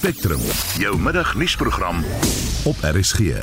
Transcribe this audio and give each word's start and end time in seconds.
Spectrum, 0.00 0.40
jou 0.80 0.98
middagnuusprogram 0.98 1.98
op 2.64 2.76
RSG. 2.80 3.42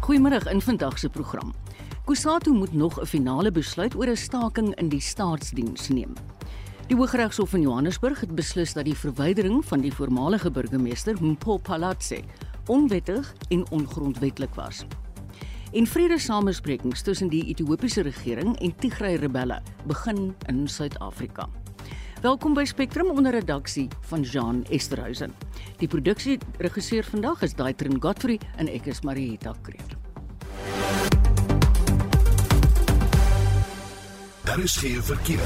Goeiemôre 0.00 0.50
in 0.50 0.60
vandag 0.60 0.98
se 0.98 1.08
program. 1.08 1.52
Kusatu 2.04 2.50
moet 2.50 2.72
nog 2.72 3.00
'n 3.00 3.06
finale 3.06 3.50
besluit 3.50 3.94
oor 3.94 4.06
'n 4.06 4.16
staking 4.16 4.74
in 4.74 4.88
die 4.88 5.00
staatsdiens 5.00 5.88
neem. 5.88 6.12
Die 6.86 6.96
Hooggeregshof 6.96 7.52
in 7.52 7.60
Johannesburg 7.60 8.20
het 8.20 8.34
beslis 8.34 8.72
dat 8.72 8.84
die 8.84 8.98
verwydering 8.98 9.64
van 9.64 9.80
die 9.80 9.94
voormalige 9.94 10.50
burgemeester 10.50 11.14
Mpho 11.20 11.56
Palatse 11.56 12.20
onwettig 12.66 13.34
en 13.48 13.70
ongrondwettig 13.70 14.54
was. 14.54 14.84
En 15.72 15.86
vrede-samesprekings 15.86 17.02
tussen 17.02 17.28
die 17.28 17.44
Ethiopiese 17.44 18.00
regering 18.00 18.60
en 18.60 18.76
Tigray 18.76 19.14
rebelle 19.14 19.62
begin 19.86 20.34
in 20.46 20.68
Suid-Afrika. 20.68 21.48
Welkom 22.24 22.54
by 22.56 22.64
Spectrum 22.64 23.10
onder 23.12 23.34
redaksie 23.36 23.88
van 24.08 24.22
Jean 24.22 24.62
Esterhuizen. 24.72 25.34
Die 25.76 25.88
produksieregisseur 25.88 27.04
vandag 27.04 27.42
is 27.44 27.52
Daitrin 27.52 27.98
Godfrey 28.00 28.38
en 28.56 28.70
ek 28.72 28.86
is 28.88 29.02
Marieta 29.04 29.52
Kreer. 29.60 29.90
Daar 34.48 34.62
is 34.64 34.76
geen 34.80 35.04
verkeer. 35.04 35.44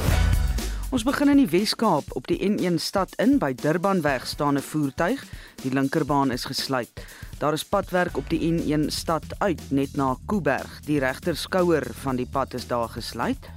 Ons 0.95 1.03
begin 1.03 1.33
in 1.35 1.43
die 1.43 1.49
Wes-Kaap 1.51 2.15
op 2.15 2.31
die 2.31 2.39
N1 2.47 2.79
stad 2.79 3.17
in 3.19 3.41
by 3.43 3.51
Durbanweg 3.59 4.29
staan 4.31 4.55
'n 4.55 4.63
voertuig. 4.63 5.25
Die 5.65 5.75
linkerbaan 5.75 6.31
is 6.31 6.45
gesluit. 6.47 6.95
Daar 7.43 7.59
is 7.59 7.67
padwerk 7.67 8.17
op 8.17 8.31
die 8.31 8.53
N1 8.53 8.87
stad 8.95 9.27
uit 9.39 9.63
net 9.71 9.97
na 9.97 10.15
Kuiberg. 10.27 10.81
Die 10.87 11.01
regter 11.03 11.37
skouer 11.37 11.91
van 12.07 12.17
die 12.17 12.29
pad 12.31 12.55
is 12.55 12.67
daar 12.67 12.89
gesluit. 12.89 13.51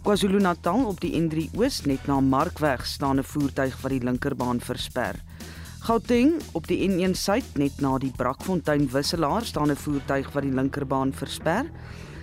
KwaZulu-Natal 0.00 0.86
op 0.88 1.00
die 1.02 1.12
N3 1.12 1.50
Oos 1.60 1.82
net 1.84 2.06
na 2.08 2.20
Markweg 2.24 2.86
staan 2.88 3.18
'n 3.18 3.22
voertuig 3.22 3.74
wat 3.82 3.90
die 3.90 4.04
linkerbaan 4.04 4.60
versper. 4.60 5.14
Gauteng 5.80 6.40
op 6.52 6.66
die 6.66 6.88
N1 6.88 7.14
Suid 7.14 7.44
net 7.54 7.80
na 7.80 7.98
die 7.98 8.12
Brakfontein 8.16 8.88
wisselaar 8.88 9.44
staan 9.44 9.70
'n 9.70 9.76
voertuig 9.76 10.32
wat 10.32 10.42
die 10.42 10.54
linkerbaan 10.54 11.12
versper. 11.12 11.66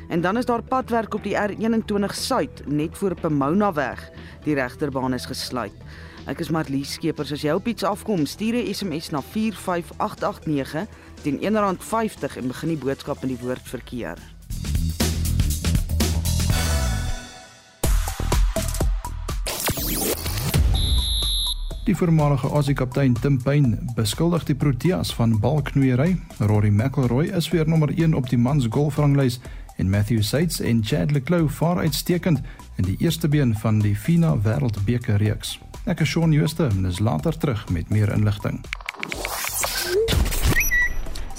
En 0.09 0.21
dan 0.21 0.37
is 0.37 0.45
daar 0.45 0.63
padwerk 0.63 1.13
op 1.13 1.23
die 1.23 1.35
R21 1.35 2.15
Suid 2.15 2.67
net 2.67 2.97
voor 2.97 3.15
Pomona 3.15 3.73
weg. 3.73 4.09
Die 4.43 4.55
regterbaan 4.55 5.13
is 5.13 5.25
gesluit. 5.25 5.77
Ek 6.25 6.39
is 6.39 6.49
Marlies 6.49 6.93
Skeepers. 6.93 7.31
As 7.31 7.41
jy 7.41 7.51
op 7.51 7.67
iets 7.67 7.83
afkom, 7.83 8.25
stuur 8.25 8.53
'n 8.53 8.73
SMS 8.73 9.09
na 9.09 9.21
45889 9.21 10.87
teen 11.21 11.39
R1.50 11.39 12.37
en 12.37 12.47
begin 12.47 12.69
die 12.69 12.77
boodskap 12.77 13.21
in 13.21 13.27
die 13.27 13.39
woord 13.41 13.67
verkeer. 13.67 14.17
Die 21.87 21.95
voormalige 21.95 22.47
Aussie-kaptein 22.47 23.13
Tim 23.15 23.37
Payne 23.39 23.77
beskuldig 23.95 24.43
die 24.43 24.55
Proteas 24.59 25.13
van 25.15 25.37
balknoeiery. 25.39 26.17
Rory 26.43 26.67
McIlroy 26.67 27.29
is 27.31 27.47
weer 27.53 27.63
nommer 27.67 27.93
1 27.95 28.11
op 28.13 28.27
die 28.27 28.37
mans 28.37 28.67
golfranglys 28.69 29.37
en 29.77 29.89
Matthew 29.89 30.19
Sates 30.21 30.59
en 30.59 30.81
Chad 30.83 31.13
le 31.15 31.21
Clos 31.23 31.55
vaar 31.55 31.79
uitstekend 31.79 32.41
in 32.75 32.89
die 32.89 32.97
eerste 32.99 33.27
been 33.31 33.55
van 33.55 33.79
die 33.79 33.95
FINA 33.95 34.33
Wêreldbeker 34.43 35.15
reeks. 35.23 35.61
Ek 35.85 36.03
is 36.03 36.11
Shaun 36.11 36.35
Schuster 36.35 36.67
en 36.75 36.91
is 36.91 36.99
later 36.99 37.37
terug 37.37 37.63
met 37.71 37.87
meer 37.89 38.11
inligting. 38.11 38.59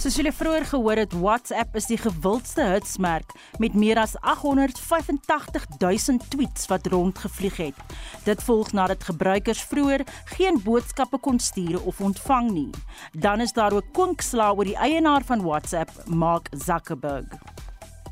Soos 0.09 0.23
julle 0.23 0.31
vroeër 0.33 0.65
gehoor 0.65 0.97
het, 0.97 1.13
WhatsApp 1.21 1.75
is 1.77 1.85
die 1.91 1.99
gewildste 2.01 2.65
hitsmerk 2.65 3.35
met 3.61 3.75
meer 3.77 3.99
as 4.01 4.15
885 4.25 5.67
000 5.83 6.23
tweets 6.33 6.65
wat 6.71 6.89
rondgevlieg 6.89 7.59
het. 7.61 7.83
Dit 8.25 8.41
volg 8.47 8.73
nadat 8.73 9.05
gebruikers 9.05 9.61
vroeër 9.69 10.07
geen 10.33 10.63
boodskappe 10.65 11.21
kon 11.21 11.37
stuur 11.37 11.85
of 11.85 12.01
ontvang 12.01 12.49
nie. 12.55 12.71
Dan 13.13 13.45
is 13.45 13.53
daar 13.53 13.77
ook 13.77 13.93
konksla 13.93 14.49
oor 14.57 14.65
die 14.65 14.81
eienaar 14.81 15.29
van 15.29 15.45
WhatsApp, 15.45 15.93
Mark 16.07 16.49
Zuckerberg. 16.57 17.29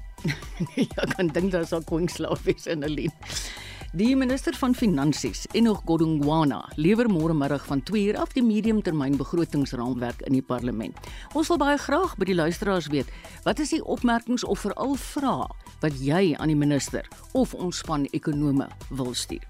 ja, 0.92 1.08
kan 1.16 1.32
dink 1.32 1.56
daar's 1.56 1.72
al 1.72 1.84
koingslaaf 1.88 2.44
wees 2.44 2.68
in 2.68 2.84
'n 2.84 2.92
lien. 2.92 3.12
Die 3.94 4.16
minister 4.16 4.54
van 4.58 4.74
Finansies, 4.74 5.44
Enoch 5.54 5.84
Godongwana, 5.86 6.58
lewer 6.74 7.06
môre 7.06 7.34
middag 7.34 7.62
van 7.68 7.82
2uur 7.86 8.16
af 8.18 8.32
die 8.34 8.42
mediumtermyn 8.42 9.14
begrotingsraamwerk 9.16 10.24
in 10.26 10.34
die 10.34 10.42
parlement. 10.42 10.98
Ons 11.38 11.52
wil 11.52 11.60
baie 11.62 11.78
graag 11.78 12.16
by 12.18 12.26
die 12.26 12.34
luisteraars 12.34 12.90
weet, 12.90 13.12
wat 13.46 13.62
is 13.62 13.70
die 13.76 13.82
opmerkings 13.84 14.44
of 14.44 14.64
veral 14.66 14.98
vrae 14.98 15.46
wat 15.84 16.02
jy 16.02 16.34
aan 16.34 16.50
die 16.50 16.58
minister 16.58 17.06
of 17.38 17.54
ons 17.54 17.78
span 17.84 18.08
ekonome 18.10 18.66
wil 18.90 19.14
stuur? 19.14 19.46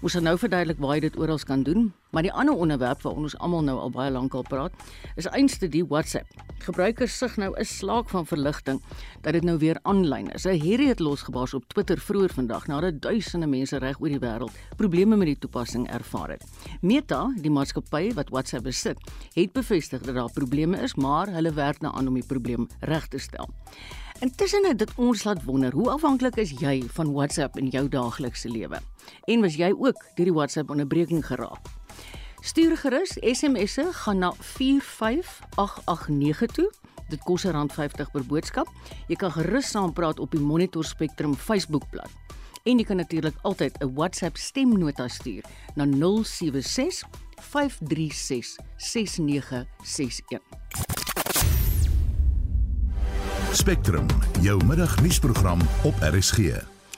Ons 0.00 0.14
gaan 0.16 0.24
nou 0.24 0.38
verduidelik 0.40 0.78
waar 0.80 0.94
jy 0.96 1.00
dit 1.04 1.16
oral 1.20 1.42
kan 1.44 1.60
doen, 1.60 1.90
maar 2.16 2.24
die 2.24 2.32
ander 2.32 2.56
onderwerp 2.56 3.02
waaroor 3.04 3.26
ons 3.28 3.34
almal 3.44 3.66
nou 3.66 3.74
al 3.76 3.90
baie 3.92 4.08
lank 4.10 4.32
al 4.32 4.46
praat, 4.48 4.72
is 5.20 5.28
einste 5.28 5.68
die 5.68 5.82
WhatsApp. 5.84 6.30
Gebruikers 6.64 7.18
sig 7.18 7.36
nou 7.36 7.52
'n 7.52 7.64
slaak 7.64 8.08
van 8.08 8.24
verligting 8.26 8.80
dat 9.20 9.32
dit 9.32 9.44
nou 9.44 9.58
weer 9.58 9.78
aanlyn 9.82 10.32
is. 10.32 10.44
Hierdie 10.44 10.88
het 10.88 11.00
losgebars 11.00 11.54
op 11.54 11.68
Twitter 11.68 11.98
vroeër 11.98 12.32
vandag 12.32 12.66
nadat 12.66 13.00
duisende 13.02 13.46
mense 13.46 13.76
reg 13.76 14.00
oor 14.00 14.08
die 14.08 14.18
wêreld 14.18 14.52
probleme 14.76 15.16
met 15.16 15.26
die 15.26 15.38
toepassing 15.38 15.90
ervaar 15.90 16.30
het. 16.30 16.44
Meta, 16.80 17.32
die 17.36 17.50
maatskappy 17.50 18.14
wat 18.14 18.30
WhatsApp 18.30 18.64
besit, 18.64 18.96
het 19.34 19.52
bevestig 19.52 20.00
dat 20.00 20.14
daar 20.14 20.32
probleme 20.32 20.80
is, 20.80 20.94
maar 20.94 21.28
hulle 21.28 21.52
werk 21.52 21.80
nou 21.80 21.94
aan 21.94 22.08
om 22.08 22.14
die 22.14 22.26
probleem 22.26 22.68
reg 22.80 23.08
te 23.08 23.18
stel. 23.18 23.48
Intussen 24.20 24.66
het 24.68 24.76
dit 24.78 24.90
ons 25.00 25.22
laat 25.24 25.44
wonder, 25.44 25.72
hoe 25.72 25.88
afhanklik 25.88 26.36
is 26.36 26.50
jy 26.60 26.84
van 26.92 27.12
WhatsApp 27.14 27.56
in 27.56 27.68
jou 27.72 27.88
daaglikse 27.88 28.50
lewe? 28.52 28.76
En 29.24 29.40
was 29.40 29.56
jy 29.56 29.72
ook 29.72 29.96
deur 30.18 30.28
die 30.28 30.34
WhatsApp 30.36 30.70
onderbreking 30.70 31.24
geraak? 31.24 31.64
Stuur 32.44 32.76
gerus 32.82 33.16
SMS'e 33.16 33.88
gaan 34.02 34.18
na 34.20 34.32
45889 34.36 36.52
toe. 36.52 36.68
Dit 37.08 37.24
kos 37.24 37.48
R50 37.48 38.12
per 38.12 38.24
boodskap. 38.28 38.68
Jy 39.08 39.16
kan 39.24 39.32
gerus 39.32 39.72
saampraat 39.72 40.20
op 40.20 40.36
die 40.36 40.44
Monitor 40.44 40.84
Spectrum 40.84 41.32
Facebookblad. 41.34 42.12
En 42.68 42.76
jy 42.76 42.84
kan 42.84 43.00
natuurlik 43.00 43.40
altyd 43.40 43.80
'n 43.80 43.88
WhatsApp 43.94 44.36
stemnota 44.36 45.08
stuur 45.08 45.44
na 45.74 45.88
076 45.88 47.08
536 47.40 48.58
6961. 48.76 50.89
Spectrum, 53.52 54.06
jou 54.40 54.64
middagnuusprogram 54.64 55.60
op 55.84 55.94
RSG. 56.00 56.38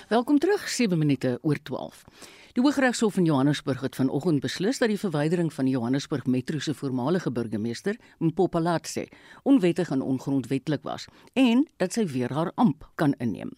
Welkom 0.09 0.39
terug 0.39 0.69
7 0.69 0.99
minute 0.99 1.39
oor 1.43 1.57
12. 1.63 2.05
Die 2.53 2.63
Hooggeregshof 2.63 3.17
in 3.17 3.25
Johannesburg 3.25 3.81
het 3.81 3.95
vanoggend 3.97 4.41
beslis 4.41 4.79
dat 4.79 4.89
die 4.89 4.99
verwydering 4.99 5.53
van 5.53 5.65
die 5.65 5.73
Johannesburg 5.73 6.27
Metro 6.27 6.59
se 6.59 6.75
voormalige 6.75 7.33
burgemeester, 7.33 7.97
Mpopalatse, 8.19 9.09
onwettig 9.43 9.91
en 9.91 10.03
ongrondwettig 10.03 10.83
was 10.83 11.09
en 11.33 11.65
dat 11.77 11.93
sy 11.93 12.05
weer 12.07 12.33
haar 12.33 12.53
amp 12.55 12.91
kan 12.95 13.15
inneem. 13.19 13.57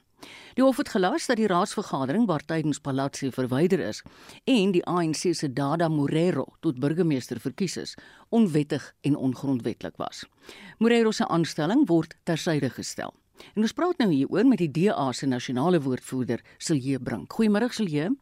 Die 0.54 0.62
hof 0.64 0.76
het 0.76 0.92
gelas 0.94 1.26
dat 1.26 1.36
die 1.36 1.48
raadsvergadering 1.50 2.26
waar 2.26 2.44
tydens 2.46 2.78
Palatsi 2.78 3.30
verwyder 3.34 3.80
is 3.80 4.02
en 4.44 4.72
die 4.72 4.84
ANC 4.86 5.34
se 5.34 5.52
Dada 5.52 5.88
Morero 5.88 6.46
tot 6.60 6.78
burgemeester 6.78 7.40
verkies 7.40 7.76
is, 7.76 7.96
onwettig 8.28 8.92
en 9.02 9.16
ongrondwettig 9.16 9.96
was. 9.96 10.24
Morero 10.78 11.10
se 11.10 11.26
aanstelling 11.28 11.86
word 11.88 12.16
tersyde 12.22 12.70
gestel. 12.70 13.14
En 13.54 13.62
ons 13.66 13.72
praat 13.74 13.98
nou 13.98 14.10
hieroor 14.12 14.46
met 14.46 14.62
die 14.62 14.70
DA 14.70 15.12
se 15.12 15.26
nasionale 15.26 15.80
woordvoerder, 15.82 16.42
Silje 16.58 17.00
Brink. 17.02 17.34
Goeiemôre 17.34 17.72
Silje. 17.74 18.12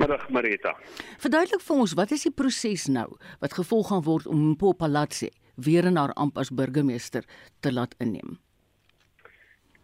Middag 0.00 0.28
Marita. 0.32 0.76
Verduidelik 1.20 1.60
vir 1.60 1.80
ons, 1.84 1.94
wat 1.98 2.12
is 2.16 2.24
die 2.24 2.32
proses 2.32 2.86
nou 2.88 3.08
wat 3.42 3.56
gevolg 3.58 3.90
gaan 3.92 4.04
word 4.06 4.28
om 4.30 4.52
Mpo 4.54 4.72
Palatsi 4.72 5.28
weer 5.60 5.84
in 5.84 6.00
haar 6.00 6.14
amp 6.16 6.40
as 6.40 6.48
burgemeester 6.48 7.26
te 7.60 7.72
laat 7.72 7.92
inneem? 8.00 8.38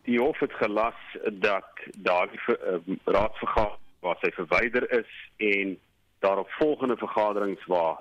Die 0.07 0.21
hof 0.21 0.39
het 0.39 0.53
gelas 0.63 0.99
dat 1.43 1.67
daardie 1.99 2.41
uh, 2.49 2.79
raadsvergadering 3.05 3.83
waar 4.07 4.19
sy 4.23 4.31
verwyder 4.37 4.85
is 4.95 5.13
en 5.43 5.79
daarop 6.23 6.51
volgende 6.59 6.97
vergaderings 6.97 7.65
waar 7.67 7.99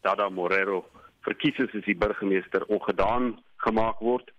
Dada 0.00 0.28
Morero 0.28 0.84
verkies 1.26 1.58
is 1.58 1.74
as 1.74 1.86
die 1.86 1.96
burgemeester 1.98 2.64
ongedaan 2.66 3.32
gemaak 3.64 3.98
word. 3.98 4.30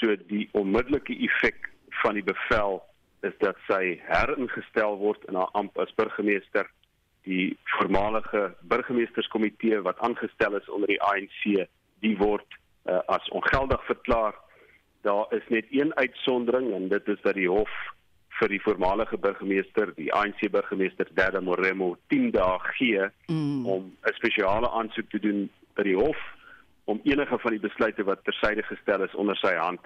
So 0.00 0.16
die 0.28 0.48
onmiddellike 0.58 1.14
effek 1.28 1.70
van 2.02 2.18
die 2.18 2.26
bevel 2.26 2.80
is 3.26 3.36
dat 3.38 3.60
sy 3.68 3.96
heringestel 4.08 4.98
word 4.98 5.22
in 5.30 5.38
haar 5.38 5.52
amp 5.54 5.78
as 5.78 5.94
burgemeester. 5.94 6.66
Die 7.26 7.54
voormalige 7.76 8.48
burgemeesterskomitee 8.72 9.80
wat 9.86 10.02
aangestel 10.06 10.58
is 10.58 10.68
onder 10.68 10.90
die 10.90 11.02
ANC, 11.02 11.68
die 12.02 12.16
word 12.18 12.46
uh, 12.90 13.00
as 13.06 13.30
ongeldig 13.34 13.86
verklaar 13.86 14.34
daar 15.06 15.26
is 15.38 15.46
net 15.48 15.66
een 15.70 15.94
uitsondering 15.94 16.72
en 16.74 16.88
dit 16.88 17.08
is 17.08 17.20
dat 17.22 17.38
die 17.38 17.48
hof 17.48 17.72
vir 18.38 18.52
die 18.52 18.60
voormalige 18.60 19.16
burgemeester, 19.18 19.92
die 19.96 20.10
ANC 20.12 20.42
burgemeester 20.52 21.08
Dada 21.16 21.40
Moremo 21.40 21.94
10 22.12 22.32
dae 22.34 22.58
gee 22.76 23.06
mm. 23.26 23.66
om 23.66 23.92
'n 24.02 24.16
spesiale 24.18 24.70
aansoek 24.70 25.08
te 25.10 25.20
doen 25.26 25.46
by 25.78 25.86
die 25.88 25.96
hof 25.96 26.20
om 26.84 27.00
enige 27.04 27.38
van 27.38 27.56
die 27.56 27.62
besluite 27.62 28.04
wat 28.04 28.24
tersyde 28.24 28.62
gestel 28.62 29.02
is 29.06 29.14
onder 29.14 29.36
sy 29.36 29.54
hand 29.54 29.80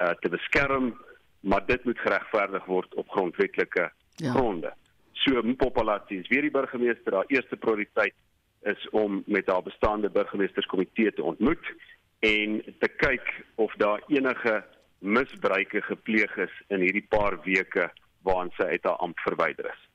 uh, 0.00 0.10
te 0.22 0.28
beskerm, 0.28 0.94
maar 1.40 1.66
dit 1.66 1.84
moet 1.84 1.98
geregverdig 1.98 2.64
word 2.64 2.94
op 2.94 3.08
grondwetlike 3.08 3.90
ja. 4.16 4.32
gronde. 4.32 4.72
So 5.12 5.42
Mpopalati 5.42 6.18
is 6.18 6.28
weer 6.28 6.42
die 6.42 6.50
burgemeester, 6.50 7.14
haar 7.14 7.28
eerste 7.28 7.56
prioriteit 7.56 8.14
is 8.62 8.88
om 8.90 9.22
met 9.26 9.46
haar 9.46 9.62
bestaande 9.62 10.10
burgemeesterskomitee 10.10 11.12
te 11.12 11.22
ontmoet 11.22 11.72
en 12.20 12.60
te 12.78 12.88
kyk 13.00 13.26
of 13.56 13.72
daar 13.80 14.02
enige 14.08 14.64
misbruike 15.00 15.80
gepleeg 15.82 16.36
is 16.36 16.56
in 16.68 16.84
hierdie 16.84 17.06
paar 17.08 17.38
weke 17.44 17.88
waarin 18.28 18.52
sy 18.56 18.68
uit 18.76 18.84
haar 18.84 19.00
amp 19.00 19.20
verwyder 19.24 19.70
is. 19.70 19.86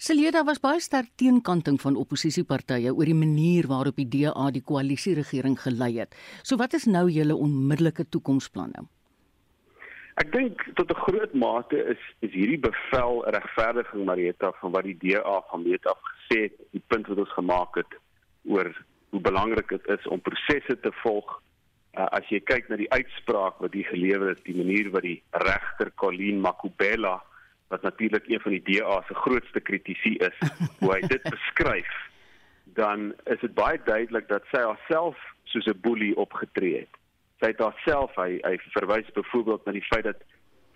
Seleda 0.00 0.40
was 0.48 0.62
baie 0.64 0.80
sterk 0.80 1.10
teenkanting 1.20 1.76
van 1.82 1.98
oppositiepartye 2.00 2.92
oor 2.94 3.10
die 3.10 3.16
manier 3.16 3.68
waarop 3.68 3.98
die 4.00 4.08
DA 4.08 4.48
die 4.50 4.64
koalisieregering 4.64 5.58
gelei 5.60 5.98
het. 5.98 6.16
So 6.42 6.56
wat 6.56 6.74
is 6.74 6.88
nou 6.88 7.04
julle 7.12 7.36
onmiddellike 7.36 8.08
toekomsplanne? 8.08 8.86
Ek 10.20 10.32
dink 10.32 10.64
tot 10.76 10.90
'n 10.90 11.02
groot 11.04 11.34
mate 11.34 11.76
is 11.76 12.00
is 12.20 12.32
hierdie 12.32 12.60
bevel 12.60 13.22
'n 13.24 13.32
regverdiging 13.36 14.04
Marieta 14.04 14.52
van 14.60 14.72
wat 14.72 14.84
die 14.84 14.96
DA 14.96 15.40
van 15.50 15.62
meet 15.62 15.86
af 15.86 16.00
gesê 16.08 16.42
het, 16.48 16.56
die 16.72 16.82
punt 16.88 17.06
wat 17.06 17.18
ons 17.18 17.32
gemaak 17.32 17.74
het 17.76 17.92
oor 18.44 18.72
hoe 19.10 19.20
belangrik 19.20 19.68
dit 19.68 19.86
is 19.86 20.06
om 20.06 20.20
prosesse 20.20 20.80
te 20.80 20.92
volg 21.02 21.42
uh, 21.98 22.06
as 22.16 22.28
jy 22.30 22.40
kyk 22.46 22.68
na 22.70 22.78
die 22.80 22.90
uitspraak 22.92 23.58
wat 23.62 23.74
hier 23.74 23.88
gelewer 23.90 24.32
is, 24.34 24.42
die 24.46 24.56
manier 24.56 24.90
wat 24.94 25.06
die 25.06 25.18
regter 25.46 25.92
Colleen 26.00 26.40
Makubela 26.44 27.18
wat 27.70 27.82
natuurlik 27.86 28.26
een 28.26 28.40
van 28.42 28.56
die 28.56 28.62
DA 28.66 28.96
se 29.06 29.14
grootste 29.14 29.60
kritisie 29.62 30.16
is, 30.26 30.38
hoe 30.80 30.90
hy 30.90 31.00
dit 31.06 31.22
beskryf, 31.36 31.92
dan 32.74 33.12
is 33.30 33.38
dit 33.42 33.54
baie 33.54 33.78
duidelik 33.86 34.26
dat 34.30 34.46
sy 34.50 34.62
haarself 34.64 35.18
soos 35.50 35.66
'n 35.70 35.78
boelie 35.82 36.16
opgetree 36.16 36.82
het. 36.82 36.94
Sy 37.40 37.52
het 37.54 37.62
haarself 37.62 38.14
hy 38.18 38.40
hy 38.42 38.56
verwys 38.74 39.10
byvoorbeeld 39.14 39.64
na 39.66 39.72
die 39.78 39.86
feit 39.86 40.04
dat 40.04 40.22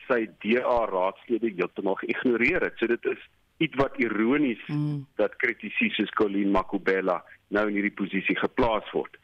sy 0.08 0.26
DA 0.44 0.78
raadslede 0.90 1.50
heeltemal 1.50 1.98
geïgnoreer 2.02 2.62
het. 2.62 2.78
So 2.78 2.86
dit 2.86 3.04
is 3.10 3.20
iets 3.58 3.76
wat 3.80 3.98
ironies 4.02 4.62
mm. 4.66 5.06
dat 5.16 5.36
kritisie 5.36 5.90
soos 5.94 6.10
Colleen 6.18 6.50
Makubela 6.50 7.22
nou 7.48 7.68
in 7.68 7.78
hierdie 7.78 7.94
posisie 7.94 8.36
geplaas 8.36 8.86
word. 8.92 9.18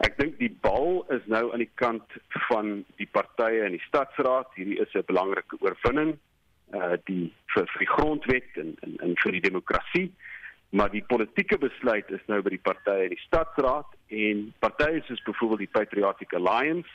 Ek 0.00 0.16
dink 0.16 0.38
die 0.40 0.52
bal 0.64 1.02
is 1.12 1.24
nou 1.28 1.50
aan 1.52 1.60
die 1.60 1.72
kant 1.76 2.14
van 2.48 2.80
die 2.96 3.08
partye 3.12 3.66
in 3.66 3.76
die 3.76 3.84
stadsraad. 3.84 4.48
Hierdie 4.56 4.80
is 4.80 4.94
'n 4.94 5.04
belangrike 5.06 5.60
oorwinning 5.60 6.16
uh 6.72 6.96
die 7.04 7.32
vir, 7.52 7.66
vir 7.66 7.80
die 7.84 7.92
grondwet 7.94 8.56
en 8.62 8.76
en 8.86 8.96
en 9.04 9.14
vir 9.22 9.32
die 9.32 9.46
demokrasie. 9.48 10.08
Maar 10.70 10.90
die 10.90 11.04
politieke 11.04 11.58
besluit 11.58 12.10
is 12.10 12.24
nou 12.26 12.40
by 12.42 12.50
die 12.50 12.64
partye 12.70 13.04
in 13.04 13.14
die 13.16 13.24
stadsraad 13.26 13.90
en 14.08 14.54
partye 14.60 15.02
soos 15.06 15.22
byvoorbeeld 15.26 15.66
die 15.66 15.74
Patriotic 15.78 16.32
Alliance 16.32 16.88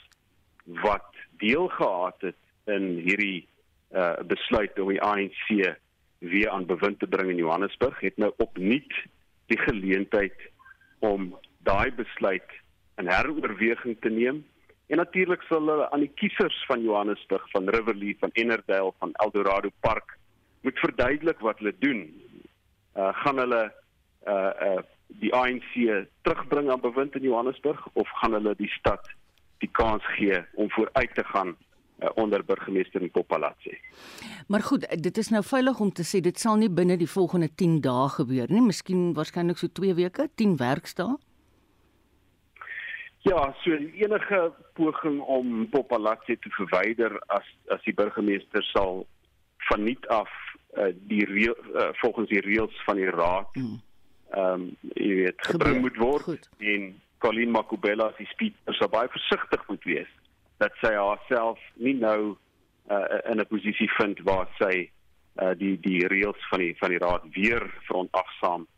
wat 0.82 1.12
deel 1.38 1.68
gehad 1.68 2.22
het 2.22 2.42
in 2.66 2.98
hierdie 3.06 3.48
uh 3.94 4.18
besluit 4.26 4.80
om 4.80 4.90
die 4.90 5.02
ANC 5.02 5.78
weer 6.20 6.50
aan 6.50 6.66
bewind 6.66 7.00
te 7.00 7.08
bring 7.08 7.30
in 7.30 7.44
Johannesburg 7.44 8.00
het 8.00 8.18
nou 8.18 8.34
opnuut 8.38 8.94
die 9.46 9.60
geleentheid 9.62 10.40
om 11.00 11.36
daai 11.68 11.92
besluit 11.92 12.50
in 13.02 13.08
heroorweging 13.08 13.98
te 14.02 14.10
neem. 14.10 14.44
En 14.88 14.98
natuurlik 14.98 15.42
sal 15.50 15.68
hulle 15.68 15.90
aan 15.92 16.04
die 16.06 16.12
kiesers 16.22 16.58
van 16.70 16.82
Johannesburg, 16.82 17.50
van 17.52 17.70
Riverlea, 17.70 18.14
van 18.20 18.34
Ennerdale, 18.34 18.94
van 19.00 19.14
Eldorado 19.14 19.70
Park 19.80 20.18
moet 20.62 20.80
verduidelik 20.80 21.40
wat 21.40 21.58
hulle 21.58 21.76
doen. 21.80 22.06
Uh 22.98 23.12
gaan 23.24 23.38
hulle 23.38 23.64
uh 24.28 24.52
uh 24.68 24.82
die 25.08 25.34
ANC 25.34 25.74
terugbring 26.22 26.72
aan 26.72 26.82
bewind 26.82 27.16
in 27.16 27.22
Johannesburg 27.22 27.88
of 27.94 28.10
gaan 28.22 28.34
hulle 28.34 28.56
die 28.58 28.70
stad 28.70 29.10
die 29.64 29.70
kans 29.72 30.04
gee 30.18 30.42
om 30.54 30.70
vooruit 30.72 31.14
te 31.16 31.24
gaan 31.24 31.54
uh, 31.56 32.10
onder 32.16 32.46
burgemeester 32.46 33.04
Nkopalatse. 33.04 33.78
Maar 34.48 34.62
goed, 34.62 34.88
dit 35.02 35.18
is 35.18 35.30
nou 35.30 35.44
veilig 35.44 35.80
om 35.80 35.92
te 35.92 36.04
sê 36.04 36.20
dit 36.26 36.40
sal 36.40 36.58
nie 36.60 36.70
binne 36.70 36.98
die 36.98 37.10
volgende 37.10 37.50
10 37.56 37.80
dae 37.86 38.10
gebeur 38.18 38.52
nie, 38.52 38.66
miskien 38.66 39.14
waarskynlik 39.14 39.62
so 39.62 39.68
2 39.68 39.96
weke, 40.02 40.28
10 40.36 40.58
werkdae. 40.58 41.16
Ja, 43.26 43.56
so 43.64 43.72
enige 43.74 44.54
poging 44.74 45.22
om 45.22 45.70
Popalatse 45.70 46.38
te 46.40 46.50
verwyder 46.50 47.16
as 47.34 47.48
as 47.74 47.82
die 47.88 47.94
burgemeester 47.94 48.62
sal 48.70 49.08
van 49.70 49.82
nuut 49.84 50.06
af 50.14 50.30
uh, 50.78 50.92
die 51.10 51.26
reel, 51.26 51.56
uh, 51.74 51.88
volgens 52.02 52.30
die 52.30 52.44
reëls 52.46 52.84
van 52.86 53.02
die 53.02 53.10
raad 53.10 53.50
hmm. 53.58 53.80
ehm 54.30 54.68
um, 54.68 54.68
jy 54.94 55.16
weet 55.24 55.48
gebring 55.48 55.82
moet 55.82 55.98
word 55.98 56.28
Goed. 56.28 56.46
en 56.60 56.86
Colleen 57.18 57.56
Makubela 57.56 58.12
as 58.12 58.22
die 58.22 58.30
speaker 58.30 58.78
sou 58.78 58.92
baie 58.94 59.10
versigtig 59.10 59.66
moet 59.72 59.90
wees 59.90 60.14
dat 60.62 60.78
sy 60.84 60.94
haarself 60.94 61.66
nie 61.88 61.96
nou 61.98 62.36
uh, 62.92 63.18
in 63.32 63.42
'n 63.42 63.50
posisie 63.50 63.90
vind 63.98 64.22
waar 64.30 64.46
sy 64.62 64.86
uh, 65.42 65.58
die 65.58 65.74
die 65.82 66.06
reëls 66.14 66.46
van 66.54 66.62
die 66.62 66.78
van 66.78 66.94
die 66.94 67.02
raad 67.02 67.26
weer 67.34 67.66
verontagsaam 67.90 68.70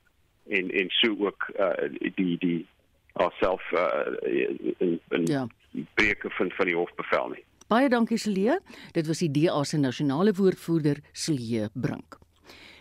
en 0.48 0.72
en 0.72 0.96
so 1.04 1.20
ook 1.28 1.52
uh, 1.60 1.92
die 2.16 2.40
die 2.48 2.64
haarself 3.18 3.72
uh, 3.72 3.90
in 4.24 5.00
in 5.10 5.26
ja. 5.26 5.48
breuke 5.94 6.30
van 6.30 6.52
van 6.52 6.66
die 6.66 6.76
hofbevel 6.76 7.28
nie. 7.36 7.44
Baie 7.68 7.90
dankie 7.90 8.18
Celie. 8.18 8.60
Dit 8.96 9.08
was 9.08 9.20
die 9.20 9.32
DA 9.32 9.64
se 9.64 9.78
nasionale 9.78 10.34
woordvoerder 10.34 11.04
Celie 11.12 11.68
Brink. 11.74 12.17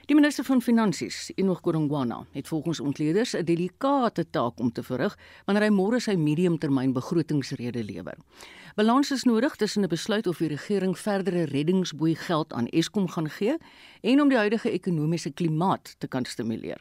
Die 0.07 0.15
minister 0.15 0.45
van 0.47 0.61
Finansies, 0.63 1.33
Enoch 1.35 1.65
Godongwana, 1.67 2.21
het 2.31 2.49
volgens 2.49 2.81
ontleeders 2.81 3.33
'n 3.33 3.45
delikate 3.45 4.31
taak 4.31 4.59
om 4.59 4.73
te 4.73 4.83
verrig 4.83 5.19
wanneer 5.45 5.65
hy 5.65 5.71
môre 5.71 6.01
sy 6.01 6.15
mediumtermyn 6.15 6.93
begrotingsrede 6.93 7.85
lewer. 7.85 8.15
Balans 8.77 9.11
is 9.11 9.25
nodig 9.25 9.57
tussen 9.57 9.83
'n 9.83 9.89
besluit 9.89 10.27
of 10.27 10.39
die 10.39 10.49
regering 10.49 10.99
verdere 10.99 11.45
reddingsboei 11.45 12.15
geld 12.15 12.53
aan 12.53 12.67
Eskom 12.67 13.09
gaan 13.09 13.31
gee 13.31 13.57
en 14.01 14.21
om 14.21 14.29
die 14.29 14.39
huidige 14.39 14.71
ekonomiese 14.71 15.31
klimaat 15.31 15.95
te 15.99 16.07
kan 16.07 16.25
stimuleer. 16.25 16.81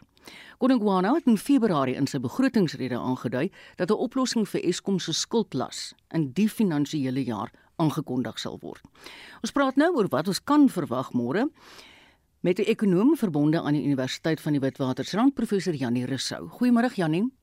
Godongwana 0.60 1.14
het 1.14 1.26
in 1.26 1.38
Februarie 1.38 1.96
in 1.96 2.08
sy 2.08 2.20
begrotingsrede 2.20 2.98
aangedui 2.98 3.52
dat 3.76 3.90
'n 3.90 3.94
oplossing 3.94 4.50
vir 4.50 4.62
Eskom 4.64 5.00
se 5.00 5.14
skuldlas 5.14 5.94
in 6.12 6.32
die 6.34 6.50
finansiële 6.50 7.24
jaar 7.24 7.52
aangekondig 7.76 8.40
sal 8.40 8.58
word. 8.62 8.82
Ons 9.42 9.52
praat 9.52 9.76
nou 9.76 9.96
oor 9.96 10.08
wat 10.08 10.28
ons 10.28 10.44
kan 10.44 10.70
verwag 10.70 11.12
môre 11.12 11.50
met 12.46 12.60
'n 12.60 12.70
ekonom 12.76 13.16
verbonde 13.18 13.62
aan 13.62 13.74
die 13.74 13.84
Universiteit 13.84 14.42
van 14.42 14.52
die 14.52 14.62
Witwatersrand, 14.62 15.34
professor 15.34 15.74
Janie 15.74 16.06
Rousseau. 16.06 16.48
Goeiemôre 16.48 16.94
Janie. 16.96 17.34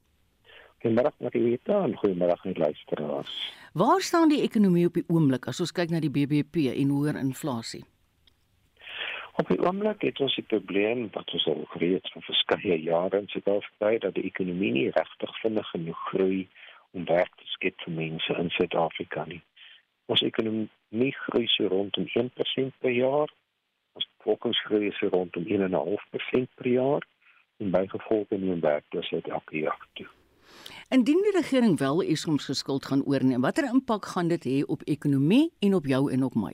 Goeiemôre 0.78 1.10
Marita 1.18 1.82
en 1.82 1.96
goeiemôre 1.96 2.36
aan 2.42 2.52
die 2.52 2.58
luisteraars. 2.58 3.52
Waar 3.72 4.00
staan 4.00 4.28
die 4.28 4.42
ekonomie 4.42 4.86
op 4.86 4.94
die 4.94 5.04
oomblik 5.06 5.46
as 5.46 5.60
ons 5.60 5.72
kyk 5.72 5.90
na 5.90 6.00
die 6.00 6.10
BBP 6.10 6.54
en 6.80 6.88
hoër 6.88 7.16
inflasie? 7.16 7.84
Op 9.36 9.48
die 9.48 9.58
oomblik 9.66 10.00
het 10.02 10.20
ons 10.20 10.34
die 10.34 10.44
probleem 10.44 11.08
wat 11.12 11.32
ons 11.32 11.46
al 11.46 11.64
geweet 11.64 12.10
van 12.12 12.22
verskeie 12.22 12.82
jare 12.82 13.18
in 13.18 13.28
Suid-Afrika 13.28 13.98
dat 13.98 14.14
die 14.14 14.24
ekonomie 14.24 14.72
nie 14.72 14.90
regtig 14.90 15.40
vinnig 15.40 15.70
genoeg 15.70 15.98
groei 16.10 16.48
om 16.90 17.04
werk 17.04 17.34
te 17.36 17.46
skep 17.46 17.80
vir 17.80 17.92
mense 17.92 18.32
in 18.38 18.50
Suid-Afrika 18.50 19.24
nie. 19.24 19.42
Ons 20.06 20.22
ekonomie 20.22 21.14
groei 21.26 21.46
so 21.46 21.66
rondom 21.66 22.06
1% 22.06 22.78
per 22.78 22.90
jaar. 22.90 23.28
Ons 23.92 24.08
bevolkingsgroei 24.18 24.88
is 24.88 25.00
rondom 25.00 25.44
1.5% 25.44 26.54
per 26.54 26.68
jaar 26.68 27.06
en 27.62 27.70
bygevolg 27.70 28.28
neem 28.30 28.60
werkloosheid 28.60 29.28
elke 29.28 29.58
jaar 29.58 29.86
toe. 29.92 30.08
Indien 30.92 31.22
die 31.24 31.36
regering 31.36 31.78
wel 31.78 32.02
eens 32.02 32.26
ons 32.26 32.44
geskuld 32.44 32.86
gaan 32.86 33.04
oorneem, 33.04 33.40
watter 33.40 33.68
impak 33.68 34.04
gaan 34.14 34.28
dit 34.28 34.44
hê 34.44 34.58
op 34.66 34.82
ekonomie 34.84 35.52
en 35.60 35.74
op 35.74 35.86
jou 35.86 36.02
en 36.12 36.24
op 36.28 36.34
my? 36.34 36.52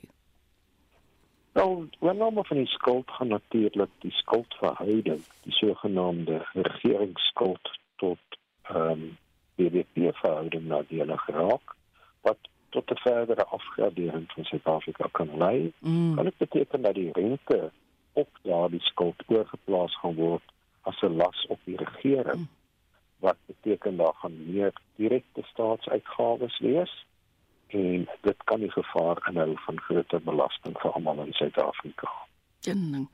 Nou, 1.59 1.87
wanneer 1.99 2.45
van 2.47 2.57
die 2.57 2.71
skuld 2.71 3.11
gaan 3.11 3.27
natuurlik 3.27 3.89
die 3.99 4.11
skuldverhouding, 4.11 5.23
die 5.43 5.55
sogenaamde 5.61 6.45
regeringsskuld 6.53 7.73
tot 7.95 8.39
ehm 8.69 8.91
um, 8.91 9.17
BBP 9.59 10.13
verhouding 10.21 10.69
na 10.71 10.77
die 10.87 11.01
hele 11.01 11.17
geraak 11.17 11.73
wat 12.23 12.37
tot 12.69 12.91
'n 12.91 12.97
verdere 12.97 13.45
afgradering 13.45 14.31
van 14.31 14.43
Suid-Afrika 14.43 15.07
kan 15.11 15.37
lei. 15.37 15.73
Mm. 15.79 16.15
Kan 16.15 16.23
dit 16.23 16.37
beteken 16.37 16.81
dat 16.81 16.93
die 16.93 17.11
rente 17.11 17.71
op 18.13 18.29
daardie 18.41 18.81
skuld 18.81 19.23
oorgeplaas 19.27 19.99
gaan 19.99 20.15
word 20.15 20.43
as 20.81 21.01
'n 21.01 21.15
las 21.15 21.45
op 21.47 21.59
die 21.63 21.77
regering? 21.77 22.37
Mm. 22.37 22.49
Wat 23.19 23.37
beteken 23.45 23.97
daar 23.97 24.15
gaan 24.15 24.51
meer 24.53 24.73
direkte 24.95 25.41
staatsuitgawes 25.43 26.59
wees? 26.59 27.07
en 27.69 28.07
dit 28.21 28.43
kan 28.43 28.59
die 28.59 28.71
gevaar 28.71 29.21
inhou 29.29 29.53
van 29.65 29.79
groter 29.79 30.21
belasting 30.25 30.77
vir 30.81 30.91
almal 30.97 31.21
in 31.25 31.33
Suid-Afrika. 31.37 32.09
Ding. 32.65 33.07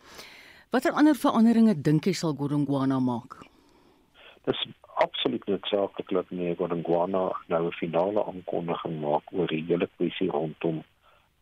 Watter 0.72 0.96
ander 0.96 1.16
veranderinge 1.16 1.76
dink 1.82 2.08
jy 2.08 2.14
sal 2.16 2.36
Godongwana 2.40 3.00
maak? 3.04 3.38
Dis 4.48 4.62
absoluut 4.96 5.46
noodsaaklik 5.46 6.30
nie 6.30 6.56
Godongwana 6.56 7.24
nou 7.48 7.66
'n 7.68 7.72
finale 7.72 8.26
aankondiging 8.26 9.00
maak 9.02 9.32
oor 9.32 9.48
die 9.48 9.66
hele 9.68 9.88
kwessie 9.98 10.30
rondom 10.30 10.84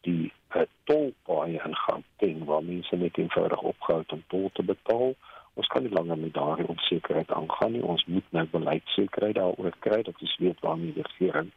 die 0.01 0.31
uh, 0.55 0.61
tolpaaie 0.83 1.61
in 1.65 1.75
Gauteng 1.75 2.43
waar 2.45 2.63
mense 2.63 2.95
net 2.95 3.17
eenvoudig 3.17 3.61
opgehou 3.61 4.03
om 4.07 4.23
tol 4.27 4.49
te 4.53 4.63
betaal. 4.63 5.15
Ons 5.53 5.67
kan 5.67 5.83
nie 5.83 5.91
langer 5.91 6.17
met 6.17 6.33
daardie 6.33 6.67
onsekerheid 6.67 7.31
aangaan 7.31 7.71
nie. 7.71 7.83
Ons 7.83 8.05
moet 8.05 8.31
nou 8.31 8.45
beleidsekerheid 8.51 9.35
daaroor 9.35 9.75
kry 9.79 10.01
dat 10.01 10.21
ons 10.21 10.37
weet 10.37 10.59
waarmee 10.59 10.93
die 10.93 11.07
regering 11.07 11.51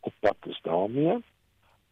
op 0.00 0.12
pad 0.20 0.36
is 0.46 0.60
daarmee 0.62 1.20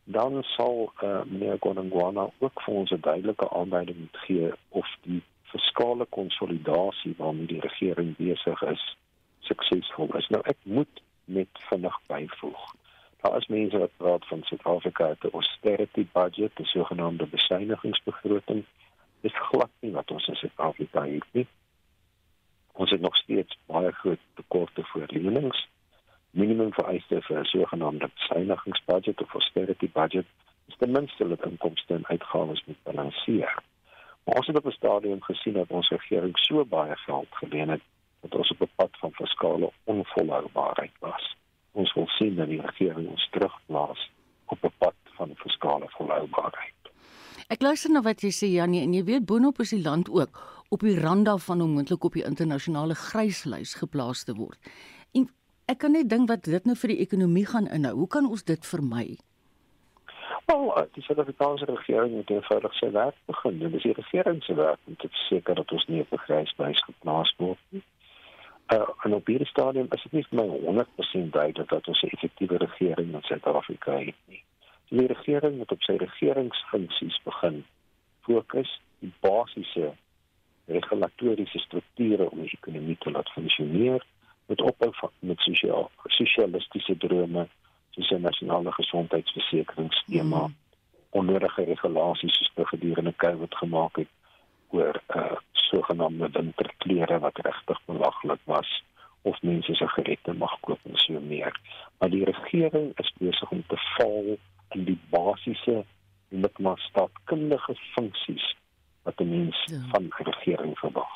dan 0.05 0.43
sal 0.43 0.93
uh, 1.03 1.21
meneer 1.25 1.57
Gonangwana 1.61 2.31
ook 2.39 2.63
vir 2.63 2.75
ons 2.75 2.91
'n 2.91 3.01
duidelike 3.01 3.51
aanduiding 3.51 4.09
gee 4.13 4.53
of 4.69 4.89
die 5.03 5.23
fiskale 5.43 6.07
konsolidasie 6.09 7.15
waarmee 7.19 7.47
die 7.47 7.61
regering 7.61 8.17
besig 8.17 8.63
is 8.63 8.97
suksesvol 9.49 10.17
is. 10.19 10.29
Nou 10.29 10.43
ek 10.45 10.59
moet 10.63 11.03
net 11.25 11.65
vinnig 11.69 11.99
byvoeg. 12.07 12.63
Daar 13.23 13.37
is 13.37 13.47
mense 13.47 13.79
wat 13.79 13.97
praat 13.97 14.27
van 14.27 14.43
Suid-Afrika 14.43 15.15
se 15.21 15.31
austerity 15.31 16.07
budget, 16.13 16.57
die 16.57 16.67
sogenaamde 16.67 17.27
besuinigingsbegroting. 17.27 18.65
Dis 19.21 19.39
glad 19.49 19.71
nie 19.81 19.93
wat 19.93 20.11
ons 20.11 20.27
in 20.27 20.35
Suid-Afrika 20.35 21.05
het 21.07 21.29
nie. 21.33 21.47
Ons 22.73 22.91
het 22.91 23.01
nog 23.01 23.17
steeds 23.17 23.59
baie 23.67 23.93
groot 23.93 24.19
tekorte 24.35 24.83
vir 24.93 25.07
lenings. 25.15 25.69
Minimum 26.31 26.73
vereiste 26.73 27.21
vir 27.23 27.41
'n 27.41 27.45
sogenaamde 27.45 28.11
besuinigingsbudget 28.15 29.23
of 29.23 29.35
austerity 29.35 29.91
budget 29.93 30.27
is 30.69 30.77
ten 30.79 30.91
minste 30.91 31.29
dat 31.29 31.47
inkomste 31.47 31.95
en 31.95 32.07
uitgawes 32.07 32.65
moet 32.67 32.83
balanseer. 32.83 33.55
Maar 34.25 34.37
ons 34.37 34.47
het 34.47 34.57
op 34.57 34.67
'n 34.67 34.81
stadium 34.81 35.23
gesien 35.23 35.53
dat 35.53 35.71
ons 35.71 35.89
regering 35.89 36.39
so 36.39 36.65
baie 36.65 36.97
geld 36.97 37.29
geleen 37.31 37.69
het 37.69 37.83
dat 38.23 38.35
ons 38.35 38.51
op 38.51 38.61
'n 38.61 38.73
pad 38.77 38.99
van 39.01 39.13
fiskale 39.13 39.73
onvolhoubaarheid 39.85 40.97
was. 41.01 41.37
Ons 41.73 41.95
wil 41.95 42.07
sien 42.07 42.37
dat 42.37 42.49
die 42.49 42.61
regering 42.61 43.09
ons 43.09 43.29
terugplaas 43.31 44.11
op 44.47 44.65
'n 44.65 44.75
pad 44.79 44.95
van 45.17 45.31
fiskale 45.37 45.89
volhoubaarheid. 45.89 46.75
Ek 47.49 47.63
luister 47.63 47.91
na 47.91 48.01
wat 48.01 48.23
jy 48.23 48.31
sê 48.31 48.47
Janie 48.49 48.83
en 48.83 48.95
jy 48.95 49.05
weet 49.05 49.27
boonop 49.27 49.59
is 49.61 49.71
die 49.71 49.83
land 49.83 50.09
ook 50.11 50.41
op 50.69 50.81
die 50.81 51.01
rand 51.01 51.27
daarvan 51.27 51.61
om 51.61 51.75
moontlik 51.77 52.05
op 52.05 52.13
die 52.13 52.25
internasionale 52.25 52.95
gryslys 52.95 53.75
geplaas 53.75 54.25
te 54.25 54.35
word. 54.35 54.59
En 55.13 55.29
ek 55.65 55.79
kan 55.79 55.93
net 55.93 56.09
dink 56.09 56.29
wat 56.29 56.45
dit 56.49 56.65
nou 56.65 56.77
vir 56.77 56.89
die 56.89 57.03
ekonomie 57.05 57.47
gaan 57.47 57.69
inhou. 57.69 57.95
Hoe 57.95 58.09
kan 58.09 58.29
ons 58.29 58.45
dit 58.45 58.67
vermy? 58.67 59.19
Wel, 60.47 60.65
uh, 60.79 60.85
die 60.97 61.03
Suid-Afrikaanse 61.03 61.65
regering 61.65 62.15
moet 62.17 62.31
eenvoudig 62.31 62.75
sy 62.75 62.89
werk 62.91 63.19
begin. 63.27 63.59
Dit 63.59 63.75
is 63.75 63.83
die 63.83 63.93
regering 63.99 64.43
se 64.45 64.55
werk 64.55 64.81
om 64.87 64.97
te 64.97 65.09
verseker 65.09 65.61
dat 65.61 65.73
ons 65.73 65.87
nie 65.87 66.01
op 66.01 66.13
'n 66.13 66.25
gryslys 66.25 66.85
geplaas 66.89 67.35
word 67.39 67.61
nie. 67.69 67.85
Uh, 68.69 68.89
en 69.03 69.15
op 69.15 69.27
hierdie 69.27 69.47
stadium 69.47 69.87
is 69.91 70.03
dit 70.03 70.13
nie 70.13 70.27
vir 70.29 70.39
my 70.39 70.47
100% 70.49 71.31
duidelik 71.31 71.69
dat 71.69 71.89
ons 71.89 72.03
'n 72.03 72.07
effektiewe 72.07 72.57
regering 72.57 73.15
in 73.15 73.23
Suid-Afrika 73.23 73.99
het 73.99 74.21
nie. 74.27 74.45
Die 74.89 75.07
regering 75.07 75.57
moet 75.57 75.73
op 75.73 75.83
sy 75.83 75.97
regeringsfunksies 75.97 77.21
begin 77.25 77.65
fokus 78.21 78.81
die 78.99 79.13
basiese 79.21 79.93
regulatoriese 80.67 81.59
strukture 81.59 82.31
om 82.31 82.41
die 82.41 82.57
ekonomie 82.59 82.97
te 82.99 83.11
laat 83.11 83.33
funksioneer 83.33 84.05
met 84.47 84.61
ophou 84.61 85.11
met 85.19 85.39
sosiaal 85.39 85.91
sosialistiese 86.07 86.97
drome 86.97 87.49
soos 87.91 88.11
'n 88.11 88.21
nasionale 88.21 88.73
gesondheidsversekeringsskema 88.73 90.47
mm. 90.47 90.55
onnodige 91.11 91.65
regulasies 91.65 92.37
soos 92.37 92.69
gedurende 92.69 93.15
COVID 93.17 93.55
gemaak 93.55 93.97
het 93.97 94.09
oor 94.73 95.03
uh 95.17 95.37
sogenaamde 95.73 96.29
winterklere 96.33 97.19
wat 97.19 97.39
regtig 97.47 97.81
belaglik 97.87 98.41
was 98.45 98.71
of 99.23 99.43
mense 99.43 99.75
se 99.75 99.89
gerette 99.89 100.33
mag 100.33 100.61
koop 100.61 100.79
en 100.83 100.97
so 100.97 101.21
meer. 101.21 101.55
Maar 101.99 102.11
die 102.11 102.25
regering 102.25 102.93
is 102.99 103.13
besig 103.19 103.51
om 103.51 103.63
te 103.67 103.79
val 103.97 104.37
in 104.77 104.85
die 104.85 104.99
basiese 105.11 105.85
met 106.29 106.61
staatkundige 106.89 107.75
funksies 107.95 108.55
wat 109.03 109.21
'n 109.21 109.29
mens 109.29 109.65
ja. 109.65 109.81
van 109.93 110.05
'n 110.05 110.29
regering 110.31 110.79
verwag. 110.79 111.15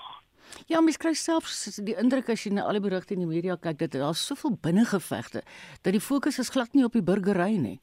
Ja, 0.67 0.81
mens 0.81 0.97
kry 0.97 1.13
selfs 1.13 1.81
die 1.85 1.97
indruk 1.99 2.29
as 2.29 2.45
jy 2.45 2.53
na 2.53 2.63
al 2.63 2.79
die 2.79 2.81
berigte 2.81 3.15
in 3.15 3.21
die 3.21 3.35
media 3.35 3.57
kyk 3.57 3.79
dat 3.79 3.93
daar 3.93 4.15
soveel 4.15 4.57
binnengevegte 4.61 5.43
dat 5.83 5.93
die 5.93 6.01
fokus 6.01 6.39
is 6.39 6.49
glad 6.55 6.75
nie 6.75 6.85
op 6.85 6.93
die 6.93 7.03
burgery 7.03 7.57
nie. 7.57 7.81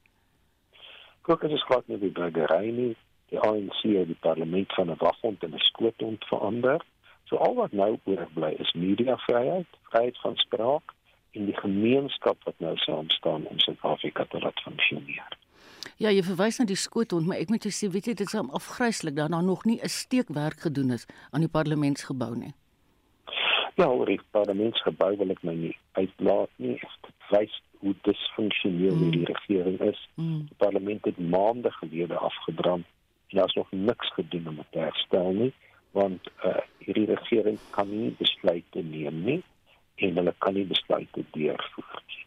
Fokus 1.22 1.52
is 1.52 1.64
glad 1.68 1.88
nie 1.88 1.96
op 1.96 2.02
die 2.02 2.12
burgery 2.12 2.70
nie 2.70 2.96
die 3.28 3.40
ANC 3.40 3.80
het 3.82 4.06
die 4.06 4.20
parlement 4.20 4.72
van 4.72 4.90
'n 4.90 4.96
waghond 4.98 5.42
en 5.42 5.54
'n 5.54 5.58
skoothond 5.70 6.24
verander. 6.24 6.84
So 7.24 7.36
al 7.36 7.54
wat 7.54 7.72
nou 7.72 7.98
oorbly 8.04 8.52
is 8.58 8.72
mediavryheid, 8.72 9.66
vryheid 9.82 10.18
van 10.20 10.36
spraak 10.36 10.94
en 11.30 11.44
die 11.44 11.56
gemeenskap 11.56 12.44
wat 12.44 12.54
nou 12.58 12.76
saam 12.76 13.10
staan 13.10 13.46
om 13.46 13.58
Suid-Afrika 13.58 14.24
te 14.24 14.38
laat 14.38 14.60
funksioneer. 14.60 15.28
Ja, 15.96 16.10
jy 16.10 16.22
verwys 16.22 16.58
na 16.58 16.64
die 16.64 16.76
skoothond, 16.76 17.26
maar 17.26 17.38
ek 17.42 17.48
moet 17.48 17.62
jou 17.62 17.72
sê, 17.72 17.90
weet 17.92 18.06
jy, 18.06 18.14
dit 18.14 18.26
is 18.26 18.34
afgryslik 18.34 19.16
dat 19.16 19.30
daar 19.30 19.42
nog 19.42 19.64
nie 19.64 19.80
'n 19.82 19.88
steekwerk 19.88 20.60
gedoen 20.60 20.90
is 20.90 21.06
aan 21.30 21.40
die 21.40 21.48
parlementsgebou 21.48 22.36
nie. 22.36 22.54
Ja, 23.74 23.86
oor 23.86 24.06
die 24.06 24.20
parlementsgebou 24.30 25.16
wil 25.16 25.30
ek 25.30 25.42
my 25.42 25.54
nie 25.54 25.76
uitlaat 25.92 26.50
nie. 26.56 26.78
Dit 27.02 27.14
wys 27.30 27.62
hoe 27.78 27.94
disfunksioneel 28.02 28.94
mm. 28.94 29.10
die 29.10 29.24
regering 29.24 29.80
is. 29.80 30.08
Mm. 30.14 30.46
Die 30.46 30.56
parlement 30.56 31.04
het 31.04 31.18
maande 31.18 31.70
gelede 31.70 32.16
afgebrand 32.16 32.86
daar's 33.34 33.54
nog 33.58 33.70
niks 33.72 34.12
gedoen 34.16 34.48
om 34.48 34.56
dit 34.62 34.72
te 34.72 34.84
herstel 34.86 35.32
nie 35.32 35.52
want 35.94 36.30
uh, 36.42 36.58
hierdie 36.82 37.06
regering 37.06 37.58
kan 37.70 37.90
nie 37.90 38.10
besluite 38.18 38.82
neem 38.82 39.22
nie 39.24 39.40
en 40.02 40.18
hulle 40.18 40.34
kan 40.42 40.56
nie 40.58 40.66
besluite 40.66 41.22
deurvoer 41.36 42.00
nie. 42.08 42.22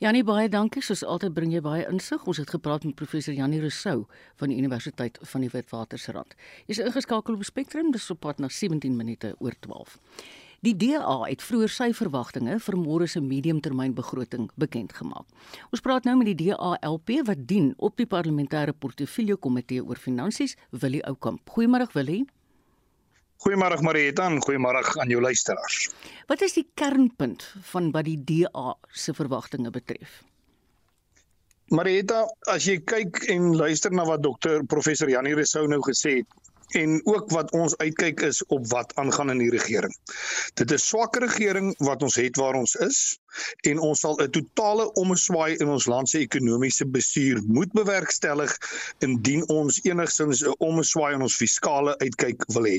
Janie 0.00 0.22
baie 0.24 0.48
dankie 0.48 0.80
soos 0.80 1.02
altyd 1.04 1.34
bring 1.36 1.50
jy 1.52 1.60
baie 1.60 1.82
insig. 1.90 2.22
Ons 2.24 2.38
het 2.40 2.48
gepraat 2.48 2.86
met 2.88 2.96
professor 2.96 3.34
Janie 3.36 3.60
Rousseau 3.60 4.06
van 4.40 4.48
die 4.48 4.56
Universiteit 4.56 5.18
van 5.32 5.44
die 5.44 5.50
Witwatersrand. 5.52 6.32
Jy's 6.70 6.80
ingeskakel 6.80 7.36
op 7.36 7.44
Spectrum, 7.44 7.90
dis 7.92 8.08
op 8.14 8.22
pad 8.24 8.40
na 8.40 8.48
17 8.48 8.96
minute 8.96 9.34
oor 9.44 9.58
12. 9.60 9.98
Die 10.60 10.74
DA 10.76 11.14
het 11.24 11.40
vroeër 11.40 11.72
sy 11.72 11.86
verwagtinge 11.96 12.58
vir 12.60 12.76
môre 12.76 13.06
se 13.08 13.20
mediumtermynbegroting 13.24 14.50
bekend 14.60 14.92
gemaak. 14.92 15.24
Ons 15.72 15.80
praat 15.80 16.04
nou 16.04 16.18
met 16.20 16.28
die 16.28 16.50
DA-LP 16.50 17.22
wat 17.30 17.46
dien 17.48 17.70
op 17.78 17.96
die 17.96 18.04
parlementêre 18.04 18.74
portefeulje 18.76 19.38
komitee 19.40 19.80
oor 19.80 19.96
finansies, 19.96 20.58
Willie 20.82 21.00
Oukamp. 21.08 21.40
Goeiemôre 21.48 21.88
Willie. 21.94 22.26
Goeiemôre 23.40 23.80
Marieta 23.80 24.26
en 24.28 24.36
goeiemôre 24.44 24.84
aan 25.00 25.08
jou 25.08 25.22
luisteraars. 25.24 25.86
Wat 26.28 26.44
is 26.44 26.58
die 26.58 26.66
kernpunt 26.76 27.46
van 27.70 27.88
wat 27.96 28.04
die 28.04 28.18
DA 28.20 28.74
se 28.92 29.16
verwagtinge 29.16 29.72
betref? 29.72 30.20
Marieta, 31.72 32.26
as 32.52 32.68
jy 32.68 32.82
kyk 32.84 33.22
en 33.32 33.54
luister 33.56 33.96
na 33.96 34.04
wat 34.04 34.20
dokter 34.26 34.60
professor 34.68 35.08
Janie 35.08 35.38
Resou 35.38 35.64
nou 35.72 35.80
gesê 35.88 36.18
het, 36.20 36.49
en 36.70 37.00
ook 37.06 37.30
wat 37.30 37.52
ons 37.52 37.76
uitkyk 37.76 38.20
is 38.20 38.44
op 38.46 38.66
wat 38.70 38.94
aangaan 38.94 39.30
in 39.30 39.38
die 39.38 39.50
regering. 39.50 39.96
Dit 40.54 40.70
is 40.70 40.86
swakker 40.86 41.20
regering 41.20 41.74
wat 41.78 42.02
ons 42.02 42.14
het 42.14 42.36
waar 42.36 42.54
ons 42.54 42.74
is 42.74 43.19
en 43.70 43.78
ons 43.78 44.00
sal 44.00 44.16
'n 44.22 44.30
totale 44.30 44.92
omswaai 45.02 45.56
in 45.56 45.68
ons 45.68 45.86
land 45.86 46.08
se 46.08 46.18
ekonomiese 46.18 46.86
bestuur 46.86 47.42
moet 47.46 47.72
bewerkstellig 47.72 48.56
indien 48.98 49.48
ons 49.48 49.80
enigstens 49.82 50.44
'n 50.44 50.54
omswaai 50.58 51.14
in 51.14 51.22
ons 51.22 51.36
fiskale 51.36 51.96
uitkyk 51.98 52.44
wil 52.54 52.66
hê. 52.66 52.78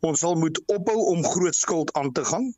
Ons 0.00 0.20
sal 0.22 0.36
moet 0.38 0.58
ophou 0.70 0.98
om 1.12 1.24
groot 1.24 1.54
skuld 1.54 1.92
aan 1.98 2.12
te 2.12 2.24
gaan. 2.24 2.54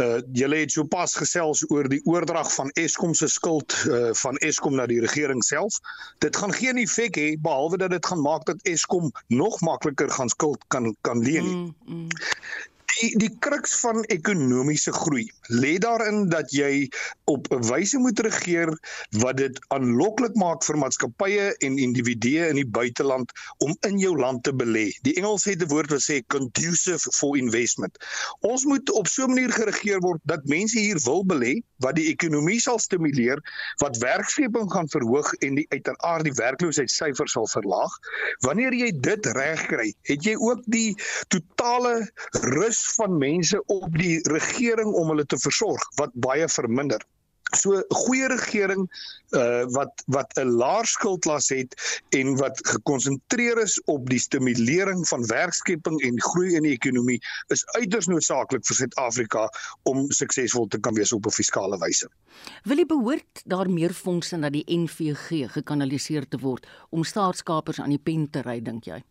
Uh 0.00 0.20
julle 0.32 0.56
het 0.62 0.72
sopas 0.72 1.14
gesels 1.20 1.64
oor 1.68 1.88
die 1.88 2.00
oordrag 2.04 2.48
van 2.54 2.70
Eskom 2.80 3.14
se 3.14 3.28
skuld 3.28 3.76
uh 3.88 4.14
van 4.22 4.36
Eskom 4.36 4.74
na 4.74 4.86
die 4.86 5.00
regering 5.04 5.44
self. 5.44 5.80
Dit 6.24 6.36
gaan 6.36 6.52
geen 6.52 6.80
effek 6.80 7.20
hê 7.20 7.28
behalwe 7.36 7.76
dat 7.76 7.90
dit 7.90 8.06
gaan 8.06 8.24
maak 8.24 8.48
dat 8.48 8.62
Eskom 8.62 9.12
nog 9.26 9.60
makliker 9.60 10.10
gaan 10.10 10.28
skuld 10.28 10.64
kan 10.68 10.94
kan 11.00 11.22
leen. 11.22 11.44
Mm, 11.44 11.74
mm 11.84 12.08
die 12.98 13.18
die 13.18 13.30
kruks 13.38 13.76
van 13.80 14.02
ekonomiese 14.04 14.92
groei 14.92 15.28
lê 15.48 15.78
daarin 15.78 16.28
dat 16.28 16.50
jy 16.52 16.88
op 17.24 17.48
'n 17.52 17.62
wyse 17.68 17.98
moet 17.98 18.20
regeer 18.20 18.70
wat 19.10 19.36
dit 19.36 19.60
aanloklik 19.68 20.34
maak 20.34 20.64
vir 20.64 20.76
maatskappye 20.76 21.56
en 21.58 21.78
individue 21.78 22.48
in 22.48 22.54
die 22.54 22.68
buiteland 22.68 23.32
om 23.58 23.76
in 23.80 23.98
jou 23.98 24.16
land 24.16 24.42
te 24.42 24.52
belê. 24.52 24.92
Die 25.02 25.14
Engels 25.14 25.44
het 25.44 25.62
'n 25.62 25.68
woord 25.68 25.90
wat 25.90 26.02
sê 26.02 26.20
conducive 26.26 27.12
for 27.12 27.36
investment. 27.36 27.96
Ons 28.40 28.64
moet 28.64 28.90
op 28.90 29.06
so 29.06 29.24
'n 29.24 29.34
manier 29.34 29.52
geregeer 29.52 30.00
word 30.00 30.20
dat 30.24 30.44
mense 30.44 30.78
hier 30.78 31.00
wil 31.04 31.24
belê 31.24 31.62
wat 31.76 31.96
die 31.96 32.08
ekonomie 32.08 32.60
sal 32.60 32.78
stimuleer, 32.78 33.40
wat 33.76 33.96
werkskeping 33.96 34.72
gaan 34.72 34.88
verhoog 34.88 35.32
en 35.32 35.54
die 35.54 35.66
uiteraard 35.68 36.24
die 36.24 36.32
werkloosheidsyfers 36.32 37.32
sal 37.32 37.46
verlaag. 37.46 37.92
Wanneer 38.46 38.74
jy 38.74 38.90
dit 39.00 39.26
regkry, 39.26 39.94
het 40.02 40.24
jy 40.24 40.34
ook 40.36 40.62
die 40.66 40.96
totale 41.28 42.10
rus 42.30 42.80
van 42.98 43.18
mense 43.18 43.62
op 43.64 43.98
die 43.98 44.18
regering 44.28 44.92
om 44.92 45.08
hulle 45.08 45.26
te 45.26 45.37
versorg 45.38 45.84
wat 46.00 46.12
baie 46.14 46.48
verminder. 46.48 47.04
So 47.56 47.80
goeie 47.88 48.26
regering 48.28 48.84
uh 49.32 49.64
wat 49.72 50.02
wat 50.12 50.36
'n 50.36 50.50
laer 50.60 50.84
skuldlas 50.86 51.48
het 51.48 51.72
en 52.12 52.36
wat 52.36 52.60
gekonsentreer 52.68 53.58
is 53.62 53.78
op 53.84 54.08
die 54.10 54.18
stimulering 54.18 55.08
van 55.08 55.26
werkskeping 55.26 55.96
en 56.02 56.20
groei 56.20 56.54
in 56.54 56.62
die 56.62 56.76
ekonomie 56.76 57.20
is 57.48 57.64
uiters 57.80 58.06
noodsaaklik 58.06 58.66
vir 58.66 58.76
Suid-Afrika 58.76 59.48
om 59.82 60.10
suksesvol 60.12 60.68
te 60.68 60.80
kan 60.80 60.94
wees 60.94 61.12
op 61.12 61.26
'n 61.26 61.30
fiskale 61.40 61.78
wyse. 61.78 62.08
Wil 62.64 62.78
jy 62.78 62.86
behoort 62.86 63.42
daar 63.44 63.70
meer 63.70 63.92
fondse 63.92 64.36
na 64.36 64.50
die 64.50 64.64
NVG 64.66 65.48
gekanaliseer 65.48 66.28
te 66.28 66.38
word 66.38 66.66
om 66.90 67.04
staatskapers 67.04 67.80
aan 67.80 67.96
die 67.96 68.04
pen 68.04 68.30
te 68.30 68.42
ry 68.42 68.60
dink 68.60 68.84
jy? 68.84 69.02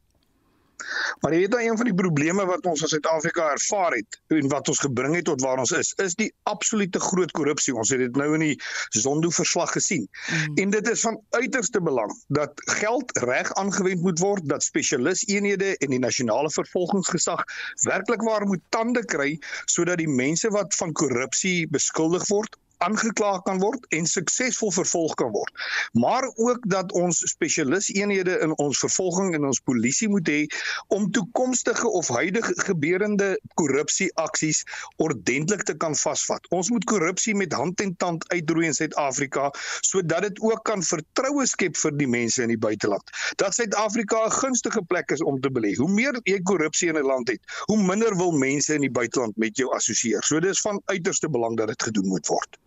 Maar 1.21 1.33
jy 1.33 1.39
weet 1.39 1.51
dan 1.51 1.61
een 1.65 1.77
van 1.77 1.89
die 1.89 1.95
probleme 1.97 2.45
wat 2.45 2.65
ons 2.69 2.81
in 2.85 2.91
Suid-Afrika 2.91 3.49
ervaar 3.51 3.95
het 3.97 4.19
en 4.27 4.49
wat 4.51 4.69
ons 4.69 4.81
gebring 4.85 5.15
het 5.17 5.25
tot 5.29 5.41
waar 5.41 5.61
ons 5.63 5.71
is, 5.71 5.93
is 6.03 6.15
die 6.19 6.29
absolute 6.49 6.99
groot 6.99 7.31
korrupsie. 7.31 7.75
Ons 7.75 7.93
het 7.93 8.03
dit 8.03 8.19
nou 8.19 8.27
in 8.37 8.45
die 8.45 8.57
Zondo 8.89 9.31
verslag 9.33 9.71
gesien. 9.73 10.05
Mm. 10.05 10.59
En 10.63 10.75
dit 10.75 10.89
is 10.89 11.01
van 11.01 11.19
uiterste 11.29 11.81
belang 11.81 12.13
dat 12.27 12.53
geld 12.77 13.17
reg 13.25 13.53
aangewend 13.53 14.01
moet 14.01 14.19
word, 14.19 14.45
dat 14.49 14.63
spesialiseenhede 14.63 15.73
en 15.77 15.95
die 15.95 16.01
nasionale 16.03 16.51
vervolgingsgesag 16.51 17.43
werklik 17.87 18.21
waar 18.21 18.45
moet 18.45 18.63
tande 18.69 19.05
kry 19.05 19.37
sodat 19.65 19.97
die 19.97 20.09
mense 20.09 20.49
wat 20.53 20.75
van 20.75 20.93
korrupsie 20.93 21.67
beskuldig 21.73 22.27
word 22.29 22.57
aangekla 22.77 23.39
kan 23.45 23.59
word 23.59 23.85
en 23.95 24.05
suksesvol 24.05 24.71
vervolg 24.71 25.13
kan 25.19 25.31
word. 25.31 25.53
Maar 25.97 26.27
ook 26.35 26.65
dat 26.69 26.91
ons 26.91 27.21
spesialiseenhede 27.29 28.37
in 28.45 28.53
ons 28.57 28.79
vervolging 28.79 29.33
en 29.35 29.47
ons 29.49 29.59
polisie 29.59 30.09
moet 30.09 30.29
hê 30.29 30.45
om 30.93 31.09
toekomstige 31.11 31.87
of 31.87 32.07
huidige 32.07 32.53
gebeurende 32.67 33.39
korrupsieaksies 33.59 34.63
ordentlik 34.97 35.63
te 35.63 35.77
kan 35.77 35.95
vasvat. 35.95 36.45
Ons 36.49 36.69
moet 36.69 36.85
korrupsie 36.89 37.35
met 37.35 37.53
hand 37.53 37.81
en 37.81 37.95
tand 37.97 38.27
uitroei 38.31 38.67
in 38.69 38.77
Suid-Afrika 38.77 39.49
sodat 39.81 40.27
dit 40.27 40.41
ook 40.41 40.63
kan 40.67 40.83
vertroue 40.83 41.47
skep 41.49 41.77
vir 41.77 41.97
die 41.97 42.09
mense 42.09 42.43
in 42.43 42.53
die 42.53 42.61
buiteland. 42.67 43.15
Dat 43.41 43.55
Suid-Afrika 43.57 44.25
'n 44.25 44.37
gunstige 44.41 44.81
plek 44.81 45.11
is 45.11 45.23
om 45.23 45.41
te 45.41 45.49
belê. 45.49 45.75
Hoe 45.75 45.89
meer 45.89 46.19
jy 46.23 46.39
korrupsie 46.41 46.89
in 46.89 46.97
'n 46.97 47.05
land 47.05 47.27
het, 47.27 47.41
hoe 47.65 47.81
minder 47.83 48.15
wil 48.17 48.31
mense 48.31 48.73
in 48.73 48.81
die 48.81 48.91
buiteland 48.91 49.37
met 49.37 49.57
jou 49.57 49.73
assosieer. 49.73 50.23
So 50.23 50.39
dis 50.39 50.61
van 50.61 50.81
uiterste 50.85 51.29
belang 51.29 51.57
dat 51.57 51.67
dit 51.67 51.83
gedoen 51.83 52.07
moet 52.07 52.27
word. 52.27 52.57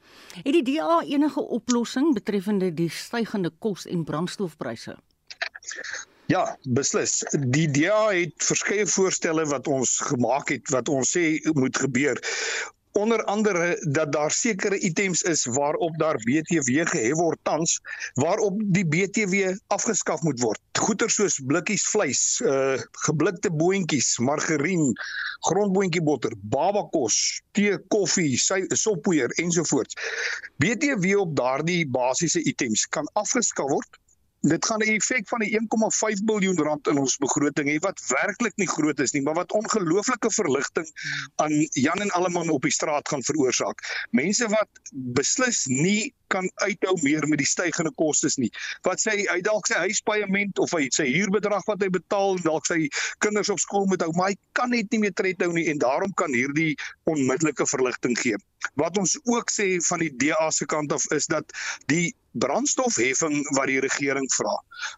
Het 0.42 0.52
die 0.52 0.62
DA 0.62 1.00
enige 1.02 1.40
oplossing 1.40 2.14
betreffende 2.14 2.74
die 2.74 2.90
stygende 2.90 3.50
kos 3.58 3.86
en 3.86 4.04
brandstofpryse? 4.04 4.96
Ja, 6.30 6.56
beslis. 6.62 7.24
Die 7.50 7.66
DA 7.70 8.12
het 8.14 8.44
verskeie 8.44 8.86
voorstelle 8.86 9.46
wat 9.50 9.66
ons 9.66 9.96
gemaak 10.12 10.52
het 10.54 10.70
wat 10.70 10.88
ons 10.88 11.10
sê 11.16 11.24
moet 11.58 11.76
gebeur 11.76 12.20
onder 12.92 13.24
andere 13.24 13.86
dat 13.90 14.12
daar 14.12 14.30
sekere 14.30 14.78
items 14.78 15.22
is 15.22 15.44
waarop 15.44 15.98
daar 15.98 16.16
BTW 16.16 16.86
gehef 16.88 17.14
word 17.14 17.38
tans 17.42 17.80
waarop 18.14 18.60
die 18.64 18.86
BTW 18.86 19.54
afgeskaf 19.66 20.22
moet 20.22 20.40
word. 20.40 20.60
Goeder 20.78 21.10
soos 21.10 21.40
blikkies 21.46 21.86
vleis, 21.86 22.40
uh 22.44 22.78
geblikte 23.06 23.50
boontjies, 23.52 24.18
margarien, 24.18 24.92
grondboontjiebotter, 25.40 26.32
babakos, 26.40 27.40
tee, 27.52 27.78
koffie, 27.88 28.36
soppoeier 28.68 29.30
ensovoorts. 29.30 29.96
BTW 30.56 31.18
op 31.18 31.36
daardie 31.36 31.86
basiese 31.88 32.42
items 32.42 32.86
kan 32.86 33.10
afgeskaf 33.12 33.68
word 33.68 34.00
Dit 34.40 34.64
gaan 34.64 34.80
'n 34.80 34.92
effek 34.96 35.28
van 35.28 35.38
die 35.38 35.52
1,5 35.52 36.22
miljard 36.24 36.58
rand 36.58 36.88
in 36.88 36.98
ons 36.98 37.16
begroting 37.16 37.68
hê 37.68 37.78
wat 37.84 38.00
werklik 38.08 38.56
nie 38.56 38.68
groot 38.68 39.00
is 39.00 39.12
nie, 39.12 39.22
maar 39.22 39.34
wat 39.34 39.52
ongelooflike 39.52 40.30
verligting 40.32 40.88
aan 41.36 41.52
Jan 41.70 42.00
en 42.00 42.10
Alleman 42.10 42.48
op 42.48 42.62
die 42.62 42.72
straat 42.72 43.08
gaan 43.08 43.22
veroorsaak. 43.22 43.84
Mense 44.10 44.48
wat 44.48 44.68
beslis 44.92 45.66
nie 45.66 46.14
kan 46.32 46.46
uithou 46.64 46.96
meer 47.02 47.26
met 47.30 47.42
die 47.42 47.48
stygende 47.48 47.92
kostes 47.98 48.38
nie. 48.40 48.50
Wat 48.86 49.02
sê 49.02 49.16
hy 49.22 49.40
dalk 49.46 49.68
sy 49.70 49.80
huispaaiement 49.86 50.62
of 50.62 50.74
hy 50.76 50.88
sy 50.94 51.08
huurbedrag 51.10 51.66
wat 51.68 51.82
hy 51.84 51.90
betaal, 51.94 52.38
dalk 52.46 52.68
sy 52.70 52.86
kinders 53.24 53.52
op 53.52 53.60
skool 53.62 53.88
moet 53.90 54.04
hou, 54.04 54.12
maar 54.18 54.32
hy 54.32 54.38
kan 54.58 54.72
net 54.74 54.90
nie 54.94 55.02
meer 55.04 55.16
tred 55.18 55.42
hou 55.44 55.52
nie 55.56 55.68
en 55.72 55.82
daarom 55.82 56.14
kan 56.20 56.34
hierdie 56.36 56.72
onmiddellike 57.10 57.66
verligting 57.70 58.16
gee. 58.20 58.38
Wat 58.80 58.98
ons 59.00 59.16
ook 59.24 59.52
sê 59.52 59.72
van 59.88 60.04
die 60.04 60.12
DA 60.22 60.50
se 60.54 60.68
kant 60.70 60.92
af 60.92 61.06
is 61.16 61.28
dat 61.32 61.54
die 61.92 62.10
brandstofheffing 62.38 63.40
wat 63.56 63.70
die 63.70 63.80
regering 63.82 64.28
vra, 64.36 64.52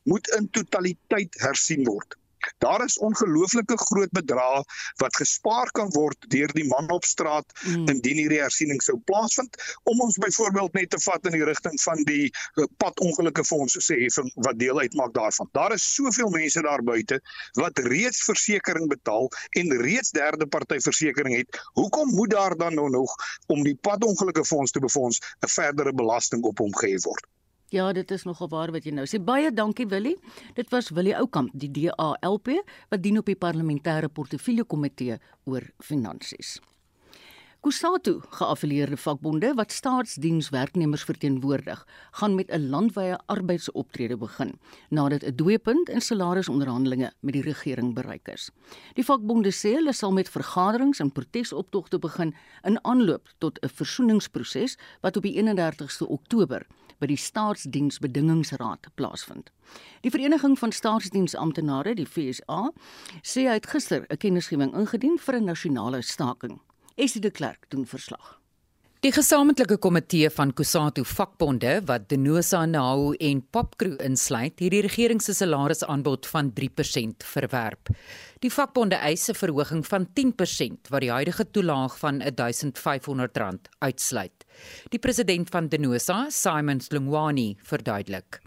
moet 0.04 0.28
in 0.36 0.50
totaliteit 0.52 1.38
hersien 1.40 1.86
word. 1.88 2.18
Daar 2.64 2.84
is 2.84 2.98
ongelooflike 2.98 3.76
groot 3.76 4.10
bedrae 4.10 4.62
wat 5.02 5.16
gespaar 5.16 5.70
kan 5.76 5.90
word 5.96 6.28
deur 6.34 6.52
die 6.56 6.66
man 6.68 6.90
op 6.90 7.04
straat 7.04 7.46
mm. 7.62 7.88
indien 7.88 8.20
hierdie 8.22 8.40
hersiening 8.40 8.82
sou 8.82 8.98
plaasvind 9.10 9.56
om 9.90 10.00
ons 10.00 10.18
byvoorbeeld 10.22 10.72
net 10.78 10.90
te 10.90 11.00
vat 11.04 11.26
in 11.30 11.36
die 11.36 11.44
rigting 11.48 11.78
van 11.82 12.04
die 12.08 12.28
eh, 12.28 12.66
padongelukke 12.82 13.44
fonds 13.44 13.78
sê 13.86 13.98
heffing 14.02 14.30
wat 14.46 14.58
deel 14.58 14.80
uitmaak 14.80 15.14
daarvan. 15.14 15.48
Daar 15.52 15.74
is 15.76 15.86
soveel 15.94 16.30
mense 16.34 16.62
daar 16.62 16.82
buite 16.82 17.20
wat 17.60 17.78
reeds 17.88 18.24
versekerings 18.28 18.90
betaal 18.92 19.28
en 19.58 19.76
reeds 19.82 20.10
derde 20.10 20.46
party 20.46 20.78
versekerings 20.84 21.44
het. 21.44 21.60
Hoekom 21.78 22.14
moet 22.14 22.30
daar 22.30 22.56
dan 22.56 22.74
nou 22.74 22.90
nog 22.90 23.14
om 23.46 23.62
die 23.62 23.76
padongelukke 23.88 24.44
fonds 24.44 24.72
te 24.72 24.80
befonds 24.80 25.20
'n 25.40 25.48
verdere 25.48 25.92
belasting 25.92 26.42
op 26.42 26.58
hom 26.58 26.74
gehef 26.76 27.04
word? 27.04 27.26
Ja, 27.72 27.86
dit 27.96 28.10
is 28.10 28.26
nogal 28.28 28.50
waar 28.52 28.68
wat 28.74 28.84
jy 28.84 28.92
nou 28.92 29.06
sê. 29.08 29.16
Baie 29.16 29.48
dankie 29.48 29.86
Willie. 29.88 30.18
Dit 30.58 30.68
was 30.74 30.90
Willie 30.92 31.14
Oukamp, 31.16 31.54
die 31.56 31.70
DALP 31.72 32.50
wat 32.92 33.00
dien 33.00 33.16
op 33.16 33.30
die 33.30 33.38
parlementêre 33.38 34.10
portefeulje 34.12 34.66
komitee 34.68 35.16
oor 35.48 35.64
finansies. 35.80 36.58
Kusatu, 37.62 38.16
geaffilieerde 38.34 38.98
vakbonde 38.98 39.54
wat 39.54 39.72
staatsdienswerknemers 39.72 41.04
verteenwoordig, 41.08 41.86
gaan 42.20 42.34
met 42.34 42.50
'n 42.50 42.68
landwyse 42.68 43.20
arbeidsoptrede 43.26 44.16
begin 44.16 44.52
nadat 44.90 45.22
'n 45.24 45.36
dooiepunt 45.36 45.88
in 45.88 46.00
salarisonderhandelinge 46.00 47.12
met 47.20 47.32
die 47.32 47.42
regering 47.42 47.94
bereik 47.94 48.28
is. 48.28 48.50
Die 48.94 49.04
vakbonde 49.04 49.50
sê 49.50 49.74
hulle 49.78 49.92
sal 49.92 50.12
met 50.12 50.28
vergaderings 50.28 51.00
en 51.00 51.12
protesoptogte 51.12 51.98
begin 51.98 52.34
in 52.64 52.84
aanloop 52.84 53.28
tot 53.38 53.58
'n 53.62 53.68
versoeningsproses 53.68 54.76
wat 55.00 55.16
op 55.16 55.22
die 55.22 55.36
31ste 55.36 56.08
Oktober 56.08 56.66
by 57.02 57.10
die 57.10 57.18
Staatsdiensbedingingsraad 57.18 58.92
plaasvind. 58.94 59.50
Die 60.06 60.12
Vereniging 60.14 60.54
van 60.60 60.74
Staatsdiensamptenare, 60.74 61.96
die 61.98 62.06
FSA, 62.06 62.68
sê 63.22 63.48
hy 63.48 63.58
het 63.58 63.66
gister 63.66 64.06
'n 64.08 64.16
kennisgewing 64.16 64.72
ingedien 64.74 65.18
vir 65.18 65.40
'n 65.40 65.44
nasionale 65.44 66.02
staking. 66.02 66.60
Esie 66.96 67.20
de 67.20 67.30
Klerk 67.30 67.66
doen 67.70 67.86
verslag. 67.86 68.42
Die 69.02 69.10
gesamentlike 69.10 69.80
komitee 69.82 70.28
van 70.30 70.52
Kusatu 70.54 71.02
vakbonde 71.02 71.80
wat 71.88 72.04
Denosa 72.08 72.60
Nahu 72.70 73.16
en 73.18 73.40
Popcrew 73.50 73.96
insluit, 73.98 74.60
het 74.62 74.70
die 74.70 74.82
regering 74.84 75.18
se 75.22 75.34
salarisaanbod 75.34 76.28
van 76.30 76.52
3% 76.54 77.26
verwerp. 77.26 77.90
Die 78.38 78.50
vakbonde 78.50 78.94
eis 79.02 79.28
'n 79.28 79.34
verhoging 79.34 79.82
van 79.86 80.06
10% 80.12 80.88
wat 80.88 81.00
die 81.00 81.10
huidige 81.10 81.50
toelaag 81.50 81.98
van 81.98 82.22
R1500 82.22 83.68
uitsluit. 83.78 84.41
Die 84.90 84.98
president 84.98 85.50
van 85.50 85.68
Denosa, 85.68 86.26
Simon 86.30 86.80
Slungwani, 86.80 87.56
verduidelik. 87.62 88.40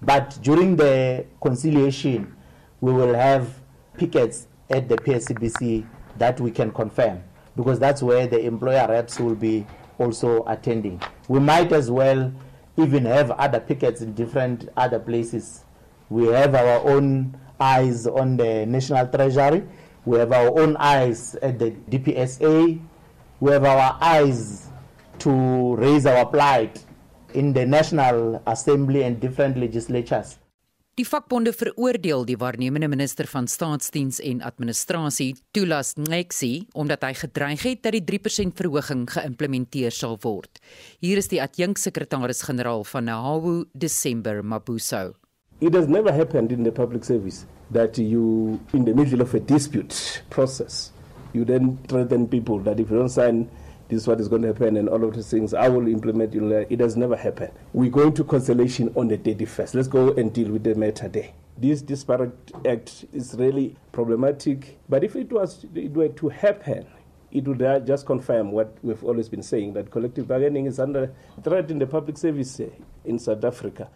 But 0.00 0.38
during 0.42 0.76
the 0.76 1.26
conciliation, 1.40 2.34
we 2.80 2.92
will 2.92 3.14
have 3.14 3.48
pickets 3.96 4.46
at 4.70 4.88
the 4.88 4.96
PSCBC 4.96 5.86
that 6.18 6.40
we 6.40 6.50
can 6.50 6.70
confirm 6.70 7.22
because 7.56 7.78
that's 7.78 8.02
where 8.02 8.26
the 8.26 8.38
employer 8.38 8.86
reps 8.88 9.18
will 9.18 9.34
be 9.34 9.66
also 9.98 10.44
attending. 10.46 11.02
We 11.26 11.40
might 11.40 11.72
as 11.72 11.90
well 11.90 12.32
even 12.76 13.04
have 13.06 13.32
other 13.32 13.58
pickets 13.58 14.00
in 14.00 14.14
different 14.14 14.68
other 14.76 15.00
places. 15.00 15.64
We 16.08 16.28
have 16.28 16.54
our 16.54 16.88
own 16.88 17.36
eyes 17.58 18.06
on 18.06 18.36
the 18.36 18.64
National 18.66 19.06
Treasury. 19.08 19.64
We 20.04 20.18
have 20.18 20.32
our 20.32 20.56
own 20.58 20.76
eyes 20.76 21.34
at 21.42 21.58
the 21.58 21.72
DPSA. 21.90 22.80
We 23.40 23.50
have 23.50 23.64
our 23.64 23.98
eyes 24.00 24.67
to 25.18 25.74
raise 25.76 26.06
our 26.06 26.26
plight 26.26 26.84
in 27.34 27.52
the 27.52 27.66
National 27.66 28.40
Assembly 28.46 29.04
and 29.04 29.20
different 29.20 29.56
legislatures. 29.56 30.38
Die 30.98 31.06
vakbonde 31.06 31.52
veroordeel 31.54 32.24
die 32.26 32.36
waarnemende 32.40 32.88
minister 32.90 33.28
van 33.30 33.46
staatsdiens 33.46 34.18
en 34.18 34.40
administrasie, 34.42 35.36
Tulas 35.54 35.92
Nxesi, 35.94 36.66
omdat 36.74 37.06
hy 37.06 37.12
gedreig 37.20 37.62
het 37.62 37.84
dat 37.86 37.94
die 37.94 38.02
3% 38.02 38.58
verhoging 38.58 39.04
geïmplementeer 39.14 39.94
sal 39.94 40.18
word. 40.24 40.58
Hier 40.98 41.22
is 41.22 41.30
die 41.30 41.38
adjunksekretaris-generaal 41.44 42.82
van 42.90 43.06
Nahawu, 43.06 43.54
December 43.78 44.42
Mabuso. 44.42 45.14
It 45.60 45.74
has 45.74 45.86
never 45.86 46.10
happened 46.10 46.50
in 46.50 46.66
the 46.66 46.74
public 46.74 47.06
service 47.06 47.46
that 47.70 47.98
you 47.98 48.58
in 48.72 48.84
the 48.84 48.94
middle 48.94 49.22
of 49.22 49.34
a 49.34 49.40
dispute 49.40 50.22
process 50.30 50.90
you 51.32 51.44
then 51.44 51.78
threaten 51.88 52.26
people 52.26 52.58
that 52.60 52.80
if 52.80 52.90
you 52.90 52.98
don't 52.98 53.08
sign 53.08 53.48
this 53.88 54.02
is 54.02 54.06
what 54.06 54.20
is 54.20 54.28
going 54.28 54.42
to 54.42 54.48
happen 54.48 54.76
and 54.76 54.88
all 54.88 55.02
of 55.02 55.14
these 55.14 55.30
things. 55.30 55.54
I 55.54 55.68
will 55.68 55.88
implement 55.88 56.34
it. 56.34 56.66
It 56.70 56.80
has 56.80 56.96
never 56.96 57.16
happened. 57.16 57.52
We're 57.72 57.90
going 57.90 58.12
to 58.14 58.24
conciliation 58.24 58.92
on 58.94 59.08
the 59.08 59.18
31st. 59.18 59.74
Let's 59.74 59.88
go 59.88 60.12
and 60.12 60.32
deal 60.32 60.50
with 60.50 60.64
the 60.64 60.74
matter 60.74 61.08
there. 61.08 61.30
This 61.56 61.82
disparate 61.82 62.52
act 62.66 63.06
is 63.12 63.34
really 63.34 63.76
problematic. 63.92 64.78
But 64.88 65.04
if 65.04 65.16
it 65.16 65.32
was 65.32 65.64
it 65.74 65.92
were 65.92 66.08
to 66.08 66.28
happen, 66.28 66.86
it 67.30 67.46
would 67.48 67.86
just 67.86 68.06
confirm 68.06 68.52
what 68.52 68.76
we've 68.82 69.02
always 69.04 69.28
been 69.28 69.42
saying 69.42 69.72
that 69.74 69.90
collective 69.90 70.28
bargaining 70.28 70.66
is 70.66 70.78
under 70.78 71.12
threat 71.42 71.70
in 71.70 71.78
the 71.78 71.86
public 71.86 72.16
service 72.16 72.60
in 73.04 73.18
South 73.18 73.44
Africa. 73.44 73.88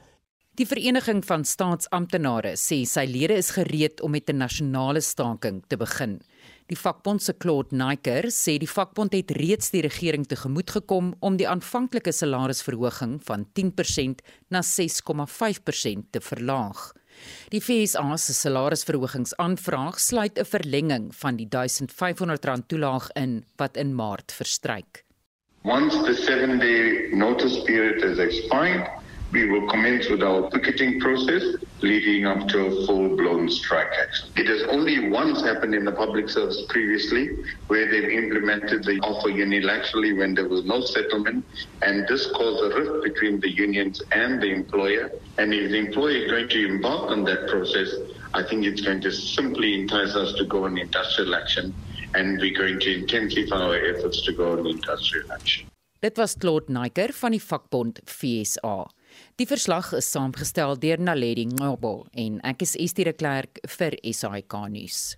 Die 0.52 0.66
vereniging 0.68 1.22
van 1.24 1.46
staatsamptenare 1.48 2.50
sê 2.61 2.83
sy 2.85 3.07
lede 3.09 3.38
is 3.40 3.55
gereed 3.57 4.02
om 4.05 4.11
met 4.12 4.28
'n 4.28 4.37
nasionale 4.37 5.00
staking 5.00 5.62
te 5.68 5.76
begin. 5.76 6.20
Die 6.70 6.79
vakbond 6.79 7.22
se 7.22 7.35
Claude 7.35 7.77
Niker 7.77 8.29
sê 8.31 8.57
die 8.61 8.70
vakbond 8.70 9.12
het 9.16 9.33
reeds 9.37 9.72
die 9.75 9.83
regering 9.83 10.27
tegemoet 10.29 10.70
gekom 10.70 11.12
om 11.20 11.37
die 11.37 11.48
aanvanklike 11.48 12.12
salarisverhoging 12.14 13.18
van 13.27 13.46
10% 13.59 14.22
na 14.55 14.62
6,5% 14.62 16.11
te 16.11 16.20
verlaag. 16.20 16.92
Die 17.53 17.61
FSA 17.61 18.16
se 18.16 18.35
salarisverhogingsaanvraag 18.35 20.01
sluit 20.01 20.38
'n 20.38 20.44
verlenging 20.44 21.14
van 21.14 21.37
die 21.37 21.48
R1500 21.48 22.66
toelaag 22.66 23.11
in 23.14 23.44
wat 23.57 23.77
in 23.77 23.94
Maart 23.94 24.33
verstryk. 24.33 25.05
Once 25.64 25.94
the 26.03 26.14
7-day 26.14 27.14
notice 27.16 27.62
period 27.62 28.03
has 28.03 28.18
expired, 28.18 28.88
we 29.33 29.49
will 29.49 29.66
commence 29.68 30.09
with 30.11 30.23
our 30.23 30.51
picketing 30.51 31.01
process 31.01 31.42
leading 31.81 32.27
up 32.27 32.47
to 32.49 32.66
a 32.66 32.87
full-blown 32.87 33.49
strike 33.49 33.88
action. 34.01 34.29
It 34.37 34.47
has 34.47 34.62
only 34.68 35.09
once 35.09 35.40
happened 35.40 35.75
in 35.75 35.87
the 35.87 35.92
public 35.92 36.29
service 36.29 36.62
previously 36.68 37.38
where 37.68 37.90
they've 37.90 38.11
implemented 38.11 38.85
the 38.85 39.01
offer 39.01 39.31
unilaterally 39.31 40.18
when 40.18 40.35
there 40.35 40.49
was 40.49 40.64
no 40.66 40.83
settlement 40.83 41.47
and 41.81 42.07
this 42.09 42.31
caused 42.33 42.62
a 42.62 42.77
rift 42.79 43.05
between 43.05 43.40
the 43.40 43.51
unions 43.51 44.03
and 44.12 44.40
the 44.40 44.53
employer 44.53 45.11
and 45.38 45.55
if 45.55 45.71
the 45.71 45.79
employer 45.79 46.11
is 46.11 46.31
going 46.31 46.49
to 46.51 46.66
embark 46.66 47.11
on 47.11 47.25
that 47.25 47.49
process 47.49 47.88
I 48.35 48.42
think 48.42 48.64
it's 48.64 48.81
going 48.83 49.01
to 49.01 49.11
simply 49.11 49.81
entice 49.81 50.14
us 50.14 50.35
to 50.35 50.45
go 50.45 50.64
on 50.64 50.79
industrial 50.79 51.35
action 51.35 51.75
and 52.14 52.38
we're 52.38 52.57
going 52.57 52.81
to 52.81 53.01
intensify 53.01 53.57
our 53.57 53.77
efforts 53.77 54.23
to 54.23 54.33
go 54.33 54.53
on 54.53 54.66
industrial 54.66 55.33
action. 55.33 55.68
Dit 56.03 56.16
was 56.16 56.35
Claude 56.35 56.68
Naiker 56.68 57.12
van 57.14 57.31
die 57.31 57.40
vakbond 57.40 58.01
FSA. 58.05 58.88
Die 59.40 59.47
verslag 59.49 59.95
is 59.97 60.11
saamgestel 60.12 60.75
deur 60.77 61.01
Naledi 61.01 61.47
Ngobo 61.49 62.03
en 62.21 62.35
ek 62.45 62.66
is 62.66 62.75
Estie 62.77 63.07
de 63.09 63.14
Klerk 63.16 63.62
vir 63.79 63.95
SAK 64.05 64.57
nuus. 64.68 65.14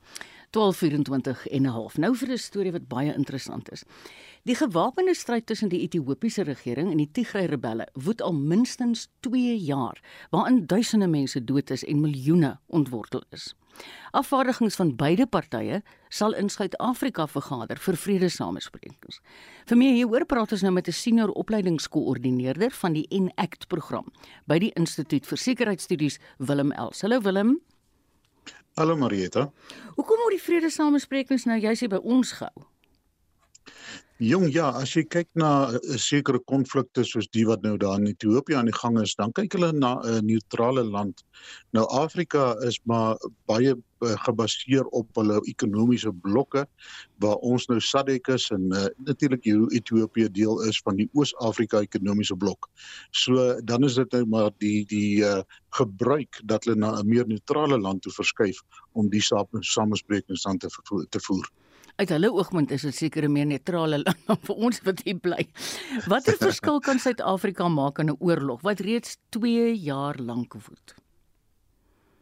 12:24 0.55 1.49
en 1.51 1.67
'n 1.67 1.73
half. 1.75 1.99
Nou 1.99 2.15
vir 2.15 2.31
'n 2.31 2.39
storie 2.39 2.73
wat 2.73 2.87
baie 2.89 3.13
interessant 3.13 3.73
is. 3.73 3.83
Die 4.45 4.55
gewapende 4.55 5.15
stryd 5.15 5.47
tussen 5.47 5.69
die 5.69 5.83
Ethiopiese 5.83 6.43
regering 6.43 6.93
en 6.93 6.99
die 6.99 7.11
Tigray-rebelle 7.11 7.89
woed 7.95 8.23
al 8.23 8.35
minstens 8.35 9.09
2 9.21 9.59
jaar, 9.59 10.01
waarin 10.31 10.67
duisende 10.67 11.09
mense 11.09 11.45
dood 11.45 11.71
is 11.71 11.85
en 11.85 12.01
miljoene 12.01 12.59
ontwortel 12.69 13.25
is. 13.31 13.55
Afvaardigings 14.13 14.77
van 14.79 14.97
beide 14.97 15.27
partye 15.27 15.83
sal 16.09 16.35
in 16.39 16.49
Suid-Afrika 16.49 17.27
vergader 17.27 17.79
vir 17.83 17.97
vredesamesprekings. 17.99 19.21
Vir 19.67 19.81
meer 19.81 19.95
hieroor 19.97 20.27
praat 20.31 20.53
ons 20.53 20.63
nou 20.63 20.73
met 20.73 20.89
'n 20.89 20.93
senior 20.93 21.31
opleidingskoördineerder 21.31 22.71
van 22.71 22.93
die 22.93 23.07
Enact 23.11 23.69
program 23.69 24.13
by 24.47 24.59
die 24.59 24.73
Instituut 24.77 25.27
vir 25.27 25.39
Sekuriteitsstudies 25.39 26.19
Willem 26.39 26.73
Els. 26.73 27.03
Hallo 27.03 27.21
Willem. 27.21 27.61
Hallo 28.77 28.97
Marieta. 28.97 29.53
Hoekom 29.97 30.19
word 30.19 30.35
die 30.35 30.43
vredesamesprekings 30.43 31.45
nou 31.45 31.59
juis 31.59 31.81
hier 31.81 31.89
by 31.89 32.01
ons 32.03 32.33
gehou? 32.33 32.67
Jong 34.23 34.47
ja, 34.55 34.69
as 34.79 34.93
jy 34.95 35.03
kyk 35.11 35.27
na 35.35 35.75
'n 35.75 35.81
uh, 35.91 35.97
sekere 35.99 36.39
konflikte 36.47 37.03
soos 37.03 37.27
die 37.35 37.43
wat 37.49 37.65
nou 37.67 37.75
daar 37.77 37.99
in 37.99 38.07
Ethiopië 38.07 38.55
aan 38.55 38.71
die 38.71 38.77
gang 38.77 39.01
is, 39.03 39.15
dan 39.19 39.33
kyk 39.35 39.57
hulle 39.59 39.73
na 39.73 39.99
'n 39.99 40.07
uh, 40.07 40.21
neutrale 40.23 40.85
land. 40.85 41.25
Nou 41.75 41.83
Afrika 41.91 42.55
is 42.63 42.79
maar 42.87 43.19
baie 43.51 43.75
uh, 43.75 44.15
gebaseer 44.23 44.87
op 44.95 45.09
hulle 45.19 45.41
ekonomiese 45.51 46.13
blokke 46.13 46.63
waar 47.19 47.43
ons 47.43 47.67
nou 47.67 47.81
SADC 47.81 48.29
is 48.29 48.47
en 48.55 48.71
uh, 48.71 48.87
natuurlik 49.03 49.43
Ethiopië 49.75 50.31
deel 50.31 50.63
is 50.63 50.79
van 50.87 50.95
die 50.95 51.09
Oos-Afrika 51.15 51.83
ekonomiese 51.83 52.37
blok. 52.37 52.71
So 53.11 53.59
dan 53.65 53.83
is 53.83 53.99
dit 53.99 54.13
nou 54.13 54.27
maar 54.27 54.51
die 54.59 54.87
die 54.87 55.27
uh, 55.27 55.43
gebruik 55.75 56.39
dat 56.45 56.65
hulle 56.65 56.79
na 56.79 56.95
'n 57.01 57.09
meer 57.09 57.27
neutrale 57.27 57.81
land 57.81 58.03
toe 58.03 58.13
verskuif 58.13 58.63
om 58.93 59.11
die 59.11 59.23
samesprekings 59.59 60.47
aan 60.47 60.59
te 60.59 60.71
te 61.11 61.19
voer 61.19 61.51
uit 61.97 62.09
hulle 62.09 62.33
oogpunt 62.33 62.71
is 62.71 62.83
dit 62.83 62.95
seker 62.95 63.25
'n 63.25 63.33
meer 63.33 63.47
neutrale 63.47 63.99
land 64.07 64.27
dan 64.27 64.39
vir 64.49 64.57
ons 64.57 64.81
wat 64.83 65.01
hier 65.05 65.19
bly. 65.19 65.47
Watter 66.07 66.37
verskil 66.47 66.81
kan 66.81 66.99
Suid-Afrika 66.99 67.69
maak 67.69 67.99
in 67.99 68.11
'n 68.11 68.17
oorlog 68.21 68.63
wat 68.63 68.81
reeds 68.81 69.17
2 69.31 69.75
jaar 69.79 70.19
lank 70.19 70.55
woed? 70.55 71.04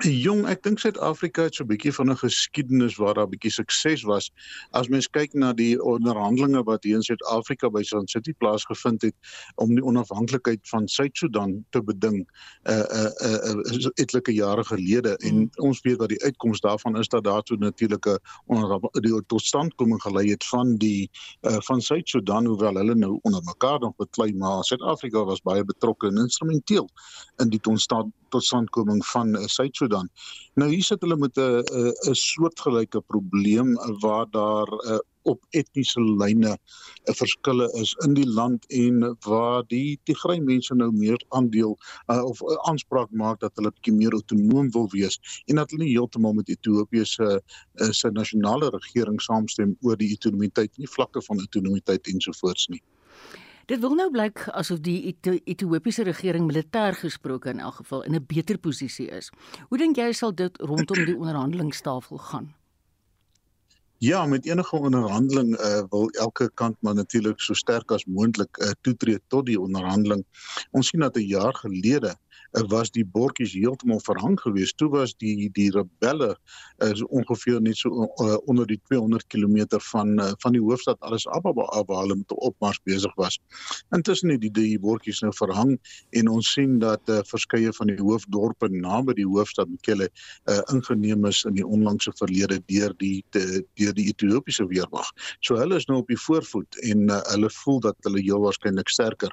Jong, 0.03 0.49
ek 0.51 0.65
dink 0.67 0.81
Suid-Afrika 0.83 1.45
het 1.47 1.55
so 1.55 1.63
'n 1.63 1.69
bietjie 1.71 1.93
van 1.95 2.11
'n 2.11 2.17
geskiedenis 2.19 2.97
waar 2.99 3.15
daar 3.15 3.27
'n 3.27 3.31
bietjie 3.31 3.51
sukses 3.51 4.03
was. 4.03 4.33
As 4.73 4.89
mens 4.89 5.07
kyk 5.07 5.35
na 5.35 5.53
die 5.53 5.79
onderhandelinge 5.79 6.63
wat 6.65 6.83
hier 6.83 6.97
in 6.97 7.03
Suid-Afrika 7.03 7.71
by 7.71 7.83
Sun 7.83 8.09
City 8.09 8.33
plaasgevind 8.33 9.03
het 9.03 9.15
om 9.55 9.75
die 9.75 9.85
onafhanklikheid 9.85 10.69
van 10.69 10.89
Suid-Sudan 10.89 11.65
te 11.71 11.83
beding, 11.83 12.27
uh 12.69 12.83
uh 12.91 13.11
uh 13.23 13.91
etlike 13.95 14.33
jare 14.33 14.65
gelede 14.65 15.17
en 15.17 15.35
mm. 15.35 15.51
ons 15.57 15.81
weet 15.81 15.99
wat 15.99 16.09
die 16.09 16.23
uitkoms 16.25 16.61
daarvan 16.61 16.99
is 16.99 17.09
dat 17.09 17.25
daartoe 17.25 17.57
natuurlik 17.57 18.07
'n 18.07 18.19
onder 18.47 18.81
die 19.01 19.23
totstandkoming 19.27 20.03
gelei 20.03 20.31
het 20.31 20.45
van 20.45 20.77
die 20.77 21.11
uh 21.43 21.61
van 21.61 21.81
Suid-Sudan 21.81 22.47
hoewel 22.47 22.75
hulle 22.75 22.95
nou 22.95 23.19
onder 23.23 23.43
mekaar 23.43 23.79
dan 23.79 23.95
beklei 23.97 24.35
maar 24.35 24.65
Suid-Afrika 24.65 25.25
was 25.25 25.41
baie 25.41 25.65
betrokke 25.65 26.07
en 26.07 26.17
instrumenteel 26.17 26.89
in 27.37 27.49
die 27.49 27.61
totstand 27.61 28.13
totstandkoming 28.33 29.05
van 29.13 29.37
uh, 29.37 29.47
Suid-Sudan. 29.47 30.11
Nou 30.61 30.69
hier 30.73 30.85
sit 30.85 31.05
hulle 31.05 31.17
met 31.21 31.39
'n 31.39 31.63
'n 31.63 31.95
'n 32.11 32.19
soortgelyke 32.25 33.01
probleem 33.01 33.75
waar 34.05 34.27
daar 34.31 34.69
uh, 34.91 35.01
op 35.23 35.45
etniese 35.51 36.01
lyne 36.01 36.53
'n 37.11 37.15
verskille 37.21 37.67
is 37.81 37.95
in 38.07 38.15
die 38.15 38.27
land 38.27 38.67
en 38.67 39.17
waar 39.27 39.63
die 39.67 40.01
Tigray 40.05 40.39
mense 40.39 40.75
nou 40.75 40.91
meer 40.93 41.25
aandeel 41.29 41.77
uh, 42.07 42.25
of 42.25 42.43
uh, 42.43 42.57
aanspraak 42.71 43.11
maak 43.11 43.41
dat 43.41 43.53
hulle 43.55 43.73
bietjie 43.77 43.95
meer 43.95 44.13
autonoom 44.19 44.71
wil 44.71 44.89
wees 44.97 45.19
en 45.47 45.63
dat 45.63 45.71
hulle 45.71 45.85
nie 45.85 45.97
heeltemal 45.97 46.33
met 46.33 46.49
Ethiopië 46.49 47.05
se 47.05 47.29
uh, 47.39 47.91
se 47.91 48.11
nasionale 48.11 48.71
regering 48.71 49.21
saamstem 49.21 49.77
oor 49.81 49.97
die 49.97 50.13
autonomiteit 50.17 50.77
nie 50.79 50.91
vlakke 50.97 51.23
van 51.23 51.39
autonomiteit 51.39 52.07
ensovoorts 52.15 52.69
nie. 52.69 52.83
Dit 53.67 53.81
wil 53.81 53.95
nou 53.95 54.09
blyk 54.11 54.49
asof 54.59 54.81
die 54.83 55.15
Ethiopiese 55.45 56.03
regering 56.03 56.49
militêr 56.49 56.97
gesproke 56.99 57.51
in 57.51 57.61
elk 57.61 57.75
geval 57.75 58.03
in 58.03 58.15
'n 58.15 58.25
beter 58.27 58.59
posisie 58.59 59.09
is. 59.11 59.31
Hoe 59.69 59.79
dink 59.79 59.97
jy 59.97 60.13
sal 60.13 60.35
dit 60.35 60.59
rondom 60.59 61.05
die 61.05 61.17
onderhandelingstafel 61.17 62.19
gaan? 62.19 62.55
Ja, 63.99 64.27
met 64.27 64.47
enige 64.47 64.77
onderhandeling 64.77 65.61
uh, 65.61 65.83
wil 65.91 66.09
elke 66.09 66.51
kant 66.55 66.77
maar 66.81 66.95
natuurlik 66.95 67.41
so 67.41 67.55
sterk 67.55 67.91
as 67.91 68.05
moontlik 68.05 68.59
uh, 68.59 68.71
toetree 68.81 69.21
tot 69.29 69.47
die 69.47 69.61
onderhandeling. 69.61 70.25
Ons 70.71 70.89
sien 70.89 71.01
dat 71.01 71.17
'n 71.17 71.27
jaar 71.27 71.55
gelede 71.55 72.17
was 72.53 72.91
die 72.93 73.05
bordjies 73.05 73.55
heeltemal 73.57 74.01
verhang 74.05 74.37
geweest. 74.41 74.77
Toe 74.77 74.89
was 74.93 75.15
die 75.15 75.49
die 75.53 75.71
rebelle 75.73 76.37
is 76.85 77.01
uh, 77.01 77.09
ongeveer 77.09 77.61
net 77.63 77.77
so 77.77 78.09
uh, 78.21 78.37
onder 78.51 78.67
die 78.67 78.81
200 78.89 79.27
km 79.33 79.79
van 79.81 80.21
uh, 80.21 80.33
van 80.39 80.53
die 80.53 80.61
hoofstad 80.61 81.01
Addis 81.01 81.27
Ababa 81.29 81.63
af 81.63 81.87
waar 81.89 82.03
hulle 82.05 82.17
met 82.17 82.31
'n 82.33 82.41
opmars 82.49 82.81
besig 82.85 83.15
was. 83.17 83.39
Intussen 83.91 84.31
het 84.31 84.41
die 84.41 84.51
die 84.51 84.79
bordjies 84.79 85.21
nou 85.21 85.33
verhang 85.33 85.79
en 86.11 86.29
ons 86.29 86.53
sien 86.53 86.79
dat 86.79 87.01
uh, 87.09 87.21
verskeie 87.25 87.73
van 87.73 87.87
die 87.87 88.01
hoofdorpe 88.01 88.69
naby 88.69 89.15
die 89.15 89.27
hoofstad 89.27 89.69
Mekelle 89.69 90.11
uh, 90.45 90.61
ingeneem 90.73 91.25
is 91.25 91.45
in 91.45 91.55
die 91.55 91.67
onlangse 91.67 92.13
verlede 92.17 92.61
deur 92.67 92.95
die 92.99 93.25
te, 93.31 93.65
deur 93.75 93.95
die 93.95 94.09
Ethiopiese 94.13 94.67
weermag. 94.67 95.09
So 95.41 95.57
hulle 95.57 95.77
is 95.77 95.87
nou 95.87 96.03
op 96.03 96.09
die 96.09 96.21
voorvoet 96.21 96.77
en 96.83 97.09
uh, 97.09 97.23
hulle 97.33 97.51
voel 97.51 97.81
dat 97.81 97.97
hulle 98.01 98.21
heel 98.21 98.41
waarskynlik 98.45 98.89
sterker 98.89 99.33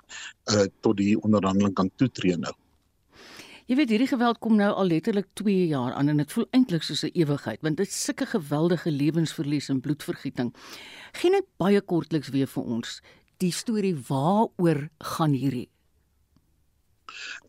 uh, 0.53 0.65
tot 0.81 0.97
die 0.97 1.19
onderhandeling 1.19 1.75
kan 1.75 1.91
toetree 1.97 2.37
nou. 2.37 2.55
Jy 3.69 3.75
weet 3.77 3.91
hierdie 3.93 4.09
geweld 4.09 4.39
kom 4.41 4.55
nou 4.57 4.67
al 4.73 4.87
letterlik 4.89 5.27
2 5.37 5.67
jaar 5.69 5.93
aan 5.93 6.07
en 6.09 6.17
dit 6.17 6.31
voel 6.33 6.47
eintlik 6.57 6.81
soos 6.81 7.03
'n 7.05 7.13
ewigheid 7.13 7.61
want 7.61 7.77
dit 7.77 7.87
is 7.87 8.03
sulke 8.03 8.25
geweldige 8.25 8.91
lewensverlies 8.91 9.69
en 9.69 9.81
bloedvergieting. 9.81 10.55
Geen 11.11 11.31
net 11.31 11.45
baie 11.57 11.81
kortliks 11.81 12.29
weer 12.33 12.47
vir 12.47 12.63
ons 12.63 13.01
die 13.37 13.51
storie 13.51 13.93
waaroor 14.07 14.89
gaan 14.97 15.33
hierdie? 15.33 15.69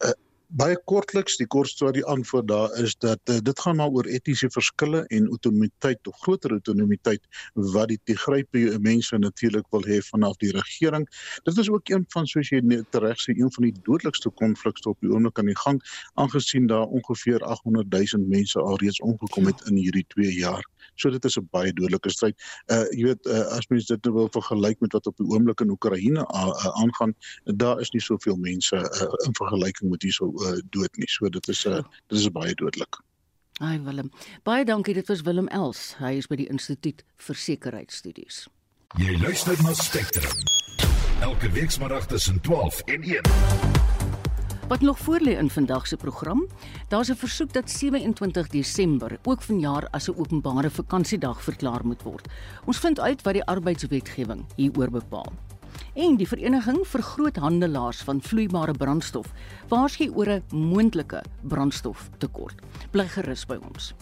Uh, 0.04 0.12
baie 0.58 0.76
kortliks 0.90 1.36
die 1.38 1.46
kort 1.46 1.70
storie 1.70 2.02
antwoord 2.10 2.48
daar 2.50 2.72
is 2.82 2.96
dat 2.98 3.20
uh, 3.30 3.36
dit 3.46 3.60
gaan 3.60 3.76
maar 3.78 3.94
oor 3.94 4.06
etiese 4.10 4.48
verskille 4.50 5.04
en 5.14 5.28
autonomiteit 5.28 6.06
of 6.10 6.16
groter 6.24 6.50
autonomiteit 6.56 7.22
wat 7.54 7.88
die 7.92 7.98
Tigrype 8.04 8.78
mense 8.82 9.18
natuurlik 9.18 9.66
wil 9.70 9.86
hê 9.86 10.00
vanaf 10.08 10.36
die 10.42 10.50
regering. 10.56 11.06
Dit 11.46 11.58
is 11.58 11.70
ook 11.70 11.88
een 11.88 12.04
van 12.14 12.26
soos 12.26 12.50
jy 12.50 12.60
reg 12.90 13.22
sê 13.22 13.36
een 13.36 13.52
van 13.54 13.68
die 13.68 13.74
dodelikste 13.86 14.30
konflikte 14.42 14.90
op 14.90 14.98
die 15.00 15.10
oomblik 15.12 15.38
aan 15.38 15.52
die 15.52 15.60
gang 15.62 15.78
aangesien 16.14 16.66
daar 16.66 16.86
ongeveer 16.86 17.44
800 17.46 17.90
000 17.94 18.26
mense 18.26 18.58
alreeds 18.58 19.00
omgekom 19.00 19.46
het 19.46 19.62
in 19.70 19.76
hierdie 19.76 20.06
2 20.16 20.34
jaar. 20.34 20.66
So 20.94 21.10
dit 21.10 21.24
is 21.24 21.36
'n 21.36 21.48
baie 21.50 21.72
dodelike 21.72 22.10
stryd. 22.10 22.36
Uh 22.66 22.86
jy 22.96 23.04
weet 23.04 23.26
uh, 23.26 23.46
as 23.56 23.68
mens 23.68 23.86
dit 23.86 24.04
nou 24.04 24.14
wil 24.14 24.28
vergelyk 24.32 24.80
met 24.80 24.92
wat 24.92 25.06
op 25.06 25.16
die 25.16 25.26
oomblik 25.26 25.60
in 25.60 25.70
Oekraïne 25.70 26.26
aangaan, 26.26 27.14
daar 27.44 27.80
is 27.80 27.90
nie 27.90 28.02
soveel 28.02 28.36
mense 28.36 28.76
uh, 28.76 29.26
in 29.26 29.34
vergelyking 29.34 29.90
met 29.90 30.02
hierso 30.02 30.32
uh, 30.32 30.58
dood 30.70 30.96
nie. 30.96 31.08
So 31.08 31.28
dit 31.28 31.48
is 31.48 31.64
'n 31.66 31.72
uh, 31.72 31.82
dit 32.08 32.18
is 32.18 32.30
baie 32.30 32.54
dodelik. 32.54 33.02
Ai 33.60 33.80
Willem. 33.80 34.10
Baie 34.42 34.64
dankie. 34.64 34.94
Dit 34.94 35.08
was 35.08 35.20
Willem 35.20 35.48
Els. 35.48 35.94
Hy 35.98 36.16
is 36.16 36.26
by 36.26 36.36
die 36.36 36.48
Instituut 36.48 37.04
vir 37.16 37.36
Sekuriteitsstudies. 37.36 38.48
Jy 38.98 39.18
luister 39.20 39.62
na 39.62 39.72
Spectrum. 39.72 40.32
Elke 41.20 41.50
week 41.52 41.70
saterdag 41.70 42.06
tussen 42.06 42.40
12 42.40 42.80
en 42.80 43.02
1. 43.02 44.19
Wat 44.70 44.80
nog 44.80 44.98
voor 44.98 45.18
lê 45.20 45.30
in 45.38 45.50
vandag 45.50 45.86
se 45.86 45.96
program? 45.96 46.46
Daar's 46.88 47.08
'n 47.08 47.14
versoek 47.14 47.52
dat 47.52 47.70
27 47.70 48.48
Desember 48.48 49.18
ook 49.22 49.42
vanjaar 49.42 49.88
as 49.90 50.08
'n 50.08 50.14
openbare 50.16 50.70
vakansiedag 50.70 51.42
verklaar 51.42 51.86
moet 51.86 52.02
word. 52.02 52.28
Ons 52.64 52.78
vind 52.78 53.00
uit 53.00 53.22
wat 53.22 53.32
die 53.32 53.44
arbeidswetgewing 53.44 54.44
hieroor 54.56 54.90
bepaal. 54.90 55.32
En 55.94 56.16
die 56.16 56.28
vereniging 56.28 56.86
vir 56.86 57.02
groothandelaars 57.02 58.02
van 58.02 58.22
vloeibare 58.22 58.72
brandstof 58.72 59.26
waarsku 59.68 60.10
oor 60.14 60.28
'n 60.28 60.42
moontlike 60.56 61.22
brandstoftekort. 61.40 62.54
Bly 62.90 63.08
gerus 63.08 63.46
by 63.46 63.58
ons. 63.74 63.94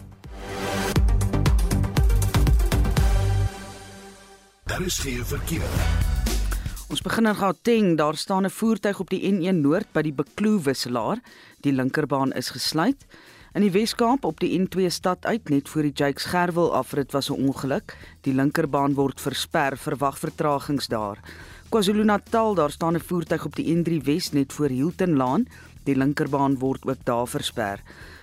Daar 4.63 4.81
is 4.81 4.99
geen 4.99 5.25
verkeer. 5.25 6.18
Ons 6.89 7.03
begin 7.05 7.29
in 7.29 7.35
Gauteng, 7.37 7.97
daar 7.97 8.15
staan 8.17 8.45
'n 8.45 8.49
voertuig 8.49 8.99
op 8.99 9.09
die 9.09 9.21
N1 9.31 9.61
Noord 9.61 9.91
by 9.93 10.01
die 10.01 10.13
Bekloo 10.13 10.61
wisselaar. 10.61 11.19
Die 11.61 11.71
linkerbaan 11.71 12.31
is 12.33 12.49
gesluit. 12.49 13.05
In 13.53 13.61
die 13.61 13.71
Weskaap 13.71 14.23
op 14.25 14.39
die 14.39 14.59
N2 14.59 14.89
stad 14.89 15.25
uit 15.25 15.49
net 15.49 15.69
voor 15.69 15.81
die 15.81 15.93
Jakes 15.93 16.25
Gerwel 16.25 16.73
afrit 16.75 17.11
was 17.11 17.29
'n 17.29 17.45
ongeluk. 17.45 17.95
Die 18.21 18.33
linkerbaan 18.33 18.93
word 18.93 19.21
versper, 19.21 19.77
verwag 19.77 20.17
vertragings 20.19 20.87
daar. 20.87 21.19
KwaZulu-Natal, 21.69 22.55
daar 22.55 22.71
staan 22.71 22.95
'n 22.95 22.99
voertuig 22.99 23.45
op 23.45 23.55
die 23.55 23.75
N3 23.75 24.03
Wes 24.03 24.31
net 24.31 24.53
voor 24.53 24.69
Hilton 24.69 25.15
Laan. 25.15 25.45
Die 25.83 25.95
linkerbaan 25.95 26.57
word 26.57 26.87
ook 26.87 27.05
daar 27.05 27.27
versper. 27.27 27.79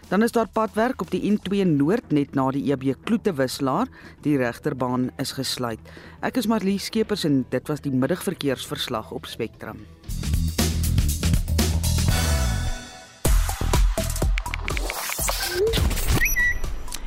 Dan 0.08 0.22
is 0.22 0.32
daar 0.32 0.48
padwerk 0.48 1.00
op 1.00 1.10
die 1.10 1.32
N2 1.32 1.66
Noord 1.66 2.12
net 2.14 2.36
na 2.38 2.44
die 2.54 2.68
EB 2.70 2.92
Kloete 3.02 3.32
wisselaar. 3.34 3.90
Die 4.22 4.36
regterbaan 4.38 5.10
is 5.18 5.34
gesluit. 5.34 5.82
Ek 6.22 6.38
is 6.38 6.46
Marlie 6.46 6.78
Skeepers 6.78 7.26
en 7.26 7.42
dit 7.50 7.66
was 7.66 7.82
die 7.82 7.90
middagverkeersverslag 7.90 9.10
op 9.10 9.26
Spectrum. 9.26 9.82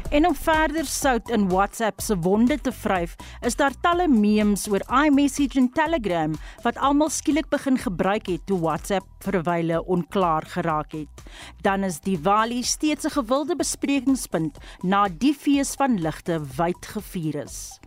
En 0.10 0.26
om 0.26 0.34
verder 0.36 0.86
sout 0.89 1.30
in 1.30 1.50
WhatsApp 1.50 2.02
se 2.02 2.15
wonde 2.17 2.56
te 2.62 2.72
vryf, 2.72 3.12
is 3.45 3.56
daar 3.56 3.76
talle 3.82 4.08
memes 4.10 4.63
oor 4.72 4.82
iMessage 5.06 5.60
en 5.62 5.67
Telegram 5.69 6.34
wat 6.63 6.80
almal 6.82 7.12
skielik 7.13 7.45
begin 7.54 7.78
gebruik 7.78 8.26
het 8.32 8.41
toe 8.50 8.58
WhatsApp 8.60 9.06
verwyle 9.22 9.84
onklaar 9.86 10.48
geraak 10.50 10.95
het. 10.98 11.22
Dan 11.62 11.86
is 11.86 12.00
Diwali 12.02 12.63
steeds 12.63 13.06
'n 13.06 13.17
gewilde 13.22 13.56
besprekingspunt 13.56 14.58
na 14.82 15.08
die 15.08 15.34
fees 15.34 15.76
van 15.78 16.02
ligte 16.02 16.41
wyd 16.58 16.86
gevier 16.86 17.43
is. 17.45 17.80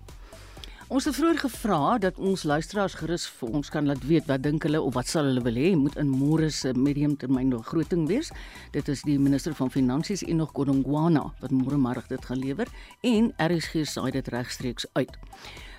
Ons 0.92 1.07
het 1.09 1.14
vroeër 1.16 1.38
gevra 1.40 1.98
dat 2.05 2.18
ons 2.20 2.42
luisteraars 2.44 2.98
gerus 3.00 3.22
vir 3.38 3.55
ons 3.57 3.70
kan 3.72 3.87
laat 3.88 4.02
weet 4.05 4.26
wat 4.28 4.42
dink 4.44 4.66
hulle 4.66 4.81
of 4.85 4.92
wat 4.92 5.09
sal 5.09 5.24
hulle 5.24 5.40
wil 5.40 5.57
hê 5.57 5.70
moet 5.72 5.94
in 5.96 6.11
môre 6.12 6.50
se 6.52 6.74
mediumtermyn 6.76 7.48
begroting 7.55 8.02
wees. 8.11 8.28
Dit 8.74 8.90
is 8.92 9.00
die 9.09 9.14
minister 9.16 9.55
van 9.57 9.72
Finansies 9.72 10.20
Enoch 10.28 10.52
Godongwana 10.52 11.22
wat 11.40 11.55
môre 11.57 11.78
middag 11.81 12.11
dit 12.11 12.26
gaan 12.28 12.42
lewer 12.42 12.68
en 13.09 13.31
RSG 13.40 13.87
saai 13.88 14.11
dit 14.18 14.28
regstreeks 14.35 14.85
uit. 14.92 15.14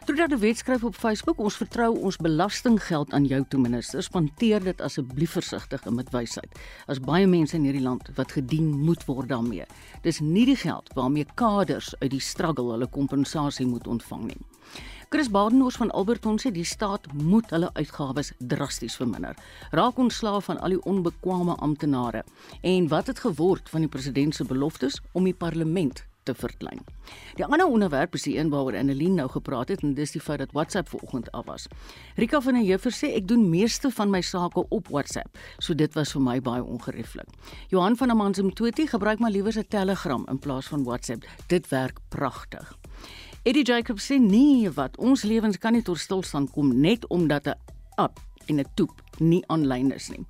Terwyl 0.08 0.32
die 0.34 0.40
wet 0.42 0.64
skryf 0.64 0.82
op 0.84 0.98
Facebook, 0.98 1.38
ons 1.40 1.60
vertrou 1.62 1.92
ons 2.10 2.18
belastinggeld 2.18 3.14
aan 3.14 3.30
jou 3.30 3.44
toe 3.54 3.62
minister. 3.62 4.02
Spanteer 4.04 4.66
dit 4.66 4.82
asseblief 4.82 5.38
versigtig 5.38 5.86
en 5.86 5.96
met 5.96 6.10
wysheid. 6.12 6.58
As 6.90 7.00
baie 7.00 7.30
mense 7.30 7.56
in 7.56 7.70
hierdie 7.70 7.86
land 7.86 8.10
wat 8.18 8.34
gedien 8.34 8.74
moet 8.82 9.06
word 9.06 9.30
daarmee. 9.30 9.70
Dis 10.02 10.20
nie 10.26 10.48
die 10.50 10.58
geld 10.58 10.90
waarmee 10.98 11.30
kaders 11.38 11.94
uit 12.02 12.10
die 12.18 12.24
struggle 12.34 12.74
hulle 12.74 12.90
kompensasie 12.90 13.70
moet 13.70 13.88
ontvang 13.88 14.26
nie. 14.34 14.42
Chris 15.14 15.30
Badenhorst 15.30 15.78
van 15.78 15.92
Alberton 15.92 16.40
sê 16.42 16.50
die 16.50 16.66
staat 16.66 17.04
moet 17.14 17.52
hulle 17.54 17.68
uitgawes 17.78 18.32
drasties 18.50 18.96
verminder. 18.98 19.38
Raak 19.70 20.00
ontslaaf 20.02 20.48
van 20.50 20.58
al 20.66 20.74
die 20.74 20.80
onbekwame 20.90 21.54
amptenare. 21.62 22.24
En 22.66 22.88
wat 22.90 23.12
het 23.12 23.22
geword 23.22 23.70
van 23.70 23.86
die 23.86 23.90
president 23.94 24.34
se 24.34 24.48
beloftes 24.50 24.98
om 25.12 25.30
die 25.30 25.36
parlement 25.38 26.02
te 26.26 26.34
verklein. 26.34 26.82
Die 27.38 27.46
ander 27.46 27.68
onderwerp 27.68 28.18
is 28.18 28.26
die 28.26 28.40
een 28.40 28.50
waaroor 28.50 28.80
Annelien 28.80 29.14
nou 29.22 29.30
gepraat 29.30 29.70
het 29.70 29.86
en 29.86 29.94
dis 29.94 30.16
die 30.18 30.22
feit 30.22 30.42
dat 30.42 30.58
WhatsApp 30.58 30.90
vanoggend 30.90 31.30
af 31.32 31.46
was. 31.46 31.68
Rika 32.16 32.42
van 32.42 32.58
der 32.58 32.66
Heever 32.66 32.96
sê 32.98 33.14
ek 33.14 33.28
doen 33.30 33.46
meeste 33.50 33.92
van 33.94 34.10
my 34.10 34.22
sake 34.22 34.66
op 34.70 34.90
WhatsApp, 34.90 35.38
so 35.60 35.78
dit 35.78 35.94
was 35.94 36.16
vir 36.18 36.26
my 36.26 36.40
baie 36.42 36.64
ongerieflik. 36.64 37.30
Johan 37.70 38.00
van 38.02 38.10
Amansum 38.10 38.50
Toti 38.54 38.88
gebruik 38.90 39.20
maar 39.20 39.32
liewer 39.32 39.54
'n 39.60 39.68
Telegram 39.70 40.26
in 40.26 40.40
plaas 40.40 40.74
van 40.74 40.84
WhatsApp. 40.84 41.30
Dit 41.48 41.70
werk 41.70 42.00
pragtig. 42.10 42.78
Eddie 43.44 43.66
Jacobs 43.68 44.06
sê 44.08 44.16
nee, 44.24 44.70
wat 44.72 44.96
ons 45.04 45.26
lewens 45.28 45.58
kan 45.60 45.76
nie 45.76 45.84
tot 45.84 46.00
stilstand 46.00 46.54
kom 46.56 46.70
net 46.80 47.04
omdat 47.12 47.48
'n 47.48 47.58
app 48.00 48.22
en 48.48 48.60
'n 48.60 48.66
toep 48.76 48.94
nie 49.20 49.44
aanlyn 49.48 49.92
is 49.92 50.10
nie. 50.10 50.24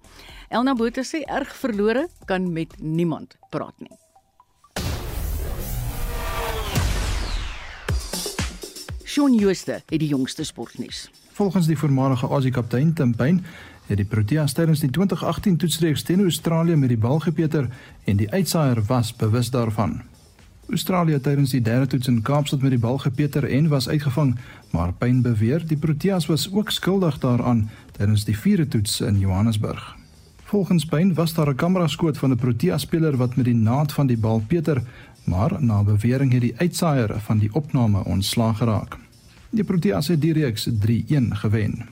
Elna 0.50 0.74
Botha 0.74 1.04
sê 1.04 1.22
erg 1.22 1.56
verlore 1.56 2.10
kan 2.26 2.54
met 2.54 2.74
niemand 2.82 3.38
praat 3.50 3.78
nie. 3.78 3.98
Shaun 9.06 9.40
Schuster 9.40 9.84
het 9.86 10.00
die 10.00 10.08
jongste 10.08 10.44
sportnuus. 10.44 11.12
Volgens 11.34 11.68
die 11.68 11.78
voormalige 11.78 12.28
Aussie-kaptein 12.28 12.94
Tim 12.94 13.16
Payne 13.16 13.42
het 13.86 13.98
die 13.98 14.06
Proteas 14.06 14.54
tydens 14.54 14.80
die 14.80 14.90
2018 14.90 15.58
toetsreeks 15.58 16.04
teen 16.04 16.22
Australië 16.22 16.76
met 16.76 16.90
die 16.90 16.98
bal 16.98 17.20
gepeter 17.20 17.70
en 18.04 18.18
die 18.18 18.32
uitsaaier 18.32 18.84
was 18.84 19.16
bewus 19.16 19.50
daarvan. 19.50 20.13
Australië 20.70 21.20
tydens 21.20 21.52
die 21.52 21.62
derde 21.62 21.88
toets 21.88 22.08
in 22.08 22.22
Kaapstad 22.22 22.62
met 22.62 22.72
die 22.72 22.80
bal 22.80 22.98
gepeter 22.98 23.44
en 23.44 23.68
was 23.68 23.90
uitgevang, 23.90 24.36
maar 24.72 24.94
Pyn 24.94 25.22
beweer 25.22 25.68
die 25.68 25.78
Proteas 25.78 26.26
was 26.26 26.48
ook 26.52 26.72
skuldig 26.72 27.20
daaraan 27.20 27.70
tydens 27.92 28.24
die 28.26 28.38
vierde 28.38 28.68
toets 28.68 29.02
in 29.02 29.20
Johannesburg. 29.20 29.96
Volgens 30.44 30.86
Pyn 30.86 31.14
was 31.14 31.34
daar 31.34 31.50
'n 31.50 31.56
kameraskoot 31.56 32.18
van 32.18 32.32
'n 32.32 32.36
Protea 32.36 32.78
speler 32.78 33.18
wat 33.18 33.36
met 33.36 33.46
die 33.46 33.56
naad 33.56 33.94
van 33.94 34.08
die 34.08 34.18
bal 34.18 34.44
peter, 34.48 34.84
maar 35.24 35.64
na 35.64 35.84
bewering 35.84 36.32
het 36.32 36.42
die 36.42 36.58
uitsaaier 36.58 37.20
van 37.20 37.38
die 37.38 37.54
opname 37.54 38.04
ontslaag 38.04 38.58
geraak. 38.58 38.98
Die 39.50 39.64
Proteas 39.64 40.08
het 40.08 40.22
die 40.22 40.34
reeks 40.34 40.70
3-1 40.80 41.36
gewen. 41.36 41.86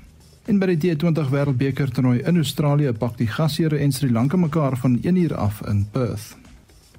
En 0.46 0.60
by 0.60 0.76
die 0.76 0.96
T20 0.96 1.30
Wêreldbeker 1.30 1.92
toernooi 1.92 2.20
in 2.20 2.36
Australië 2.36 2.92
pak 2.92 3.18
die 3.18 3.28
gasheere 3.28 3.78
en 3.78 3.92
Sri 3.92 4.12
Lanka 4.12 4.38
mekaar 4.38 4.78
van 4.78 5.00
1 5.02 5.16
uur 5.16 5.36
af 5.36 5.62
in 5.68 5.86
Perth. 5.92 6.41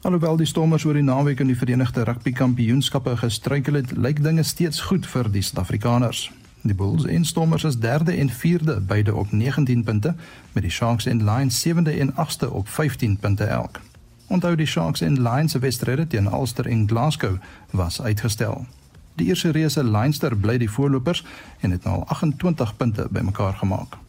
Alhoewel 0.02 0.36
die 0.36 0.46
Stormers 0.50 0.82
oor 0.82 0.96
die 0.98 1.04
naweek 1.06 1.38
in 1.40 1.46
die 1.46 1.54
Verenigde 1.54 2.02
Rugby 2.02 2.32
Kampioenskappe 2.34 3.12
gestruikel 3.20 3.76
het, 3.78 3.92
lyk 3.94 4.18
dinge 4.24 4.42
steeds 4.42 4.80
goed 4.88 5.06
vir 5.06 5.28
die 5.30 5.44
Suid-Afrikaners. 5.46 6.24
Die 6.66 6.74
Bulls 6.74 7.06
en 7.06 7.22
Stormers 7.24 7.62
is 7.68 7.78
derde 7.78 8.16
en 8.18 8.32
vierde, 8.34 8.80
beide 8.80 9.14
op 9.14 9.30
19 9.30 9.84
punte, 9.86 10.16
met 10.56 10.66
die 10.66 10.74
Sharks 10.74 11.06
en 11.06 11.22
Lions 11.22 11.60
sewende 11.60 11.94
en 12.02 12.10
agste 12.16 12.50
op 12.50 12.68
15 12.68 13.16
punte 13.22 13.44
elk. 13.44 13.78
Onthou 14.26 14.56
die 14.58 14.66
Sharks 14.66 15.06
en 15.06 15.22
Lions 15.22 15.54
se 15.54 15.62
wedstryd 15.62 16.10
teen 16.10 16.26
Ulster 16.26 16.66
en 16.66 16.88
Glasgow 16.88 17.38
was 17.70 18.02
uitgestel. 18.02 18.66
Die 19.14 19.30
eerste 19.30 19.54
reëse 19.54 19.84
Leinster 19.84 20.34
bly 20.36 20.58
die 20.58 20.70
voorlopers 20.70 21.22
en 21.60 21.70
het 21.70 21.84
nou 21.86 22.00
al 22.00 22.06
28 22.08 22.76
punte 22.76 23.06
bymekaar 23.10 23.54
gemaak. 23.62 24.02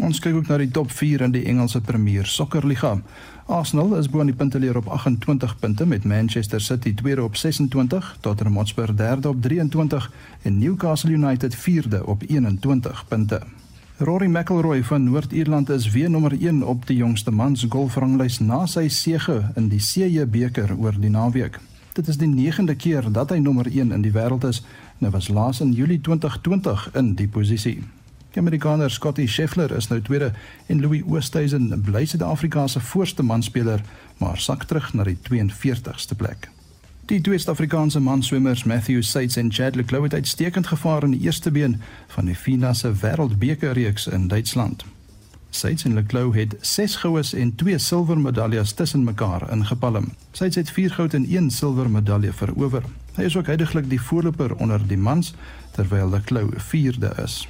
Ons 0.00 0.22
kyk 0.24 0.38
ook 0.38 0.48
na 0.48 0.56
die 0.56 0.70
top 0.72 0.88
4 0.90 1.20
in 1.26 1.34
die 1.34 1.44
Engelse 1.50 1.80
Premier 1.84 2.24
Sokkerliga. 2.26 2.94
Arsenal 3.46 3.96
is 3.96 4.08
bo 4.08 4.20
aan 4.20 4.30
die 4.30 4.34
punteleer 4.34 4.76
op 4.76 4.86
28 4.86 5.58
punte 5.58 5.86
met 5.86 6.04
Manchester 6.04 6.60
City 6.60 6.94
tweede 6.94 7.22
op 7.22 7.36
26, 7.36 8.16
Tottenham 8.20 8.56
Hotspur 8.56 8.96
derde 8.96 9.28
op 9.28 9.42
23 9.42 10.10
en 10.42 10.58
Newcastle 10.58 11.10
United 11.10 11.54
vierde 11.54 12.06
op 12.06 12.22
21 12.26 13.04
punte. 13.08 13.40
Rory 13.96 14.26
McIlroy 14.26 14.84
van 14.84 15.04
Noord-Ierland 15.04 15.68
is 15.68 15.90
weer 15.90 16.10
nommer 16.10 16.32
1 16.40 16.62
op 16.62 16.86
die 16.86 16.96
jongste 16.96 17.30
mans 17.30 17.66
golfranglys 17.68 18.38
na 18.38 18.66
sy 18.66 18.88
sege 18.88 19.52
in 19.54 19.68
die 19.68 19.78
CJ 19.78 20.26
beker 20.26 20.76
oor 20.78 20.94
die 20.98 21.10
naweek. 21.10 21.58
Dit 21.92 22.08
is 22.08 22.16
die 22.16 22.30
9de 22.30 22.76
keer 22.76 23.10
dat 23.12 23.30
hy 23.30 23.38
nommer 23.38 23.66
1 23.66 23.92
in 23.92 24.02
die 24.02 24.14
wêreld 24.14 24.44
is. 24.48 24.62
Nou 24.98 25.12
was 25.12 25.28
laas 25.28 25.60
in 25.60 25.72
Julie 25.72 26.00
2020 26.00 26.88
in 26.94 27.14
die 27.14 27.28
posisie. 27.28 27.82
Die 28.32 28.40
Amerikaner 28.40 28.90
Scottie 28.90 29.28
Scheffler 29.28 29.70
is 29.76 29.90
nou 29.90 29.98
tweede 30.00 30.30
en 30.66 30.80
Louis 30.80 31.02
Oosthuizen 31.04 31.82
bly 31.84 32.06
Suid-Afrika 32.08 32.66
se 32.66 32.80
voorste 32.80 33.22
manspeler, 33.22 33.82
maar 34.16 34.38
sak 34.40 34.64
terug 34.64 34.94
na 34.96 35.04
die 35.04 35.18
42ste 35.28 36.16
plek. 36.16 36.48
Die 37.12 37.20
twee 37.20 37.36
Suid-Afrikaanse 37.38 38.00
manswemmers 38.00 38.64
Matthew 38.64 39.02
Seitz 39.02 39.36
en 39.36 39.52
Chad 39.52 39.76
le 39.76 39.84
Clos 39.84 40.02
het 40.02 40.14
uitstekend 40.14 40.66
gevaar 40.66 41.04
in 41.04 41.12
die 41.12 41.20
eerste 41.20 41.50
been 41.50 41.76
van 42.14 42.24
die 42.24 42.34
FINA 42.34 42.72
se 42.72 42.94
Wêreldbekerreeks 43.04 44.08
in 44.08 44.28
Duitsland. 44.32 44.84
Seitz 45.50 45.84
en 45.84 45.94
le 45.94 46.06
Clos 46.06 46.34
het 46.34 46.56
6 46.60 46.96
goues 47.04 47.34
en 47.36 47.54
2 47.54 47.78
silwer 47.78 48.18
medaljes 48.20 48.72
tussen 48.72 49.04
mekaar 49.04 49.50
ingepalm. 49.52 50.14
Seitz 50.32 50.56
het 50.56 50.70
4 50.70 50.90
goud 50.90 51.14
en 51.14 51.28
1 51.28 51.50
silwer 51.50 51.90
medalje 51.90 52.32
verower. 52.32 52.82
Hy 53.14 53.28
is 53.28 53.36
ook 53.36 53.52
heidaglik 53.52 53.90
die 53.90 54.00
voorloper 54.00 54.56
onder 54.56 54.80
die 54.88 54.96
mans 54.96 55.34
terwyl 55.76 56.08
le 56.08 56.24
Clos 56.24 56.70
4de 56.72 57.18
is. 57.22 57.42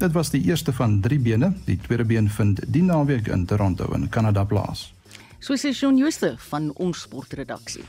Dit 0.00 0.12
was 0.12 0.30
die 0.30 0.40
eerste 0.48 0.72
van 0.72 1.00
3 1.00 1.18
bene. 1.20 1.52
Die 1.64 1.76
tweede 1.76 2.04
been 2.04 2.30
vind 2.30 2.60
die 2.72 2.82
naweek 2.82 3.26
in 3.28 3.44
Toronto 3.44 3.92
in 3.92 4.08
Kanada 4.08 4.44
plaas. 4.44 4.94
So 5.38 5.56
sê 5.60 5.74
Shaun 5.76 5.98
Schuster 5.98 6.38
van 6.48 6.70
ons 6.80 7.02
sportredaksie. 7.04 7.84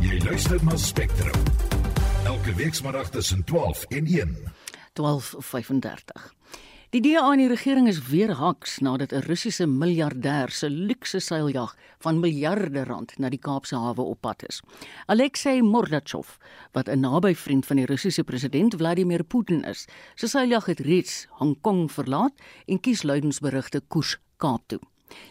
Jy 0.00 0.22
luister 0.24 0.64
na 0.64 0.76
Spectrum. 0.76 1.36
Elke 2.24 2.54
week 2.56 2.74
saterdag 2.74 3.10
tussen 3.10 3.44
12 3.44 3.84
en 3.92 4.06
1. 4.06 4.36
12:35. 4.96 6.32
Die 6.88 7.02
DA 7.04 7.20
en 7.34 7.36
die 7.36 7.50
regering 7.50 7.84
is 7.90 7.98
weer 8.08 8.30
haks 8.38 8.78
nadat 8.80 9.12
'n 9.12 9.26
Russiese 9.26 9.66
miljardêr 9.66 10.48
se 10.48 10.70
luukse 10.70 11.20
seiljag 11.20 11.76
van 12.00 12.20
miljarde 12.20 12.84
rand 12.84 13.12
na 13.18 13.28
die 13.28 13.38
Kaapse 13.38 13.76
hawe 13.76 14.00
op 14.00 14.20
pad 14.20 14.48
is. 14.48 14.62
Alexei 15.06 15.60
Mordachov, 15.62 16.38
wat 16.72 16.88
'n 16.88 17.00
naby 17.00 17.34
vriend 17.34 17.66
van 17.66 17.76
die 17.76 17.86
Russiese 17.86 18.24
president 18.24 18.74
Vladimir 18.74 19.24
Putin 19.24 19.64
is, 19.64 19.86
se 20.14 20.26
seiljag 20.26 20.64
het 20.66 20.80
reeds 20.80 21.26
Hong 21.30 21.60
Kong 21.60 21.92
verlaat 21.92 22.32
en 22.66 22.80
kies 22.80 23.02
luidensberigte 23.02 23.82
koers 23.88 24.16
Kaap 24.36 24.62
toe. 24.66 24.80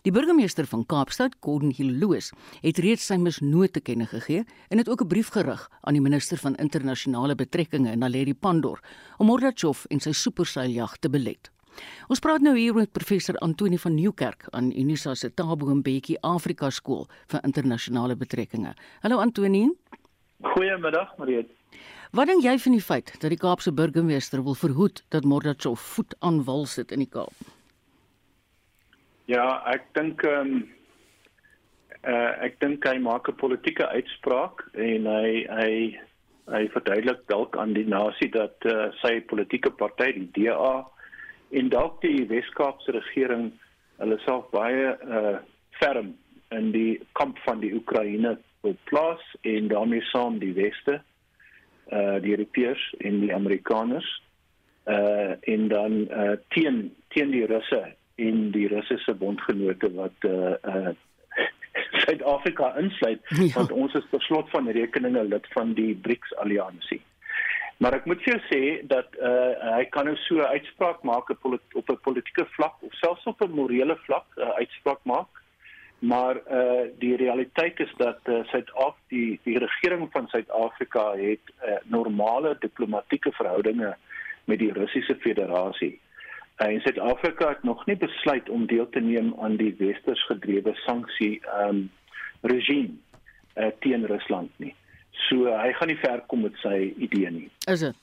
Die 0.01 0.11
burgemeester 0.11 0.65
van 0.65 0.85
Kaapstad, 0.85 1.35
Gordon 1.39 1.73
Hilloos, 1.75 2.31
het 2.61 2.77
reeds 2.77 3.05
sy 3.05 3.17
misnoot 3.21 3.73
te 3.73 3.81
kenne 3.81 4.05
gegee 4.05 4.45
en 4.69 4.77
het 4.77 4.89
ook 4.89 5.01
'n 5.01 5.07
brief 5.07 5.29
gerig 5.35 5.69
aan 5.81 5.93
die 5.93 6.01
minister 6.01 6.37
van 6.37 6.55
internasionale 6.55 7.35
betrekkinge, 7.35 7.95
Naledi 7.95 8.33
Pandor, 8.33 8.79
om 9.17 9.25
Mordachov 9.25 9.85
en 9.89 9.99
sy 9.99 10.11
superseiljag 10.11 10.97
te 10.97 11.09
belet. 11.09 11.51
Ons 12.07 12.19
praat 12.19 12.41
nou 12.41 12.55
hier 12.57 12.73
met 12.73 12.91
professor 12.91 13.37
Antoni 13.37 13.77
van 13.77 13.95
Nieuwkerk 13.95 14.47
aan 14.49 14.71
Unisa 14.71 15.15
se 15.15 15.33
Tabo 15.33 15.75
Mbeki 15.75 16.17
Afrika 16.21 16.69
Skool 16.69 17.07
vir 17.27 17.43
internasionale 17.43 18.15
betrekkinge. 18.15 18.73
Hallo 19.01 19.17
Antoni. 19.17 19.69
Goeiemiddag, 20.41 21.17
Mariet. 21.17 21.49
Wat 22.11 22.27
dink 22.27 22.43
jy 22.43 22.55
van 22.63 22.71
die 22.71 22.81
feit 22.81 23.11
dat 23.19 23.29
die 23.29 23.37
Kaapse 23.41 23.73
burgemeester 23.73 24.43
wil 24.43 24.55
verhoed 24.55 25.03
dat 25.09 25.25
Mordachov 25.27 25.79
voet 25.79 26.15
aan 26.19 26.43
wal 26.43 26.65
sit 26.65 26.91
in 26.91 27.03
die 27.03 27.09
Kaap? 27.09 27.56
Ja, 29.27 29.45
ek 29.67 29.89
dink 29.97 30.23
ehm 30.23 30.51
um, 30.55 30.59
uh, 32.07 32.33
ek 32.45 32.61
dink 32.61 32.85
hy 32.87 32.95
maak 33.03 33.27
'n 33.27 33.35
politieke 33.41 33.83
uitspraak 33.91 34.63
en 34.73 35.09
hy 35.11 35.31
hy 35.51 35.73
hy 36.47 36.61
verduidelik 36.71 37.25
dalk 37.27 37.57
aan 37.59 37.73
die 37.75 37.83
nasie 37.83 38.29
dat 38.31 38.55
uh, 38.71 38.87
sy 39.01 39.19
politieke 39.27 39.73
party 39.81 40.13
die 40.15 40.29
DA 40.37 40.85
en 41.59 41.73
dalk 41.73 41.99
die 42.05 42.23
Wes-Kaapse 42.31 42.95
regering 42.95 43.51
hulle 43.99 44.19
self 44.23 44.47
baie 44.55 44.95
uh, 44.95 45.43
ferm 45.81 46.15
in 46.55 46.71
die 46.71 46.95
kamp 47.19 47.43
van 47.43 47.59
die 47.59 47.73
Oekraïne 47.75 48.37
wil 48.63 48.79
plaas 48.87 49.23
en 49.43 49.67
daarmee 49.67 50.07
saam 50.13 50.39
die 50.39 50.55
weste 50.55 51.01
uh 51.91 52.17
die 52.23 52.31
Europeërs 52.35 52.83
en 53.07 53.21
die 53.27 53.35
Amerikaners 53.35 54.07
uh 54.87 55.35
en 55.51 55.67
dan 55.67 56.03
uh 56.07 56.35
teen 56.55 56.95
teen 57.11 57.31
die 57.35 57.45
Russe 57.47 57.83
en 58.17 58.47
die 58.51 58.67
Russiese 58.67 59.13
bondgenote 59.13 59.91
wat 59.93 60.25
uh 60.29 60.55
uh 60.63 60.95
Suid-Afrika 62.03 62.71
insluit 62.81 63.21
ja. 63.29 63.53
want 63.53 63.71
ons 63.71 63.93
is 63.93 64.07
per 64.09 64.21
slot 64.25 64.49
van 64.49 64.69
rekeninge 64.73 65.23
lid 65.23 65.45
van 65.53 65.73
die 65.77 65.93
BRICS 65.95 66.33
alliansie. 66.41 67.01
Maar 67.77 67.99
ek 67.99 68.07
moet 68.09 68.23
jou 68.25 68.37
sê 68.49 68.61
dat 68.89 69.17
uh 69.21 69.73
hy 69.75 69.83
kan 69.93 70.09
nou 70.09 70.15
so 70.25 70.41
'n 70.41 70.53
uitspraak 70.57 71.03
maak 71.05 71.29
op 71.29 71.89
'n 71.89 71.99
politieke 72.07 72.45
vlak 72.57 72.81
of 72.81 72.93
selfs 73.01 73.27
op 73.29 73.41
'n 73.41 73.57
morele 73.59 73.97
vlak 74.07 74.25
'n 74.35 74.41
uh, 74.41 74.49
uitspraak 74.63 75.03
maak. 75.03 75.29
Maar 75.99 76.41
uh 76.59 76.89
die 76.99 77.15
realiteit 77.15 77.79
is 77.79 77.93
dat 77.97 78.19
uh, 78.25 78.43
Suid-Afrika 78.49 79.05
die 79.07 79.39
die 79.43 79.57
regering 79.57 80.09
van 80.11 80.27
Suid-Afrika 80.27 81.13
het 81.15 81.45
uh, 81.61 81.77
normale 81.83 82.55
diplomatieke 82.59 83.31
verhoudinge 83.31 83.95
met 84.45 84.59
die 84.59 84.73
Russiese 84.73 85.15
Federasie. 85.15 85.99
Uh, 86.57 86.67
en 86.67 86.79
Suid-Afrika 86.81 87.49
het 87.49 87.63
nog 87.63 87.85
nie 87.85 87.97
besluit 87.97 88.49
om 88.49 88.65
deel 88.65 88.89
te 88.89 88.99
neem 88.99 89.33
aan 89.41 89.55
die 89.57 89.75
westers 89.77 90.25
gedrewe 90.25 90.73
sanksie 90.85 91.39
ehm 91.45 91.69
um, 91.69 91.91
regime 92.41 92.89
uh, 93.55 93.67
teen 93.79 94.05
Rusland 94.05 94.49
nie. 94.57 94.75
So 95.27 95.45
uh, 95.45 95.61
hy 95.61 95.73
gaan 95.73 95.87
nie 95.91 95.97
ver 96.01 96.23
kom 96.27 96.41
met 96.45 96.57
sy 96.61 96.93
idee 96.97 97.29
nie. 97.33 97.49
Is 97.69 97.83
dit? 97.85 97.95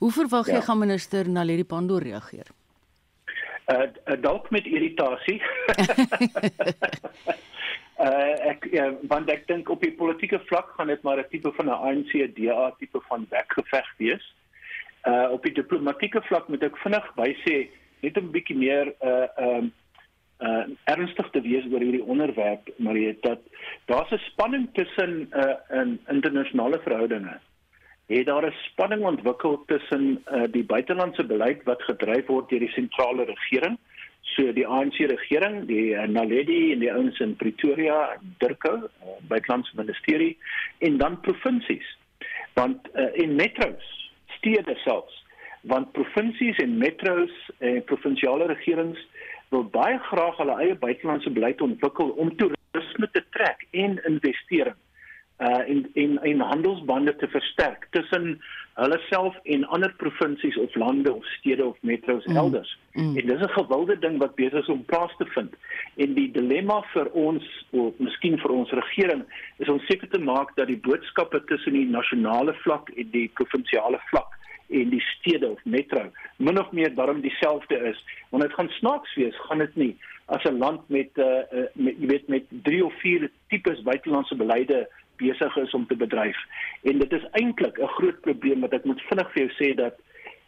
Hoe 0.00 0.12
verwag 0.12 0.46
jy 0.48 0.60
ja. 0.60 0.66
gaan 0.68 0.80
minister 0.80 1.28
Naledi 1.28 1.64
Pandor 1.64 2.04
reageer? 2.04 2.52
Uh, 3.72 3.88
uh 4.08 4.16
dalk 4.20 4.50
met 4.50 4.66
irritasie. 4.66 5.40
uh 8.06 8.32
ek 8.52 8.66
ja, 8.72 8.88
want 9.08 9.30
ek 9.30 9.46
dink 9.48 9.68
op 9.72 9.80
die 9.84 9.92
politieke 9.96 10.40
vlak 10.48 10.72
gaan 10.76 10.92
dit 10.92 11.02
maar 11.02 11.20
'n 11.20 11.28
tipe 11.30 11.52
van 11.56 11.66
'n 11.68 11.80
ANC 11.88 12.12
DA 12.36 12.72
tipe 12.78 13.00
van 13.08 13.26
weggeveg 13.30 13.88
wees. 13.96 14.34
Uh 15.08 15.30
op 15.30 15.42
die 15.42 15.54
diplomatieke 15.54 16.20
vlak 16.28 16.48
moet 16.48 16.62
ek 16.62 16.76
vinnig 16.84 17.06
bysê 17.16 17.70
net 18.02 18.18
'n 18.18 18.32
bietjie 18.34 18.56
meer 18.56 18.94
uh 19.00 19.28
um 19.46 19.72
uh 20.42 20.64
ernstig 20.94 21.30
te 21.30 21.40
wees 21.40 21.66
oor 21.70 21.84
hierdie 21.84 22.08
onderwerp 22.14 22.68
maar 22.78 22.98
jy 22.98 23.14
dat 23.22 23.40
daar's 23.86 24.12
'n 24.12 24.26
spanning 24.30 24.68
tussen 24.72 25.30
uh 25.42 25.80
in 25.80 25.98
internasionale 26.08 26.80
verhoudinge. 26.82 27.38
Het 28.06 28.26
daar 28.26 28.46
'n 28.46 28.60
spanning 28.70 29.02
ontwikkel 29.04 29.62
tussen 29.66 30.22
uh 30.26 30.44
die 30.50 30.64
buitelandse 30.64 31.24
beleid 31.24 31.62
wat 31.64 31.82
gedryf 31.82 32.26
word 32.26 32.48
deur 32.48 32.58
die 32.66 32.76
sentrale 32.78 33.24
regering, 33.24 33.78
so 34.34 34.52
die 34.52 34.66
ANC 34.66 34.98
regering, 34.98 35.66
die 35.66 35.94
uh, 35.94 36.06
Naledi 36.06 36.72
en 36.72 36.78
die 36.78 36.92
ouens 36.92 37.18
in 37.20 37.36
Pretoria, 37.36 38.16
Durko, 38.38 38.76
uh, 38.76 39.16
buitelandse 39.28 39.72
ministerie 39.74 40.38
en 40.78 40.98
dan 40.98 41.20
provinsies. 41.20 41.98
Want 42.54 42.88
uh, 42.94 43.10
in 43.12 43.34
metros, 43.34 44.10
stede 44.38 44.74
selfs 44.84 45.21
want 45.62 45.92
provinsies 45.92 46.58
en 46.58 46.78
metros 46.78 47.30
en 47.58 47.82
provinsiale 47.84 48.46
regerings 48.46 48.98
wil 49.54 49.64
baie 49.74 49.98
graag 50.10 50.38
hulle 50.40 50.56
eie 50.64 50.78
buitelandse 50.86 51.30
beleid 51.30 51.60
ontwikkel 51.60 52.14
om 52.22 52.32
toerisme 52.40 53.08
te 53.12 53.22
trek 53.36 53.66
en 53.70 54.00
investering 54.08 54.78
uh 55.42 55.68
in 55.68 55.90
in 55.92 56.18
in 56.22 56.40
handelsbande 56.40 57.16
te 57.16 57.28
versterk 57.28 57.86
tussen 57.90 58.40
hulle 58.74 58.98
self 59.08 59.36
en 59.42 59.64
ander 59.64 59.94
provinsies 59.96 60.56
of 60.56 60.74
lande 60.74 61.12
of 61.14 61.24
stede 61.26 61.64
of 61.64 61.76
metros 61.80 62.24
mm. 62.24 62.36
elders. 62.36 62.78
Mm. 62.92 63.16
En 63.16 63.26
dis 63.26 63.40
'n 63.40 63.48
gewilde 63.48 63.98
ding 63.98 64.18
wat 64.18 64.34
besig 64.34 64.60
is 64.60 64.68
om 64.68 64.84
plaas 64.84 65.16
te 65.16 65.26
vind. 65.26 65.54
En 65.96 66.14
die 66.14 66.30
dilemma 66.30 66.82
vir 66.92 67.10
ons 67.10 67.66
of 67.70 67.98
miskien 67.98 68.38
vir 68.38 68.50
ons 68.50 68.70
regering 68.70 69.24
is 69.56 69.68
om 69.68 69.80
seker 69.80 70.08
te 70.08 70.18
maak 70.18 70.56
dat 70.56 70.66
die 70.66 70.80
boodskappe 70.80 71.44
tussen 71.44 71.72
die 71.72 71.86
nasionale 71.86 72.54
vlak 72.54 72.88
en 72.88 73.10
die 73.10 73.30
provinsiale 73.34 74.00
vlak 74.10 74.38
en 74.72 74.90
die 74.90 75.00
stede 75.00 75.50
of 75.50 75.64
metro 75.64 76.10
min 76.36 76.60
of 76.60 76.70
meer 76.72 76.94
daarom 76.94 77.20
dieselfde 77.20 77.78
is. 77.90 78.04
Want 78.30 78.42
dit 78.42 78.52
gaan 78.52 78.68
snaaks 78.68 79.14
wees 79.14 79.38
gaan 79.46 79.58
dit 79.58 79.76
nie. 79.76 79.96
As 80.26 80.44
'n 80.44 80.58
land 80.58 80.88
met 80.88 81.10
uh 81.14 81.66
met 81.72 81.94
jy 82.00 82.06
weet 82.06 82.28
met 82.28 82.44
3 82.48 82.84
of 82.84 82.94
4 83.00 83.30
tipes 83.48 83.82
buitelandse 83.82 84.36
beleide 84.36 84.88
besig 85.16 85.56
is 85.56 85.74
om 85.74 85.86
te 85.86 85.96
bedryf. 85.96 86.38
En 86.82 86.98
dit 86.98 87.12
is 87.12 87.26
eintlik 87.32 87.78
'n 87.78 87.94
groot 87.98 88.20
probleem 88.20 88.60
wat 88.60 88.72
ek 88.72 88.84
moet 88.84 89.02
vinnig 89.08 89.32
vir 89.32 89.42
jou 89.42 89.52
sê 89.60 89.74
dat 89.74 89.94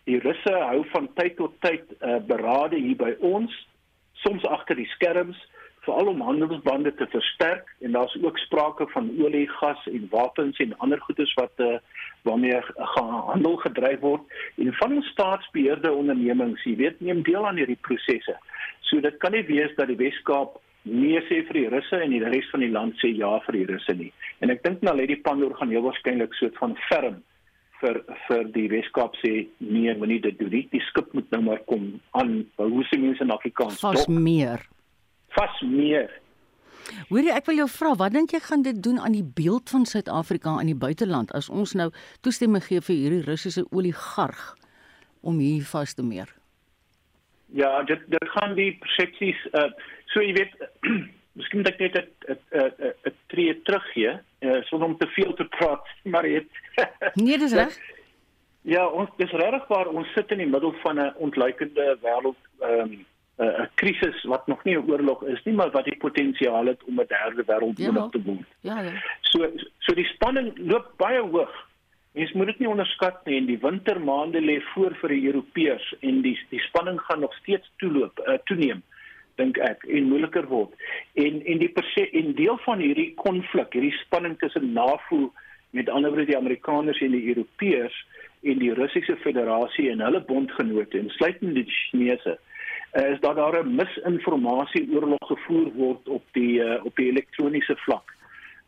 die 0.05 0.19
russe 0.19 0.53
hou 0.53 0.85
van 0.93 1.09
tyd 1.15 1.37
tot 1.37 1.53
tyd 1.61 1.85
uh 2.01 2.19
berade 2.27 2.77
hier 2.77 2.97
by 2.97 3.17
ons 3.21 3.69
soms 4.13 4.45
agter 4.45 4.77
die 4.77 4.91
skerms 4.97 5.39
veral 5.85 6.11
om 6.13 6.21
handelsbande 6.25 6.95
te 6.99 7.07
versterk 7.13 7.69
en 7.81 7.93
daar's 7.97 8.17
ook 8.23 8.39
sprake 8.39 8.87
van 8.93 9.11
olie, 9.21 9.47
gas 9.61 9.87
en 9.91 10.07
wapens 10.11 10.59
en 10.59 10.77
ander 10.79 11.01
goederes 11.01 11.35
wat 11.41 11.65
uh, 11.65 11.77
waarmee 12.23 12.61
gehandel 12.97 13.57
gedryf 13.57 14.01
word 14.01 14.37
en 14.57 14.73
van 14.81 15.03
staatsbeheerde 15.13 15.93
ondernemings, 15.93 16.65
jy 16.65 16.77
weet, 16.81 17.01
neem 17.01 17.23
deel 17.27 17.47
aan 17.47 17.61
hierdie 17.61 17.81
prosesse. 17.81 18.37
So 18.89 19.01
dit 19.05 19.17
kan 19.23 19.37
nie 19.37 19.45
wees 19.49 19.73
dat 19.77 19.93
die 19.93 20.01
Weskaap 20.01 20.61
nee 20.85 21.21
sê 21.29 21.41
vir 21.49 21.61
die 21.61 21.69
Russe 21.73 22.01
en 22.01 22.13
die 22.13 22.25
res 22.25 22.49
van 22.53 22.65
die 22.65 22.73
land 22.73 22.99
sê 23.01 23.11
ja 23.17 23.37
vir 23.47 23.61
die 23.61 23.69
Russe 23.73 23.95
nie. 23.97 24.11
En 24.45 24.53
ek 24.53 24.65
dink 24.65 24.85
nou 24.85 24.97
Lady 24.97 25.17
Pandor 25.25 25.55
gaan 25.59 25.73
heel 25.73 25.85
waarskynlik 25.87 26.37
soort 26.41 26.59
van 26.61 26.77
ferm 26.89 27.23
vir 27.81 28.01
vir 28.29 28.45
die 28.55 28.67
Weskaap 28.73 29.17
sê 29.21 29.33
nee, 29.61 29.95
moenie 29.99 30.21
dit 30.25 30.39
doen 30.41 30.53
nie. 30.53 30.65
Die 30.73 30.83
skip 30.91 31.13
moet 31.17 31.29
nou 31.35 31.43
maar 31.49 31.65
kom 31.69 31.89
aan. 32.21 32.37
Hoe 32.61 32.85
sê 32.91 33.01
mense 33.01 33.25
in 33.25 33.35
Afrikaans? 33.35 33.81
Vas 33.85 34.07
meer. 34.09 34.65
Vas 35.35 35.61
meer. 35.61 36.11
Hoorie, 37.09 37.33
ek 37.33 37.49
wil 37.49 37.63
jou 37.63 37.69
vra, 37.73 37.95
wat 38.01 38.13
dink 38.13 38.35
jy 38.35 38.41
gaan 38.45 38.63
dit 38.65 38.77
doen 38.85 38.99
aan 39.01 39.17
die 39.17 39.25
beeld 39.25 39.71
van 39.73 39.87
Suid-Afrika 39.89 40.59
in 40.61 40.69
die 40.73 40.79
buiteland 40.79 41.33
as 41.33 41.49
ons 41.49 41.73
nou 41.79 41.89
toestemming 42.27 42.65
gee 42.65 42.83
vir 42.85 42.97
hierdie 42.97 43.25
Russiese 43.25 43.65
oligarg 43.71 44.43
om 45.25 45.41
hier 45.41 45.65
vas 45.71 45.95
te 45.97 46.05
meer? 46.05 46.29
Ja, 47.57 47.83
dit 47.89 48.01
dit 48.13 48.29
gaan 48.37 48.57
die 48.59 48.73
persepsies 48.83 49.41
uh 49.53 49.71
so 50.13 50.23
jy 50.23 50.35
weet 50.37 50.53
miskien 51.39 51.65
dat 51.67 51.75
ek 51.75 51.81
net 51.81 51.97
'n 51.97 52.39
'n 53.11 53.15
tree 53.33 53.55
terug 53.67 53.87
gee, 53.95 54.13
uh, 54.15 54.61
sonder 54.69 54.89
om 54.89 54.99
te 54.99 55.09
veel 55.17 55.35
te 55.35 55.45
praat, 55.57 55.89
maar 56.13 56.23
dit 56.23 56.49
Nee, 57.25 57.39
dis 57.39 57.53
reg. 57.53 57.79
Ja, 58.63 58.87
ons 58.87 59.11
dis 59.17 59.31
regtig 59.31 59.67
waar 59.69 59.89
ons 59.89 60.13
sit 60.15 60.31
in 60.31 60.39
die 60.39 60.53
middel 60.53 60.73
van 60.83 61.01
'n 61.01 61.15
ontluikende 61.17 61.99
wêreld 62.03 62.41
ehm 62.61 62.81
um, 62.81 63.07
'n 63.37 63.43
uh, 63.45 63.67
krisis 63.75 64.23
wat 64.23 64.47
nog 64.47 64.65
nie 64.65 64.77
'n 64.77 64.91
oorlog 64.91 65.23
is 65.23 65.43
nie, 65.45 65.55
maar 65.55 65.71
wat 65.71 65.85
die 65.85 65.97
potensiaal 65.97 66.67
het 66.67 66.85
om 66.85 67.01
'n 67.01 67.07
derde 67.07 67.43
wêreldoorlog 67.47 68.05
ja. 68.05 68.09
te 68.09 68.23
word. 68.23 68.49
Ja, 68.61 68.81
ja. 68.81 68.93
So 69.21 69.51
so 69.79 69.95
die 69.95 70.11
spanning 70.15 70.53
loop 70.59 70.93
baie 70.97 71.21
hoog. 71.21 71.69
Mens 72.13 72.33
moet 72.33 72.47
dit 72.47 72.59
nie 72.59 72.69
onderskat 72.69 73.25
nie 73.25 73.37
en 73.37 73.47
die 73.47 73.59
wintermaande 73.59 74.41
lê 74.41 74.61
voor 74.61 74.95
vir 74.95 75.09
die 75.09 75.27
Europeërs 75.27 75.95
en 76.01 76.23
die 76.23 76.39
die 76.49 76.61
spanning 76.61 77.01
gaan 77.01 77.21
nog 77.21 77.35
steeds 77.35 77.71
toeloop, 77.77 78.23
uh, 78.27 78.39
toeneem 78.45 78.83
dink 79.35 79.59
ek 79.59 79.83
en 79.85 80.09
moeiliker 80.09 80.47
word. 80.47 80.71
En 81.15 81.43
en 81.45 81.59
die 81.59 81.73
en 82.11 82.35
deel 82.35 82.59
van 82.59 82.79
hierdie 82.79 83.15
konflik, 83.15 83.73
hierdie 83.73 83.99
spanning 84.05 84.39
tussen 84.39 84.73
NAVO 84.73 85.33
met 85.71 85.89
ander 85.89 86.11
woorde 86.11 86.27
die 86.27 86.37
Amerikaners 86.37 87.01
en 87.01 87.11
die 87.11 87.35
Europeërs 87.35 88.07
en 88.43 88.59
die 88.59 88.75
Russiese 88.75 89.17
Federasie 89.17 89.91
en 89.91 90.01
hulle 90.01 90.21
bondgenote, 90.21 90.99
insluitend 90.99 91.55
die 91.55 91.67
Chinese 91.67 92.39
uh, 92.39 92.54
is 92.95 93.21
dat 93.21 93.37
daar 93.37 93.65
'n 93.65 93.75
misinformasie 93.75 94.89
oorlog 94.95 95.27
gevoer 95.27 95.73
word 95.73 96.09
op 96.09 96.25
die 96.33 96.63
uh, 96.63 96.85
op 96.85 96.97
die 96.97 97.09
elektroniese 97.11 97.77
vlak. 97.77 98.15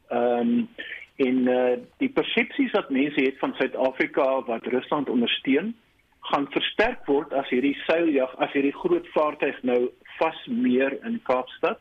Ehm 0.09 0.39
um, 0.39 0.69
en 1.17 1.37
uh, 1.49 1.77
die 1.97 2.09
persepsies 2.09 2.71
wat 2.71 2.91
mense 2.91 3.21
het 3.21 3.39
van 3.39 3.55
Suid-Afrika 3.55 4.43
wat 4.45 4.67
Rusland 4.67 5.09
ondersteun, 5.09 5.75
gaan 6.21 6.47
versterk 6.51 7.07
word 7.07 7.33
as 7.33 7.49
hierdie 7.49 7.77
seiljag, 7.87 8.35
as 8.37 8.53
hierdie 8.53 8.75
groot 8.75 9.07
vaartuig 9.15 9.63
nou 9.63 9.91
vasmeer 10.19 10.99
in 11.05 11.21
Kaapstad. 11.23 11.81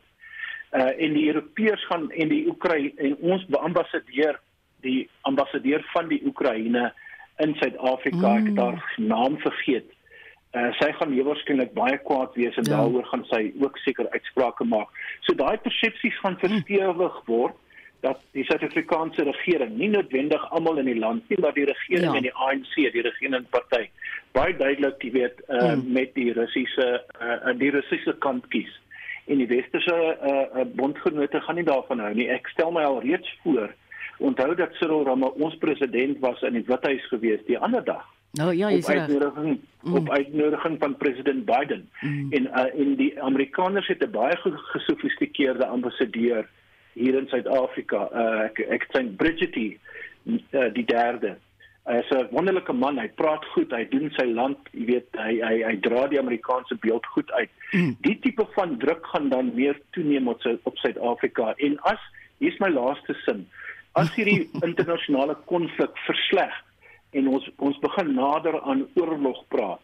Uh 0.70 0.92
en 0.98 1.12
die 1.12 1.26
Europeërs 1.26 1.86
gaan 1.86 2.10
en 2.10 2.28
die 2.28 2.46
Oekraïne 2.48 2.92
en 2.96 3.16
ons 3.20 3.44
ambassadeur, 3.58 4.40
die 4.80 5.08
ambassadeur 5.20 5.84
van 5.92 6.08
die 6.08 6.22
Oekraïne 6.26 6.92
in 7.44 7.54
Suid-Afrika, 7.54 8.32
mm. 8.32 8.46
ek 8.46 8.58
haar 8.58 8.94
naam 8.96 9.38
vergeet. 9.38 9.95
Uh, 10.56 10.70
sy 10.78 10.86
gaan 10.96 11.10
nie 11.12 11.24
waarskynlik 11.26 11.74
baie 11.76 11.98
kwaad 12.08 12.36
wees 12.38 12.56
en 12.56 12.64
ja. 12.64 12.78
daaroor 12.78 13.04
gaan 13.10 13.26
sy 13.28 13.50
ook 13.60 13.76
seker 13.84 14.08
uitsprake 14.14 14.64
maak. 14.64 14.88
So 15.26 15.36
daai 15.36 15.58
persepsies 15.60 16.16
gaan 16.22 16.38
verstewig 16.40 17.18
word 17.28 17.58
dat 18.00 18.22
die 18.36 18.44
Suid-Afrikaanse 18.48 19.26
regering 19.26 19.74
nie 19.76 19.90
noodwendig 19.92 20.42
almal 20.56 20.80
in 20.80 20.88
die 20.88 20.96
land 20.98 21.28
nie, 21.28 21.38
maar 21.42 21.52
die 21.56 21.66
regering 21.68 22.08
ja. 22.08 22.14
en 22.16 22.24
die 22.28 22.34
ANC, 22.46 22.72
die 22.94 23.04
regerende 23.04 23.42
party, 23.52 23.84
baie 24.36 24.56
duidelik, 24.56 25.04
jy 25.04 25.12
weet, 25.18 25.44
uh, 25.48 25.74
mm. 25.74 25.86
met 25.96 26.16
die 26.16 26.30
Russiese 26.36 26.88
uh, 27.20 27.52
die 27.60 27.72
Russiese 27.76 28.16
kant 28.24 28.48
kies. 28.54 28.72
En 29.26 29.42
die 29.42 29.50
westerse 29.50 29.92
uh, 29.92 30.64
bondgenote 30.78 31.40
gaan 31.44 31.58
nie 31.58 31.66
daarvan 31.66 32.00
hou 32.04 32.12
nie. 32.16 32.30
Ek 32.32 32.48
stel 32.54 32.72
my 32.72 32.86
al 32.86 33.02
reeds 33.04 33.28
voor. 33.42 33.74
Onthou 34.24 34.54
dat 34.56 34.76
Cyril 34.80 35.04
Ramaphosa 35.04 35.50
ons 35.50 35.56
president 35.60 36.20
was 36.24 36.40
in 36.46 36.56
die 36.56 36.64
Withuis 36.68 37.04
gewees 37.12 37.42
die 37.50 37.58
ander 37.58 37.84
dag. 37.84 38.06
Nou 38.36 38.52
ja, 38.52 38.68
jy 38.70 38.82
sê 38.84 38.98
mm. 39.00 39.56
op 39.96 40.10
uitnodiging 40.10 40.76
van 40.78 40.96
president 41.00 41.44
Biden 41.48 41.88
mm. 42.00 42.32
en 42.36 42.48
uh, 42.50 42.68
en 42.82 42.94
die 43.00 43.12
Amerikaners 43.22 43.88
het 43.88 44.04
'n 44.04 44.10
baie 44.10 44.36
gesofistikeerde 44.74 45.66
ambassadeur 45.66 46.48
hier 46.92 47.14
in 47.14 47.28
Suid-Afrika. 47.28 48.08
Uh, 48.12 48.44
ek 48.48 48.58
ek 48.58 48.86
sien 48.92 49.16
Bridgetie 49.16 49.78
uh, 50.24 50.68
die 50.72 50.84
derde. 50.84 51.36
Hy 51.86 51.96
is 52.02 52.10
'n 52.10 52.28
wonderlike 52.30 52.72
man. 52.72 52.98
Hy 52.98 53.08
praat 53.08 53.44
goed. 53.54 53.72
Hy 53.72 53.84
doen 53.88 54.10
sy 54.18 54.26
land, 54.26 54.58
jy 54.72 54.84
weet, 54.84 55.08
hy 55.16 55.40
hy 55.40 55.56
hy 55.62 55.76
dra 55.80 56.06
die 56.08 56.20
Amerikaanse 56.20 56.76
beeld 56.84 57.06
goed 57.06 57.32
uit. 57.32 57.50
Mm. 57.72 57.96
Die 58.00 58.18
tipe 58.20 58.46
van 58.54 58.78
druk 58.78 59.06
gaan 59.06 59.28
dan 59.28 59.54
meer 59.54 59.80
toeneem 59.90 60.28
op 60.28 60.42
op 60.62 60.76
Suid-Afrika. 60.76 61.54
En 61.56 61.78
as 61.80 62.00
hier's 62.38 62.58
my 62.58 62.68
laaste 62.68 63.14
sin. 63.24 63.46
As 63.92 64.12
hierdie 64.14 64.48
internasionale 64.68 65.36
konflik 65.44 65.96
versleg 66.04 66.52
en 67.10 67.28
ons 67.28 67.50
ons 67.56 67.78
begin 67.80 68.14
nader 68.14 68.60
aan 68.62 68.86
oorlog 68.94 69.44
praat, 69.48 69.82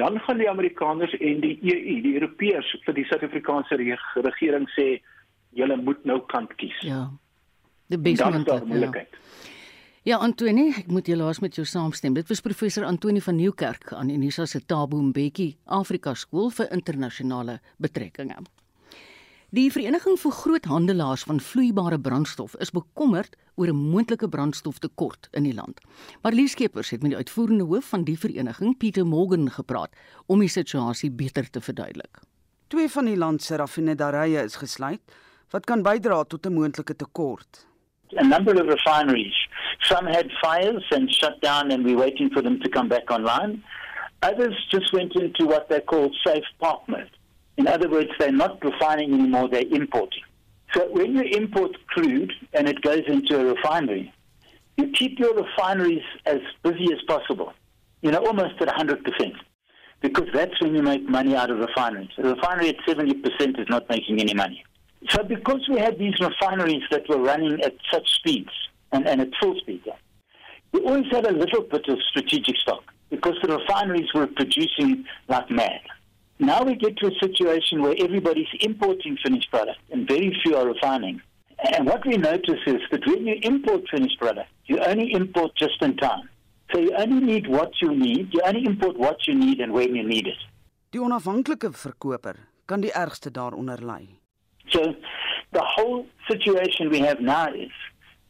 dan 0.00 0.18
gaan 0.26 0.38
die 0.38 0.50
Amerikaners 0.50 1.12
en 1.20 1.40
die 1.40 1.58
EU, 1.62 1.98
die 2.02 2.14
Europeërs 2.14 2.76
vir 2.86 2.94
die 2.94 3.04
Suid-Afrikaanse 3.10 3.78
regering 3.78 4.66
sê 4.74 4.88
julle 5.54 5.76
moet 5.76 6.04
nou 6.04 6.20
kant 6.32 6.54
kies. 6.58 6.80
Ja. 6.82 7.06
Die 7.92 8.00
beste 8.00 8.30
moontlikheid. 8.30 9.12
Ja. 9.12 9.52
Ja, 10.04 10.18
Antoni, 10.20 10.66
ek 10.76 10.90
moet 10.92 11.06
julle 11.08 11.30
met 11.40 11.56
jou 11.56 11.62
saamstem. 11.64 12.12
Dit 12.12 12.28
was 12.28 12.42
professor 12.44 12.84
Antoni 12.84 13.22
van 13.24 13.38
Nieuwkerk 13.40 13.94
aan 13.96 14.10
Unisa 14.12 14.44
se 14.44 14.58
Tabo 14.60 14.98
Mbeki 15.00 15.46
Afrika 15.64 16.12
Skool 16.14 16.50
vir 16.52 16.68
Internasionale 16.76 17.54
Betrekkinge. 17.80 18.36
Die 19.48 19.70
Vereniging 19.72 20.18
vir 20.20 20.34
Groothandelaars 20.42 21.24
van 21.24 21.40
Vloeibare 21.40 21.96
Brandstof 21.96 22.52
is 22.60 22.74
bekommerd 22.76 23.38
oor 23.54 23.68
'n 23.68 23.76
moontlike 23.90 24.28
brandstoftekort 24.28 25.28
in 25.32 25.42
die 25.42 25.54
land. 25.54 25.80
Marlies 26.22 26.50
Skeepers 26.50 26.90
het 26.90 27.02
met 27.02 27.10
die 27.10 27.18
uitvoerende 27.18 27.64
hoof 27.64 27.84
van 27.84 28.04
die 28.04 28.18
vereniging, 28.18 28.76
Pieter 28.76 29.06
Morgan, 29.06 29.50
gepraat 29.50 29.90
om 30.26 30.38
die 30.38 30.48
situasie 30.48 31.10
beter 31.10 31.50
te 31.50 31.60
verduidelik. 31.60 32.18
Twee 32.68 32.88
van 32.88 33.04
die 33.04 33.16
land 33.16 33.42
se 33.42 33.56
raffinerye 33.56 34.42
is 34.42 34.56
gesluit 34.56 35.00
wat 35.50 35.64
kan 35.64 35.82
bydra 35.82 36.24
tot 36.24 36.46
'n 36.46 36.52
moontlike 36.52 36.96
tekort. 36.96 37.66
A 38.16 38.22
number 38.22 38.54
of 38.62 38.68
refineries, 38.68 39.48
some 39.78 40.06
had 40.06 40.30
fires 40.42 40.90
and 40.90 41.14
shut 41.14 41.40
down 41.40 41.70
and 41.70 41.84
we're 41.84 41.98
waiting 41.98 42.32
for 42.32 42.42
them 42.42 42.60
to 42.60 42.68
come 42.68 42.88
back 42.88 43.10
online. 43.10 43.62
Others 44.20 44.68
just 44.70 44.92
went 44.92 45.14
into 45.14 45.46
what 45.46 45.68
they 45.68 45.80
call 45.80 46.08
safe 46.12 46.46
park 46.58 46.86
mode. 46.86 47.10
In 47.56 47.66
other 47.66 47.88
words, 47.88 48.10
they're 48.18 48.32
not 48.32 48.64
refining 48.64 49.12
anymore, 49.12 49.48
they're 49.48 49.74
importing. 49.80 50.24
So 50.74 50.88
when 50.90 51.14
you 51.14 51.22
import 51.22 51.72
crude 51.86 52.32
and 52.52 52.68
it 52.68 52.82
goes 52.82 53.02
into 53.06 53.38
a 53.38 53.54
refinery, 53.54 54.12
you 54.76 54.90
keep 54.98 55.18
your 55.18 55.34
refineries 55.34 56.02
as 56.26 56.40
busy 56.64 56.92
as 56.92 57.00
possible, 57.06 57.52
you 58.02 58.10
know, 58.10 58.18
almost 58.26 58.60
at 58.60 58.68
100%, 58.68 58.98
because 60.00 60.28
that's 60.34 60.60
when 60.60 60.74
you 60.74 60.82
make 60.82 61.08
money 61.08 61.36
out 61.36 61.50
of 61.50 61.58
refineries. 61.58 62.10
A 62.18 62.22
refinery 62.22 62.70
at 62.70 62.76
70% 62.86 63.60
is 63.60 63.68
not 63.68 63.88
making 63.88 64.20
any 64.20 64.34
money. 64.34 64.64
So 65.10 65.22
because 65.22 65.60
we 65.68 65.78
had 65.78 65.98
these 65.98 66.14
refineries 66.18 66.82
that 66.90 67.08
were 67.08 67.18
running 67.18 67.62
at 67.62 67.74
such 67.92 68.08
speeds 68.10 68.50
and, 68.90 69.06
and 69.06 69.20
at 69.20 69.28
full 69.40 69.54
speed, 69.60 69.82
we 70.72 70.80
always 70.80 71.06
had 71.12 71.26
a 71.26 71.32
little 71.32 71.62
bit 71.62 71.86
of 71.88 71.98
strategic 72.10 72.56
stock 72.56 72.82
because 73.10 73.34
the 73.42 73.56
refineries 73.56 74.12
were 74.12 74.26
producing 74.26 75.04
like 75.28 75.48
mad. 75.50 75.80
Now 76.44 76.62
we 76.62 76.74
get 76.74 76.98
to 76.98 77.06
a 77.06 77.14
situation 77.22 77.80
where 77.80 77.94
everybody's 77.98 78.52
importing 78.60 79.16
finished 79.24 79.50
product 79.50 79.78
and 79.90 80.06
very 80.06 80.30
few 80.42 80.54
are 80.56 80.66
refining. 80.66 81.22
And 81.72 81.86
what 81.86 82.04
we 82.06 82.18
notice 82.18 82.60
is 82.66 82.82
that 82.90 83.06
when 83.06 83.26
you 83.26 83.36
import 83.42 83.82
finished 83.90 84.18
product, 84.18 84.50
you 84.66 84.78
only 84.80 85.12
import 85.12 85.52
just 85.56 85.80
in 85.80 85.96
time. 85.96 86.28
So 86.70 86.80
you 86.80 86.92
only 86.98 87.24
need 87.24 87.46
what 87.46 87.70
you 87.80 87.94
need, 87.96 88.28
you 88.34 88.42
only 88.44 88.66
import 88.66 88.98
what 88.98 89.26
you 89.26 89.34
need 89.34 89.60
and 89.60 89.72
when 89.72 89.94
you 89.94 90.02
need 90.06 90.26
it. 90.26 90.40
Die 90.92 91.00
onafhanklike 91.00 91.70
verkoper 91.72 92.36
kan 92.66 92.80
die 92.80 92.92
ergste 92.92 93.30
daaronder 93.30 93.80
lê. 93.80 94.04
So 94.68 94.94
the 95.52 95.64
whole 95.64 96.04
situation 96.28 96.90
we 96.90 97.00
have 97.00 97.20
now 97.20 97.48
is 97.54 97.72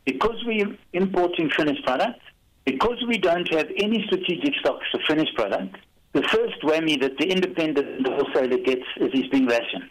because 0.05 0.39
we're 0.47 0.79
importing 0.93 1.51
finished 1.51 1.85
product, 1.85 2.21
because 2.65 3.03
we 3.09 3.19
don't 3.19 3.49
have 3.53 3.69
any 3.77 4.05
strategic 4.07 4.55
stocks 4.61 4.87
of 4.95 5.01
finished 5.09 5.35
product, 5.35 5.77
the 6.15 6.23
first 6.23 6.63
whammy 6.63 7.01
that 7.01 7.19
the 7.19 7.27
independent 7.27 8.07
wholesaler 8.07 8.59
gets 8.59 8.87
is 8.97 9.11
he's 9.13 9.29
being 9.29 9.47
rationed. 9.47 9.91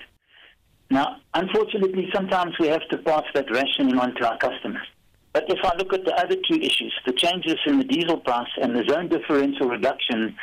Now, 0.90 1.18
unfortunately, 1.34 2.10
sometimes 2.14 2.54
we 2.60 2.68
have 2.68 2.88
to 2.90 2.98
pass 2.98 3.24
that 3.36 3.52
rationing 3.52 3.98
on 4.00 4.16
to 4.16 4.30
our 4.30 4.38
customers. 4.38 4.88
But 5.34 5.46
if 5.50 5.58
I 5.64 5.76
look 5.78 5.92
at 5.94 6.06
the 6.06 6.14
other 6.16 6.36
two 6.48 6.60
issues, 6.62 6.94
the 7.08 7.14
changes 7.14 7.58
in 7.66 7.80
the 7.80 7.84
diesel 7.84 8.18
price 8.18 8.48
and 8.62 8.76
the 8.76 8.84
zone 8.88 9.10
differential 9.10 9.68
reduction, 9.68 10.36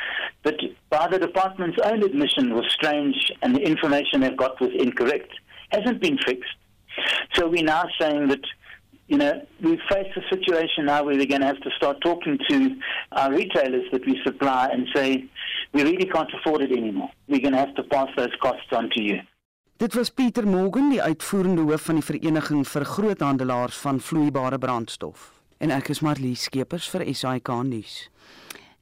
that 0.43 0.55
by 0.89 1.07
the 1.07 1.17
department's 1.17 1.79
own 1.83 2.03
admission 2.03 2.53
was 2.53 2.65
strange 2.69 3.15
and 3.41 3.55
the 3.55 3.61
information 3.61 4.19
they've 4.19 4.35
got 4.35 4.59
was 4.59 4.71
incorrect, 4.77 5.31
hasn't 5.69 6.01
been 6.01 6.17
fixed. 6.25 6.51
So 7.33 7.47
we're 7.47 7.63
now 7.63 7.85
saying 7.99 8.27
that, 8.27 8.41
you 9.11 9.17
know, 9.17 9.45
we 9.61 9.77
face 9.91 10.11
a 10.15 10.23
situation 10.33 10.85
now 10.85 11.03
where 11.03 11.17
we're 11.17 11.33
going 11.33 11.41
to 11.41 11.47
have 11.53 11.59
to 11.67 11.71
start 11.75 11.99
talking 11.99 12.39
to 12.49 12.57
our 13.11 13.29
retailers 13.29 13.83
that 13.91 14.05
we 14.05 14.17
supply 14.23 14.69
and 14.71 14.87
say, 14.95 15.25
we 15.73 15.83
really 15.83 16.05
can't 16.05 16.31
afford 16.39 16.61
it 16.61 16.71
anymore. 16.71 17.09
We're 17.27 17.41
going 17.41 17.51
to 17.51 17.59
have 17.59 17.75
to 17.75 17.83
pass 17.83 18.07
those 18.15 18.33
costs 18.41 18.71
on 18.71 18.89
to 18.95 19.03
you. 19.03 19.19
Dit 19.77 19.93
was 19.93 20.09
Pieter 20.09 20.47
Morgan, 20.47 20.89
die 20.93 21.01
uitvoerende 21.01 21.61
hoof 21.61 21.89
van 21.89 21.99
die 21.99 22.05
Vereniging 22.05 22.63
vir 22.69 22.85
Groothandelaars 22.85 23.79
van 23.83 23.99
Vloeibare 23.99 24.59
Brandstof. 24.61 25.31
En 25.57 25.73
ek 25.75 25.91
is 25.91 25.99
Marlie 26.05 26.35
Skeepers 26.37 26.87
vir 26.93 27.03
SAK 27.11 27.51
nuus. 27.67 28.05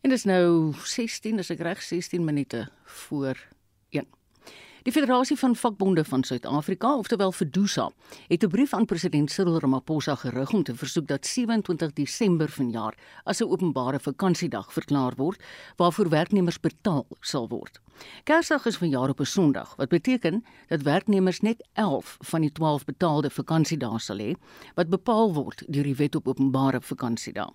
En 0.03 0.13
dit 0.13 0.19
is 0.19 0.27
nou 0.29 0.75
16, 0.83 1.39
as 1.41 1.49
ek 1.55 1.63
reg 1.65 1.81
16 1.81 2.21
minute 2.23 2.67
voor 2.99 3.33
1. 3.33 3.58
Die 4.89 4.97
Federasie 4.97 5.37
van 5.37 5.55
Vakbonde 5.55 6.03
van 6.05 6.23
Suid-Afrika, 6.23 6.95
oftewel 6.97 7.31
FEDUSA, 7.31 7.91
het 8.27 8.43
'n 8.43 8.47
brief 8.47 8.73
aan 8.73 8.85
president 8.85 9.31
Cyril 9.31 9.59
Ramaphosa 9.59 10.15
gerig 10.15 10.53
om 10.53 10.63
te 10.63 10.75
versoek 10.75 11.07
dat 11.07 11.25
27 11.25 11.93
Desember 11.93 12.49
vanjaar 12.49 12.97
as 13.23 13.39
'n 13.39 13.43
openbare 13.43 13.99
vakansiedag 13.99 14.73
verklaar 14.73 15.13
word 15.15 15.43
waarvoor 15.75 16.09
werknemers 16.09 16.59
betaal 16.59 17.07
sal 17.19 17.47
word. 17.47 17.81
Kersdag 18.23 18.65
is 18.65 18.77
vanjaar 18.77 19.09
op 19.09 19.19
'n 19.19 19.25
Sondag, 19.25 19.75
wat 19.75 19.89
beteken 19.89 20.45
dat 20.67 20.81
werknemers 20.81 21.39
net 21.39 21.67
11 21.73 22.17
van 22.19 22.41
die 22.41 22.51
12 22.51 22.85
betaalde 22.85 23.29
vakansiedae 23.29 23.99
sal 23.99 24.17
hê 24.17 24.33
wat 24.73 24.89
bepaal 24.89 25.33
word 25.33 25.63
deur 25.67 25.83
die 25.83 25.95
Wet 25.95 26.15
op 26.15 26.27
Openbare 26.27 26.81
Vakansiedae. 26.81 27.53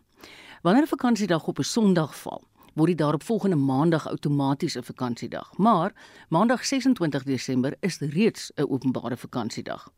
Wanneer 0.62 0.82
'n 0.82 0.87
vakansiedag 0.97 1.47
op 1.47 1.59
'n 1.59 1.62
Sondag 1.62 2.16
val, 2.16 2.43
word 2.74 2.86
die 2.86 2.98
daaropvolgende 3.02 3.56
maandag 3.56 4.08
outomaties 4.08 4.76
'n 4.76 4.82
vakansiedag. 4.82 5.56
Maar 5.56 5.92
maandag 6.28 6.64
26 6.64 7.22
Desember 7.22 7.76
is 7.80 7.98
reeds 7.98 8.52
'n 8.56 8.68
openbare 8.68 9.16
vakansiedag. 9.16 9.90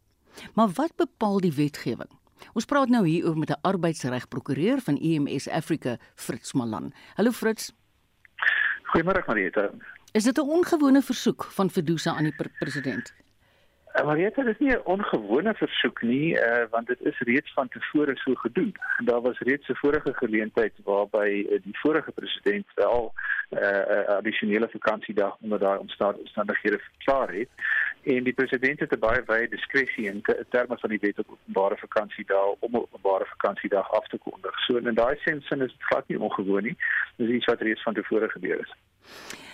Maar 0.55 0.69
wat 0.69 0.93
bepaal 0.97 1.41
die 1.41 1.53
wetgewing? 1.53 2.11
Ons 2.53 2.65
praat 2.65 2.89
nou 2.89 3.07
hier 3.07 3.27
oor 3.27 3.39
met 3.39 3.51
'n 3.51 3.61
arbeidsregprokureur 3.61 4.81
van 4.81 4.97
EMS 4.97 5.49
Africa, 5.49 5.97
Fritz 6.15 6.53
Malan. 6.53 6.93
Hallo 7.15 7.31
Fritz. 7.31 7.71
Goeiemôre 8.83 9.27
Marieta. 9.27 9.71
Is 10.13 10.25
dit 10.25 10.39
'n 10.39 10.49
ongewone 10.49 11.03
versoek 11.03 11.45
van 11.45 11.71
Fedusa 11.71 12.15
aan 12.15 12.23
die 12.23 12.51
president? 12.59 13.15
Maar 14.05 14.17
dit 14.17 14.37
is 14.37 14.59
nie 14.59 14.71
'n 14.71 14.81
ongewone 14.85 15.55
versoek 15.55 16.03
nie, 16.03 16.35
uh, 16.35 16.65
want 16.71 16.87
dit 16.87 17.01
is 17.01 17.19
reeds 17.19 17.53
van 17.53 17.69
tevore 17.69 18.17
so 18.17 18.35
gedoen. 18.35 18.75
Daar 19.05 19.21
was 19.21 19.39
reeds 19.39 19.69
'n 19.69 19.75
vorige 19.75 20.15
geleentheid 20.15 20.73
waarby 20.85 21.47
uh, 21.49 21.59
die 21.63 21.79
vorige 21.79 22.13
president 22.13 22.67
wel 22.75 23.13
'n 23.51 23.57
uh, 23.57 24.17
addisionele 24.17 24.69
vakansiedag 24.69 25.37
onder 25.41 25.59
daai 25.59 25.79
omstandighede 25.79 26.79
verklaar 26.79 27.33
het 27.33 27.49
en 28.03 28.25
die 28.25 28.33
president 28.33 28.81
het 28.81 28.99
baie 29.01 29.23
wye 29.27 29.49
diskresie 29.49 30.07
in 30.07 30.23
terme 30.51 30.79
van 30.79 30.91
die 30.91 30.99
wet 31.01 31.19
op 31.19 31.31
openbare 31.31 31.77
vakansiedae 31.77 32.55
om 32.59 32.77
openbare 32.77 33.25
vakansiedag 33.25 33.91
af 33.91 34.07
te 34.09 34.19
kondig. 34.19 34.59
So 34.59 34.77
in 34.77 34.95
daai 34.95 35.17
sin 35.25 35.41
sin 35.41 35.61
is 35.61 35.73
dit 35.73 35.89
glad 35.89 36.09
nie 36.09 36.21
ongewoon 36.21 36.63
nie. 36.63 36.77
Dis 37.17 37.29
iets 37.29 37.45
wat 37.45 37.61
reeds 37.61 37.83
van 37.83 37.95
tevore 37.95 38.29
gebeur 38.29 38.59
het. 38.59 39.46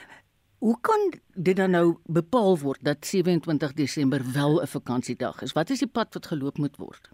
Hoe 0.62 0.78
kan 0.80 1.12
dit 1.34 1.56
dan 1.56 1.72
nou 1.74 1.96
bepaal 2.06 2.58
word 2.58 2.84
dat 2.86 3.06
27 3.06 3.72
Desember 3.72 4.22
wel 4.32 4.60
'n 4.62 4.66
vakansiedag 4.66 5.42
is? 5.42 5.52
Wat 5.52 5.70
is 5.70 5.78
die 5.78 5.88
pad 5.88 6.14
wat 6.14 6.26
geloop 6.26 6.58
moet 6.58 6.76
word? 6.76 7.10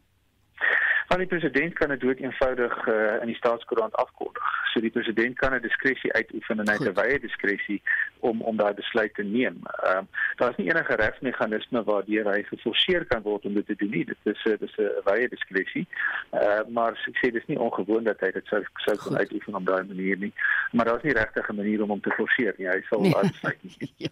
Want 1.09 1.21
die 1.21 1.29
president 1.29 1.73
kan 1.73 1.89
dit 1.89 2.01
dood 2.01 2.19
eenvoudig 2.19 2.87
uh, 2.87 3.21
in 3.21 3.27
die 3.27 3.37
staatskoerant 3.37 3.95
afkondig. 3.95 4.49
So 4.73 4.81
die 4.81 4.91
president 4.91 5.39
kan 5.39 5.55
'n 5.55 5.61
diskresie 5.61 6.13
uitoefen 6.13 6.59
en 6.61 6.69
hy 6.69 6.77
het 6.77 6.89
'n 6.89 7.01
wye 7.01 7.19
diskresie 7.19 7.83
om 8.19 8.43
om 8.43 8.57
daai 8.57 8.75
besluit 8.75 9.15
te 9.15 9.23
neem. 9.23 9.57
Ehm 9.65 9.97
uh, 9.97 10.05
daar 10.37 10.51
is 10.51 10.57
nie 10.57 10.71
enige 10.71 10.95
regsmeganisme 10.95 11.83
waardeur 11.85 12.33
hy 12.33 12.43
geforseer 12.43 13.05
kan 13.05 13.23
word 13.23 13.45
om 13.45 13.55
dit 13.55 13.67
te 13.67 13.75
doen 13.75 13.91
nie. 13.91 14.05
Dit 14.05 14.19
is 14.23 14.45
'n 14.45 14.57
dis 14.61 14.77
'n 14.77 14.91
wye 15.05 15.29
diskresie. 15.29 15.87
Uh 16.33 16.41
eh, 16.41 16.67
maar 16.69 16.93
ek 16.93 17.17
sê 17.17 17.33
dis 17.33 17.47
nie 17.47 17.59
ongewoon 17.59 18.05
dat 18.05 18.21
hy 18.21 18.31
dit 18.31 18.47
sou 18.47 18.63
sou 18.75 18.97
kan 18.97 19.17
uitoefen 19.17 19.55
op 19.55 19.67
daai 19.67 19.85
manier 19.85 20.19
nie. 20.19 20.33
Maar 20.73 20.85
daar 20.85 20.97
is 20.97 21.03
nie 21.03 21.19
regtig 21.23 21.49
'n 21.49 21.57
manier 21.57 21.83
om 21.83 21.89
hom 21.89 22.01
te 22.01 22.11
forceer 22.11 22.55
nie. 22.59 22.69
Hy 22.69 22.83
sal 22.89 23.01
nee. 23.01 23.17
uitsluit 23.17 23.63
nie. 23.63 23.93
ja. 24.05 24.11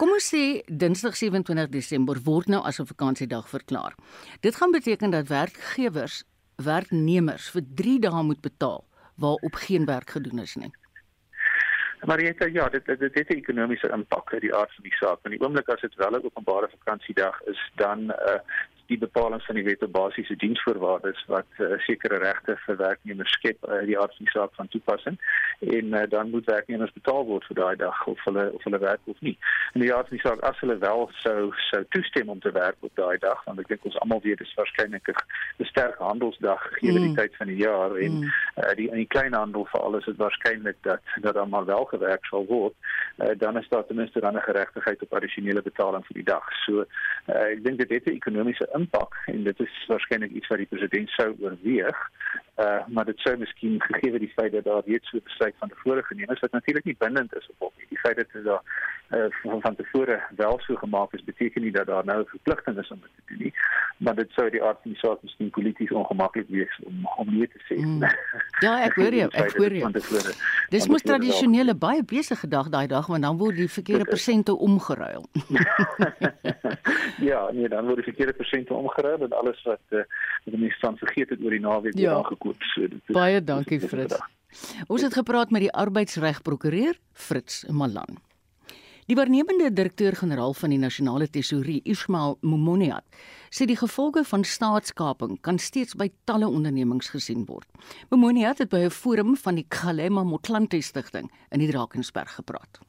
Kom 0.00 0.08
ons 0.08 0.24
sê 0.24 0.62
Dinsdag 0.66 1.16
27 1.18 1.68
Desember 1.68 2.16
word 2.24 2.48
nou 2.48 2.62
as 2.64 2.80
'n 2.80 2.86
vakansiedag 2.86 3.48
verklaar. 3.48 3.94
Dit 4.40 4.56
gaan 4.56 4.72
beteken 4.72 5.10
dat 5.10 5.28
werkgewers 5.28 6.24
werknemers 6.56 7.50
vir 7.50 7.62
3 7.74 7.98
dae 8.00 8.22
moet 8.22 8.40
betaal 8.40 8.84
waarop 9.16 9.54
geen 9.54 9.84
werk 9.84 10.10
gedoen 10.10 10.38
is 10.38 10.56
nie. 10.56 10.72
Marieta, 12.06 12.46
ja, 12.46 12.68
dit 12.68 12.84
dit 12.86 12.98
dit 12.98 13.14
het 13.14 13.28
'n 13.30 13.36
ekonomiese 13.36 13.88
impak 13.88 14.32
uit 14.32 14.40
die 14.40 14.54
aard 14.54 14.74
van 14.74 14.82
die 14.82 14.96
saak. 14.96 15.18
In 15.22 15.30
die 15.30 15.40
oomblik 15.40 15.68
as 15.68 15.80
dit 15.80 15.94
wel 15.94 16.16
'n 16.16 16.24
openbare 16.24 16.68
vakansiedag 16.78 17.42
is, 17.42 17.70
dan 17.76 18.10
uh, 18.10 18.40
die 18.86 18.98
bepalinge 18.98 19.44
van 19.46 19.54
die 19.54 19.64
wet 19.64 19.82
op 19.82 19.92
basiese 19.92 20.36
diensvoorwaardes 20.36 21.24
wat 21.26 21.46
uh, 21.58 21.78
sekere 21.86 22.18
regte 22.22 22.56
vir 22.66 22.76
werknemers 22.76 23.34
skep 23.38 23.58
uh, 23.68 23.80
die 23.86 23.98
aard 23.98 24.16
van 24.16 24.26
die 24.26 24.34
saak 24.34 24.54
van 24.54 24.68
toepassing 24.68 25.18
en 25.60 25.94
uh, 25.94 26.02
dan 26.08 26.30
moet 26.30 26.50
werknemers 26.50 26.92
betaal 26.92 27.24
word 27.26 27.46
vir 27.50 27.60
daai 27.60 27.76
dag 27.76 28.06
of 28.06 28.24
hulle 28.24 28.48
of 28.52 28.64
hulle 28.64 28.78
werk 28.78 29.00
of 29.04 29.20
nie. 29.20 29.36
En 29.74 29.80
die 29.80 29.92
aard 29.94 30.08
van 30.08 30.16
die 30.16 30.26
saak 30.26 30.42
as 30.48 30.58
hulle 30.64 30.78
wel 30.82 31.08
sou 31.22 31.52
sou 31.70 31.82
toestem 31.94 32.28
om 32.28 32.40
te 32.40 32.52
werk 32.52 32.76
op 32.80 32.94
daai 32.98 33.18
dag 33.18 33.44
want 33.44 33.60
ek 33.62 33.70
dink 33.72 33.86
ons 33.90 33.98
almal 34.04 34.22
weet 34.26 34.42
dis 34.42 34.54
waarskynlik 34.58 35.12
'n 35.12 35.70
sterk 35.70 35.98
handelsdag 35.98 36.62
gegee 36.68 36.92
mm. 36.92 37.06
die 37.06 37.14
tyd 37.20 37.36
van 37.36 37.46
die 37.46 37.60
jaar 37.62 37.96
en 37.96 38.18
mm. 38.18 38.32
uh, 38.64 38.74
die 38.80 38.88
in 38.90 39.00
die 39.02 39.10
kleinhandel 39.14 39.66
vir 39.72 39.80
alles 39.80 40.06
is 40.06 40.20
waarskynlik 40.20 40.78
dat 40.88 41.00
dat 41.20 41.34
dan 41.34 41.48
maar 41.48 41.64
wel 41.64 41.84
gewerk 41.84 42.24
sal 42.26 42.46
word. 42.46 42.74
Uh, 43.18 43.30
dan 43.38 43.58
is 43.58 43.68
daar 43.68 43.86
ten 43.86 43.96
minste 43.96 44.20
dan 44.20 44.36
'n 44.36 44.48
geregtigheid 44.48 45.02
op 45.02 45.14
addisionele 45.14 45.62
betaling 45.62 46.06
vir 46.06 46.14
die 46.14 46.28
dag. 46.34 46.46
So 46.64 46.84
uh, 47.26 47.46
ek 47.54 47.64
dink 47.64 47.78
dit 47.78 47.90
het 47.90 48.06
'n 48.06 48.18
ekonomiese 48.20 48.71
impak 48.74 49.16
en 49.26 49.44
dit 49.44 49.60
is 49.60 49.84
waarskynlik 49.86 50.30
iets 50.30 50.48
wat 50.48 50.58
die 50.58 50.70
president 50.70 51.08
sou 51.08 51.28
oorweeg. 51.40 51.98
Uh 52.56 52.80
maar 52.88 53.04
dit 53.04 53.18
sou 53.18 53.36
miskien 53.36 53.80
gegee 53.82 54.18
die 54.18 54.32
feit 54.36 54.52
dat 54.52 54.64
daar 54.64 54.82
reeds 54.86 55.08
so 55.08 55.16
'n 55.16 55.24
besluit 55.24 55.54
van 55.58 55.68
tevore 55.68 56.02
geneem 56.02 56.30
is 56.30 56.40
wat 56.40 56.52
natuurlik 56.52 56.84
nie 56.84 56.96
bindend 56.98 57.36
is 57.36 57.48
op 57.48 57.58
hom 57.58 57.72
nie. 57.76 57.86
Die 57.88 57.98
feit 57.98 58.16
dat 58.16 58.32
dit 58.32 58.44
daar 58.44 58.62
uh, 59.10 59.24
van, 59.42 59.60
van 59.60 59.76
tevore 59.76 60.20
wel 60.36 60.60
so 60.60 60.74
gemaak 60.74 61.12
is 61.12 61.24
beteken 61.24 61.62
nie 61.62 61.72
dat 61.72 61.86
daar 61.86 62.04
nou 62.04 62.20
'n 62.20 62.26
verpligting 62.34 62.78
is 62.78 62.90
om 62.90 63.00
dit 63.00 63.10
te 63.16 63.22
doen 63.26 63.38
nie. 63.38 63.54
Maar 63.96 64.14
dit 64.14 64.30
sou 64.30 64.50
die 64.50 64.62
aard 64.62 64.78
van 64.82 64.90
die 64.90 65.00
saak 65.00 65.22
miskien 65.22 65.50
polities 65.50 65.90
ongemaklik 65.90 66.48
wees 66.48 66.80
om 66.84 67.06
om 67.16 67.28
nie 67.34 67.48
te 67.48 67.60
sê. 67.68 67.76
Mm. 67.76 68.02
Ja, 68.60 68.82
ek 68.82 68.94
hoor 69.00 69.14
jou, 69.14 69.30
ek 69.30 69.56
hoor 69.56 69.72
jou. 69.72 69.90
Dis 70.72 70.88
mos 70.88 71.04
tradisionele 71.04 71.74
baie 71.76 72.00
besige 72.08 72.48
dag 72.48 72.70
daai 72.72 72.86
dag 72.88 73.08
want 73.12 73.26
dan 73.26 73.36
word 73.40 73.58
die 73.60 73.68
verkeerde 73.68 74.06
persente 74.08 74.54
omgeruil. 74.56 75.26
ja, 77.30 77.42
nee, 77.52 77.68
dan 77.68 77.90
word 77.90 78.00
die 78.00 78.08
verkeerde 78.08 78.32
persente 78.38 78.74
omgeruil 78.74 79.26
en 79.28 79.36
alles 79.36 79.60
wat 79.68 79.84
uh, 79.92 80.06
wat 80.46 80.56
mense 80.56 80.80
van 80.80 80.96
vergeet 81.04 81.36
het 81.36 81.44
oor 81.44 81.56
die 81.58 81.60
naweek 81.60 81.98
ja. 82.00 82.16
aangekoop. 82.16 82.64
So 82.72 82.88
dit 82.88 83.00
is 83.04 83.16
Baie 83.16 83.44
dankie 83.44 83.80
Fritz. 83.84 84.16
Ons 84.88 85.04
het 85.04 85.14
gepraat 85.20 85.52
met 85.52 85.68
die 85.68 85.72
arbeidsregprokureur 85.84 86.96
Fritz 87.12 87.64
Malan. 87.68 88.20
Die 89.12 89.18
waarnemende 89.20 89.66
direkteur-generaal 89.72 90.54
van 90.56 90.72
die 90.72 90.78
nasionale 90.80 91.26
tesourie, 91.28 91.82
Ismail 91.84 92.38
Momoniat, 92.40 93.04
sê 93.52 93.66
die 93.68 93.76
gevolge 93.76 94.22
van 94.24 94.40
staatskaping 94.40 95.34
kan 95.44 95.58
steeds 95.60 95.92
by 96.00 96.06
talle 96.24 96.48
ondernemings 96.48 97.10
gesien 97.12 97.42
word. 97.44 97.68
Momoniat 98.08 98.62
het 98.64 98.70
by 98.72 98.80
'n 98.86 98.90
forum 98.90 99.36
van 99.36 99.60
die 99.60 99.66
Kgalema 99.68 100.24
Motlanthe 100.24 100.80
Stichting 100.80 101.28
in 101.50 101.60
die 101.60 101.68
Drakensberg 101.68 102.32
gepraat. 102.40 102.80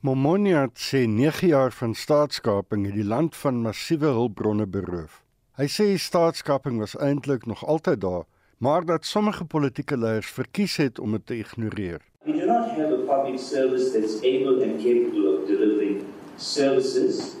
Momoniat 0.00 0.74
sê 0.74 1.06
9 1.06 1.48
jaar 1.48 1.70
van 1.70 1.94
staatskaping 1.94 2.86
het 2.86 2.94
die 2.94 3.06
land 3.14 3.36
van 3.36 3.62
massiewe 3.62 4.06
hulpbronne 4.06 4.66
beroof. 4.66 5.22
Hy 5.56 5.66
sê 5.66 5.94
staatskaping 5.96 6.78
was 6.78 6.96
eintlik 6.96 7.46
nog 7.46 7.64
altyd 7.64 8.00
daar, 8.00 8.24
maar 8.58 8.84
dat 8.84 9.06
sommige 9.06 9.44
politieke 9.44 9.96
leiers 9.96 10.30
verkies 10.30 10.76
het 10.76 10.98
om 10.98 11.12
dit 11.12 11.26
te 11.26 11.38
ignoreer. 11.38 12.07
We 12.28 12.34
do 12.34 12.44
not 12.44 12.72
have 12.72 12.92
a 12.92 13.06
public 13.06 13.40
service 13.40 13.92
that's 13.92 14.22
able 14.22 14.60
and 14.62 14.78
capable 14.78 15.34
of 15.34 15.48
delivering 15.48 16.12
services. 16.36 17.36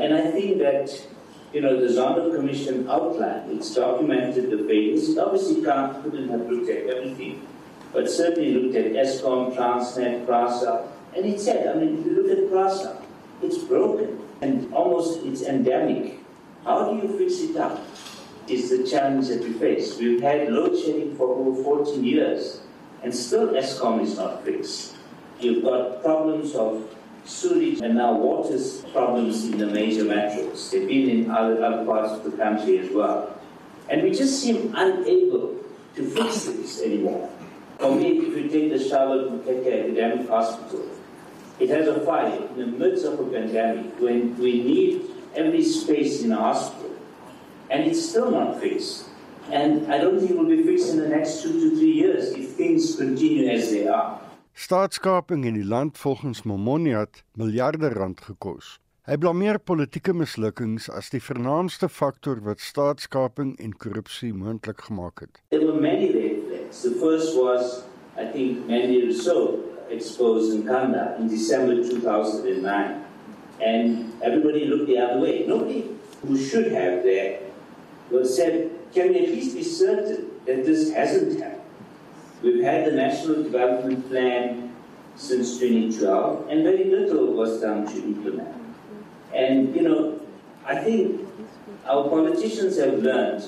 And 0.00 0.12
I 0.12 0.28
think 0.32 0.58
that, 0.58 0.90
you 1.52 1.60
know, 1.60 1.78
the 1.78 1.86
Zondo 1.86 2.34
Commission 2.34 2.88
outlined, 2.88 3.52
it's 3.52 3.72
documented 3.72 4.50
the 4.50 4.64
failures. 4.66 5.10
It 5.10 5.18
obviously 5.18 5.62
can't, 5.62 6.02
couldn't 6.02 6.30
have 6.30 6.50
looked 6.50 6.68
at 6.68 6.88
everything, 6.88 7.46
but 7.92 8.10
certainly 8.10 8.54
looked 8.54 8.74
at 8.74 8.86
ESCOM, 8.86 9.54
Transnet, 9.54 10.26
PRASA. 10.26 10.88
And 11.14 11.26
it 11.26 11.38
said, 11.38 11.68
I 11.68 11.78
mean, 11.78 12.00
if 12.00 12.06
you 12.06 12.20
look 12.20 12.36
at 12.36 12.50
PRASA, 12.50 13.02
it's 13.40 13.58
broken 13.58 14.18
and 14.40 14.74
almost 14.74 15.24
it's 15.24 15.42
endemic. 15.42 16.18
How 16.64 16.90
do 16.90 16.96
you 16.96 17.16
fix 17.16 17.38
it 17.38 17.56
up? 17.56 17.86
Is 18.48 18.68
the 18.68 18.84
challenge 18.84 19.28
that 19.28 19.42
we 19.42 19.52
face. 19.52 19.96
We've 19.96 20.20
had 20.20 20.50
load 20.50 20.76
shedding 20.76 21.16
for 21.16 21.28
over 21.28 21.62
14 21.62 22.02
years, 22.02 22.63
and 23.04 23.14
still 23.14 23.48
ESCOM 23.48 24.00
is 24.00 24.16
not 24.16 24.44
fixed. 24.44 24.94
You've 25.38 25.62
got 25.62 26.02
problems 26.02 26.54
of 26.54 26.88
sewage 27.26 27.80
and 27.82 27.96
now 27.96 28.14
water 28.14 28.58
problems 28.92 29.44
in 29.44 29.58
the 29.58 29.66
major 29.66 30.04
metros. 30.04 30.70
They've 30.70 30.88
been 30.88 31.10
in 31.10 31.30
other, 31.30 31.62
other 31.62 31.84
parts 31.84 32.12
of 32.12 32.24
the 32.24 32.36
country 32.36 32.78
as 32.78 32.90
well. 32.90 33.38
And 33.90 34.02
we 34.02 34.10
just 34.10 34.40
seem 34.40 34.74
unable 34.74 35.54
to 35.96 36.10
fix 36.10 36.44
this 36.44 36.80
anymore. 36.82 37.30
For 37.78 37.94
me, 37.94 38.18
if 38.18 38.36
you 38.36 38.48
take 38.48 38.72
the 38.72 38.88
Charlotte 38.88 39.30
Mukeke 39.30 39.84
Academic 39.84 40.28
Hospital, 40.28 40.88
it 41.60 41.68
has 41.68 41.86
a 41.86 42.00
fire 42.00 42.34
in 42.34 42.56
the 42.56 42.66
midst 42.66 43.04
of 43.04 43.20
a 43.20 43.24
pandemic 43.24 44.00
when 44.00 44.36
we 44.38 44.62
need 44.62 45.02
every 45.34 45.62
space 45.62 46.22
in 46.22 46.32
a 46.32 46.36
hospital. 46.36 46.96
And 47.68 47.84
it's 47.84 48.08
still 48.08 48.30
not 48.30 48.60
fixed. 48.60 49.08
And 49.52 49.92
I 49.92 49.98
don't 49.98 50.18
think 50.18 50.30
it 50.30 50.38
will 50.38 50.48
be 50.48 50.62
fixed 50.62 50.90
in 50.90 50.98
the 50.98 51.08
next 51.08 51.42
two 51.42 51.52
to 51.52 51.76
three 51.76 51.92
years 51.92 52.32
if 52.32 52.56
things 52.56 52.96
continue 52.96 53.48
as 53.48 53.70
they 53.70 53.86
are. 53.86 54.18
Staatskaping 54.54 55.44
in 55.44 55.54
die 55.54 55.66
land 55.66 55.98
volgens 55.98 56.44
Momoniat 56.44 57.24
miljarde 57.36 57.90
rand 57.92 58.20
gekos. 58.22 58.78
Hy 59.04 59.16
blameer 59.20 59.58
politieke 59.58 60.14
mislukkings 60.16 60.86
as 60.88 61.10
die 61.12 61.20
vernaamste 61.20 61.90
faktor 61.92 62.38
wat 62.46 62.62
staatskaping 62.64 63.56
en 63.60 63.74
korrupsie 63.76 64.30
moontlik 64.32 64.86
gemaak 64.86 65.20
het. 65.20 65.42
There 65.50 65.66
were 65.66 65.80
many 65.80 66.12
red 66.14 66.46
flags. 66.46 66.80
The 66.86 66.94
first 67.02 67.36
was 67.36 67.82
I 68.16 68.30
think 68.30 68.66
Mandy 68.66 69.02
Rousseau 69.04 69.58
exposed 69.90 70.54
in 70.54 70.64
Kanda 70.66 71.16
in 71.18 71.28
December 71.28 71.82
2009. 71.82 73.04
And 73.60 74.12
everybody 74.22 74.64
looked 74.66 74.86
the 74.86 74.98
other 74.98 75.20
way. 75.20 75.44
Nobody 75.46 75.90
who 76.22 76.38
should 76.38 76.72
have 76.72 77.02
there 77.02 77.40
was 78.10 78.36
said, 78.36 78.70
can 78.94 79.08
we 79.08 79.26
at 79.26 79.28
least 79.30 79.56
be 79.56 79.62
certain 79.64 80.30
that 80.46 80.64
this 80.64 80.92
hasn't 80.92 81.40
happened? 81.40 81.60
We've 82.42 82.62
had 82.62 82.86
the 82.86 82.92
National 82.92 83.42
Development 83.42 84.08
Plan 84.08 84.74
since 85.16 85.58
2012, 85.58 86.48
and 86.48 86.62
very 86.62 86.84
little 86.84 87.32
was 87.32 87.60
done 87.60 87.86
to 87.86 87.96
implement. 87.96 88.54
And, 89.34 89.74
you 89.74 89.82
know, 89.82 90.20
I 90.64 90.76
think 90.76 91.28
our 91.86 92.08
politicians 92.08 92.78
have 92.78 92.98
learned 92.98 93.42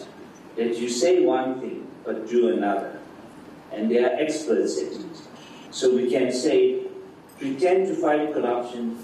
that 0.57 0.77
you 0.79 0.89
say 0.89 1.25
one 1.25 1.61
thing, 1.61 1.87
but 2.05 2.29
do 2.29 2.49
another. 2.49 2.99
And 3.73 3.91
they 3.91 4.03
are 4.03 4.15
experts 4.15 4.79
at 4.79 4.93
it. 4.93 5.07
So 5.71 5.95
we 5.95 6.11
can 6.11 6.33
say, 6.33 6.87
pretend 7.39 7.89
to 7.89 7.95
fight 7.95 8.33
corruption, 8.33 8.99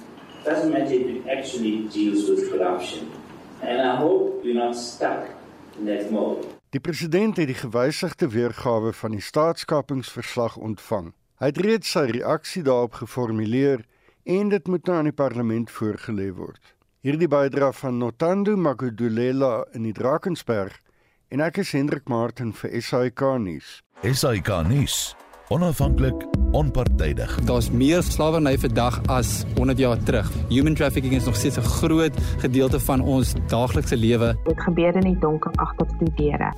doesn't 0.44 0.72
matter 0.72 0.94
if 0.94 1.06
it 1.06 1.28
actually 1.28 1.88
deals 1.88 2.28
with 2.28 2.50
corruption. 2.50 3.12
And 3.60 3.80
I 3.80 3.94
hope 3.96 4.42
we're 4.42 4.54
not 4.54 4.74
stuck 4.74 5.28
that 5.84 6.10
mode. 6.10 6.46
Die 6.72 6.80
president 6.80 7.36
het 7.36 7.50
die 7.50 7.58
gewysigde 7.58 8.28
weergawe 8.28 8.92
van 8.92 9.10
die 9.16 9.20
staatskapingsverslag 9.20 10.56
ontvang. 10.56 11.12
Hy 11.42 11.50
het 11.50 11.58
reeds 11.58 11.90
sy 11.92 12.06
reaksie 12.14 12.62
daarop 12.62 13.00
geformuleer 13.02 13.84
en 14.24 14.48
dit 14.48 14.68
moet 14.70 14.86
nou 14.86 14.96
aan 14.98 15.10
die 15.10 15.16
parlement 15.16 15.70
voorgelê 15.70 16.30
word. 16.32 16.62
Hierdie 17.02 17.28
bydra 17.28 17.72
van 17.74 17.98
Notando 17.98 18.56
Magudulela 18.56 19.64
in 19.74 19.88
die 19.88 19.96
Drakensberg 19.96 20.78
en 21.34 21.42
ek 21.42 21.58
is 21.64 21.72
Hendrik 21.74 22.08
Martin 22.08 22.52
vir 22.54 22.78
SAK 22.78 23.26
nuus. 23.42 23.80
SAK 24.06 24.62
nuus. 24.70 25.12
Onafhanklik, 25.52 26.26
onpartydig. 26.50 27.40
Daar's 27.44 27.70
meer 27.70 28.02
slawerny 28.02 28.58
vandag 28.58 29.02
as 29.06 29.42
100 29.56 29.78
jaar 29.78 30.02
terug. 30.02 30.30
Human 30.48 30.74
trafficking 30.74 31.12
is 31.14 31.24
nog 31.24 31.36
steeds 31.36 31.56
'n 31.56 31.60
groot 31.60 32.12
gedeelte 32.38 32.80
van 32.80 33.00
ons 33.00 33.34
daaglikse 33.48 33.96
lewe. 33.96 34.36
Dit 34.44 34.60
gebeur 34.60 34.94
in 34.94 35.00
die 35.00 35.18
donker 35.18 35.50
agter 35.54 35.86
die 35.98 36.12
deure. 36.14 36.52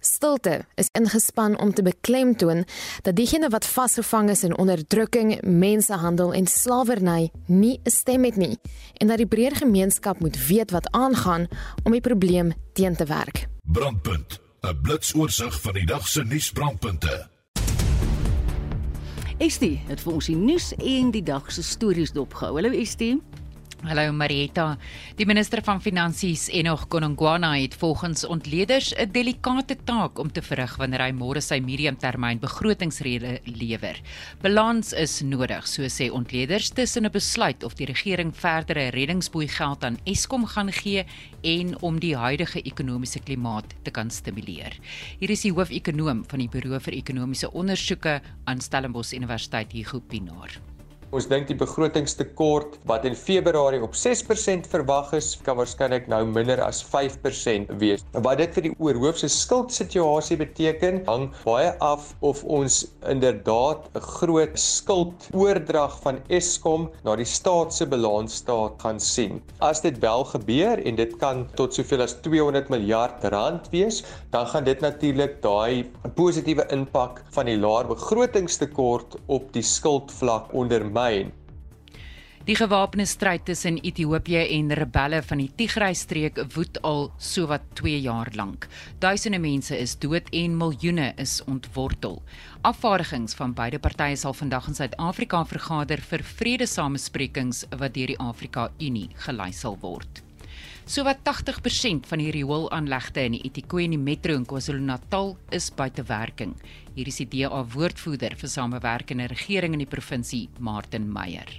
Stilte 0.00 0.64
is 0.74 0.88
ingespan 0.92 1.58
om 1.58 1.72
te 1.72 1.82
beklemtoon 1.82 2.64
dat 3.02 3.16
diegene 3.16 3.48
wat 3.48 3.66
vasgevang 3.66 4.30
is 4.30 4.44
in 4.44 4.58
onderdrukking, 4.58 5.42
mensenhandel 5.42 6.32
en 6.34 6.46
slawerny 6.46 7.30
nie 7.46 7.80
'n 7.84 7.90
stem 7.90 8.24
het 8.24 8.36
nie 8.36 8.58
en 8.96 9.06
dat 9.06 9.16
die 9.16 9.26
breër 9.26 9.56
gemeenskap 9.56 10.20
moet 10.20 10.46
weet 10.46 10.70
wat 10.70 10.90
aangaan 10.90 11.46
om 11.82 11.92
die 11.92 12.00
probleem 12.00 12.52
teen 12.72 12.96
te 12.96 13.04
werk. 13.04 13.48
Brandpunt, 13.62 14.40
'n 14.60 14.80
blitsoorsig 14.82 15.60
van 15.60 15.72
die 15.72 15.86
dag 15.86 16.08
se 16.08 16.22
nuusbrandpunte. 16.22 17.28
Estie 19.38 19.80
het 19.86 20.00
vir 20.00 20.12
ons 20.12 20.26
die 20.26 20.36
nuus 20.36 20.72
en 20.74 21.10
die 21.14 21.22
dag 21.22 21.52
se 21.52 21.62
stories 21.62 22.12
dopgehou. 22.12 22.54
Hallo 22.58 22.70
Estie. 22.74 23.22
Hallo 23.86 24.10
Marieta. 24.10 24.72
Die 25.14 25.24
minister 25.26 25.60
van 25.62 25.78
Finansies 25.78 26.48
Enoch 26.50 26.88
Konongwana 26.90 27.52
het 27.54 27.76
volgens 27.78 28.24
ontleeders 28.26 28.92
'n 28.94 29.12
delikate 29.12 29.76
taak 29.84 30.18
om 30.18 30.32
te 30.32 30.42
verrig 30.42 30.76
wanneer 30.76 31.00
hy 31.00 31.12
môre 31.12 31.40
sy 31.40 31.60
mediumtermyn 31.60 32.40
begrotingsrede 32.40 33.38
lewer. 33.44 34.00
Balans 34.42 34.92
is 34.92 35.20
nodig, 35.22 35.68
so 35.68 35.82
sê 35.82 36.10
ontleeders, 36.10 36.70
tussen 36.70 37.04
'n 37.04 37.10
besluit 37.12 37.62
of 37.62 37.74
die 37.74 37.86
regering 37.86 38.34
verdere 38.34 38.88
reddingsboei 38.90 39.46
geld 39.48 39.84
aan 39.84 39.98
Eskom 40.04 40.46
gaan 40.46 40.72
gee 40.72 41.06
en 41.42 41.80
om 41.80 42.00
die 42.00 42.16
huidige 42.16 42.62
ekonomiese 42.62 43.20
klimaat 43.20 43.74
te 43.84 43.90
kan 43.90 44.10
stimuleer. 44.10 44.76
Hier 45.20 45.30
is 45.30 45.42
die 45.42 45.52
hoof-ekonoom 45.52 46.24
van 46.26 46.38
die 46.38 46.48
Buro 46.48 46.78
vir 46.80 46.94
Ekonomiese 46.94 47.52
Ondersoeke 47.52 48.20
aan 48.44 48.60
Stellenbosch 48.60 49.12
Universiteit, 49.12 49.72
Hugo 49.72 50.00
Pinaar. 50.00 50.77
Ons 51.08 51.24
dink 51.24 51.46
die 51.48 51.56
begrotingstekort 51.56 52.74
wat 52.88 53.06
in 53.08 53.14
Februarie 53.16 53.80
op 53.80 53.94
6% 53.96 54.66
verwag 54.68 55.14
is, 55.16 55.30
kan 55.40 55.56
waarskynlik 55.56 56.04
nou 56.12 56.18
minder 56.28 56.60
as 56.60 56.82
5% 56.84 57.70
wees. 57.80 58.02
Wat 58.12 58.36
dit 58.42 58.52
vir 58.52 58.66
die 58.66 58.72
oorhoofse 58.76 59.30
skuldsituasie 59.32 60.36
beteken, 60.36 61.00
hang 61.06 61.30
baie 61.46 61.70
af 61.80 62.10
of 62.20 62.42
ons 62.44 62.82
inderdaad 63.08 63.88
'n 63.96 64.04
groot 64.18 64.58
skuldoordrag 64.60 65.96
van 66.04 66.20
Eskom 66.28 66.90
na 67.04 67.16
die 67.16 67.24
staat 67.24 67.72
se 67.72 67.86
balansstaat 67.86 68.76
gaan 68.84 69.00
sien. 69.00 69.40
As 69.60 69.80
dit 69.80 69.98
wel 70.04 70.24
gebeur 70.24 70.84
en 70.84 70.94
dit 70.94 71.16
kan 71.16 71.48
tot 71.56 71.72
soveel 71.72 72.02
as 72.02 72.20
200 72.20 72.68
miljard 72.68 73.24
rand 73.24 73.70
wees, 73.70 74.04
dan 74.30 74.46
gaan 74.46 74.64
dit 74.64 74.80
natuurlik 74.80 75.40
daai 75.40 75.88
positiewe 76.14 76.68
impak 76.70 77.24
van 77.30 77.46
die 77.46 77.56
laer 77.56 77.86
begrotingstekort 77.86 79.16
op 79.26 79.52
die 79.52 79.62
skuldvlak 79.62 80.52
ondermyn 80.52 80.97
ondermyn. 80.98 81.36
Die 82.48 82.56
gewapende 82.56 83.04
stryd 83.04 83.42
tussen 83.44 83.76
Ethiopië 83.84 84.46
en 84.56 84.72
rebelle 84.72 85.18
van 85.22 85.42
die 85.42 85.50
Tigray-streek 85.56 86.38
woed 86.54 86.78
al 86.80 87.10
sowat 87.20 87.66
2 87.76 87.98
jaar 88.00 88.30
lank. 88.32 88.64
Duisende 88.98 89.38
mense 89.38 89.76
is 89.76 89.98
dood 90.00 90.30
en 90.32 90.54
miljoene 90.56 91.10
is 91.20 91.42
ontwortel. 91.44 92.22
Afvaardigings 92.64 93.36
van 93.36 93.52
beide 93.52 93.78
partye 93.78 94.16
sal 94.16 94.32
vandag 94.32 94.70
in 94.72 94.78
Suid-Afrika 94.78 95.42
vergader 95.44 96.00
vir 96.00 96.24
vredesamesprekings 96.24 97.66
wat 97.76 97.92
deur 97.92 98.14
die 98.14 98.18
Afrika 98.30 98.70
Unie 98.80 99.10
gelei 99.26 99.52
sal 99.52 99.76
word. 99.84 100.24
Sowat 100.88 101.18
80% 101.20 102.06
van 102.08 102.20
die 102.22 102.30
rioolaanlegte 102.32 103.20
in 103.28 103.34
die 103.36 103.42
eThekwini 103.44 103.98
Metro 104.00 104.32
in 104.32 104.46
KwaZulu-Natal 104.48 105.34
is 105.52 105.66
buite 105.76 106.00
werking. 106.08 106.54
Hier 106.94 107.10
is 107.10 107.18
die 107.20 107.26
DA 107.28 107.58
woordvoerder 107.74 108.32
vir 108.40 108.48
samewerkende 108.48 109.26
regering 109.28 109.76
in 109.76 109.82
die 109.82 109.90
provinsie, 109.90 110.46
Martin 110.64 111.04
Meyer. 111.12 111.50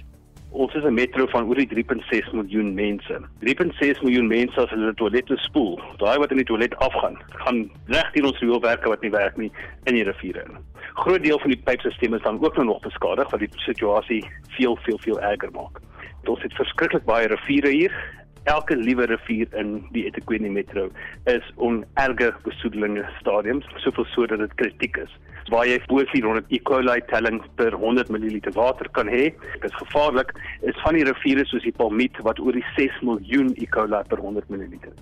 Ons 0.50 0.74
is 0.74 0.82
'n 0.82 0.94
metro 0.94 1.28
van 1.30 1.46
oor 1.46 1.54
die 1.54 1.68
3.6 1.70 2.32
miljoen 2.32 2.74
mense. 2.74 3.20
3.6 3.38 4.02
miljoen 4.02 4.26
mense 4.26 4.60
as 4.60 4.70
hulle 4.70 4.94
toilette 4.94 5.36
spoel, 5.46 5.78
daai 5.98 6.18
wat 6.18 6.32
in 6.32 6.42
die 6.42 6.50
toilet 6.50 6.74
afgaan, 6.78 7.16
gaan 7.46 7.70
reg 7.86 8.10
teen 8.12 8.26
ons 8.26 8.40
rioolwerke 8.40 8.88
wat 8.88 9.00
nie 9.02 9.10
werk 9.10 9.36
nie 9.36 9.52
in 9.84 9.94
die 9.94 10.02
riviere 10.02 10.42
in. 10.42 10.58
Groot 10.94 11.22
deel 11.22 11.38
van 11.38 11.50
die 11.50 11.62
pypstelsels 11.62 12.18
is 12.18 12.22
dan 12.22 12.42
ook 12.42 12.56
nou 12.56 12.66
nog 12.66 12.82
beskadig 12.82 13.30
wat 13.30 13.40
die 13.40 13.50
situasie 13.58 14.24
veel 14.58 14.76
veel 14.76 14.98
veel 14.98 15.20
erger 15.20 15.50
maak. 15.52 15.78
Ons 16.26 16.42
het 16.42 16.52
verskriklik 16.52 17.04
baie 17.04 17.28
riviere 17.28 17.70
hier 17.70 17.94
elke 18.50 18.76
liewe 18.76 19.06
rivier 19.06 19.48
in 19.60 19.76
die 19.94 20.04
eThekwini 20.08 20.50
metro 20.50 20.88
is 21.32 21.46
on 21.56 21.84
erge 22.02 22.30
besoedelinge 22.46 23.04
stadiums, 23.20 23.68
soveel 23.84 24.08
so 24.14 24.26
dat 24.30 24.42
dit 24.44 24.56
kritiek 24.62 24.98
is. 25.04 25.12
Waar 25.50 25.66
jy 25.68 25.78
bo 25.90 26.02
400 26.12 26.50
E. 26.54 26.60
coli 26.70 26.98
telling 27.12 27.40
per 27.60 27.76
100 27.76 28.10
ml 28.14 28.40
water 28.58 28.90
kan 28.98 29.10
hê, 29.10 29.30
is 29.66 29.78
gevaarlik, 29.82 30.34
is 30.62 30.82
van 30.84 30.98
die 30.98 31.06
riviere 31.06 31.46
soos 31.46 31.66
die 31.66 31.74
Palmiet 31.76 32.18
wat 32.26 32.42
oor 32.42 32.58
die 32.58 32.66
6 32.76 33.00
miljoen 33.06 33.54
E. 33.56 33.70
coli 33.70 34.02
per 34.10 34.22
100 34.22 34.50
ml. 34.50 34.94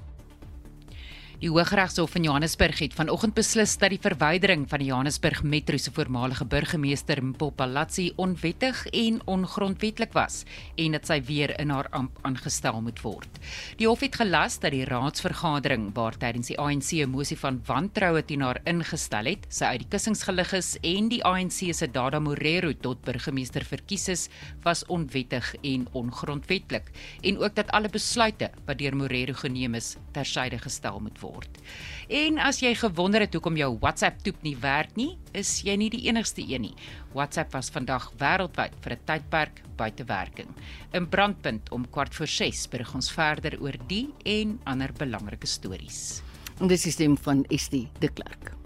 Die 1.38 1.52
Hooggeregshof 1.54 2.16
in 2.18 2.24
Johannesburg 2.26 2.80
het 2.82 2.96
vanoggend 2.98 3.36
beslis 3.36 3.76
dat 3.78 3.92
die 3.94 4.00
verwydering 4.02 4.64
van 4.66 4.80
die 4.82 4.88
Johannesburg 4.88 5.44
Metro 5.46 5.78
se 5.78 5.92
voormalige 5.94 6.42
burgemeester 6.50 7.20
Mpopalatsi 7.22 8.08
onwettig 8.18 8.80
en 8.90 9.20
ongrondwetlik 9.30 10.16
was 10.18 10.40
en 10.74 10.96
dat 10.96 11.06
sy 11.06 11.20
weer 11.28 11.52
in 11.62 11.70
haar 11.70 11.86
amp 11.94 12.18
aangestel 12.26 12.80
moet 12.82 12.98
word. 13.04 13.38
Die 13.78 13.86
hof 13.86 14.02
het 14.02 14.18
gelas 14.18 14.56
dat 14.58 14.74
die 14.74 14.82
raadsvergadering 14.88 15.92
waar 15.94 16.18
tydens 16.18 16.50
die 16.50 16.58
ANC 16.58 16.90
'n 17.06 17.14
mosie 17.14 17.38
van 17.38 17.62
wantroue 17.66 18.24
teen 18.24 18.42
haar 18.42 18.58
ingestel 18.66 19.30
het, 19.30 19.46
sy 19.48 19.64
uit 19.64 19.86
die 19.86 19.90
kussings 19.94 20.24
gelig 20.26 20.52
is 20.52 20.76
en 20.82 21.08
die 21.08 21.22
ANC 21.22 21.72
se 21.72 21.86
Dada 21.86 22.18
Morero 22.18 22.72
tot 22.72 23.04
burgemeester 23.04 23.62
verkies 23.62 24.08
is, 24.08 24.28
was 24.64 24.84
onwettig 24.86 25.54
en 25.62 25.86
ongrondwetlik 25.92 26.90
en 27.22 27.38
ook 27.38 27.54
dat 27.54 27.70
alle 27.70 27.88
besluite 27.88 28.50
wat 28.66 28.78
deur 28.78 28.96
Morero 28.96 29.34
geneem 29.34 29.74
is, 29.74 29.96
tersyde 30.12 30.58
gestel 30.58 30.98
moet 30.98 31.20
word 31.20 31.27
word. 31.28 31.60
En 32.08 32.38
as 32.40 32.62
jy 32.62 32.72
gewonder 32.74 33.20
het 33.20 33.34
hoekom 33.36 33.58
jou 33.60 33.74
WhatsApp 33.82 34.22
toep 34.24 34.40
nie 34.42 34.56
werk 34.56 34.96
nie, 34.96 35.18
is 35.36 35.60
jy 35.66 35.76
nie 35.76 35.90
die 35.92 36.06
enigste 36.08 36.42
een 36.42 36.64
nie. 36.68 36.74
WhatsApp 37.12 37.52
was 37.52 37.70
vandag 37.70 38.10
wêreldwyd 38.20 38.74
vir 38.80 38.92
'n 38.92 39.04
tydperk 39.04 39.62
buite 39.76 40.04
werking. 40.04 40.48
In 40.92 41.08
brandpunt 41.08 41.70
om 41.70 41.90
kwart 41.90 42.14
voor 42.14 42.26
6 42.26 42.68
berig 42.68 42.94
ons 42.94 43.12
verder 43.12 43.60
oor 43.60 43.76
die 43.86 44.08
en 44.24 44.60
ander 44.64 44.92
belangrike 44.92 45.46
stories. 45.46 46.22
En 46.60 46.66
dis 46.66 46.82
die 46.82 46.92
stem 46.92 47.16
van 47.16 47.44
Estie 47.48 47.88
de 48.00 48.08
Klerk. 48.08 48.58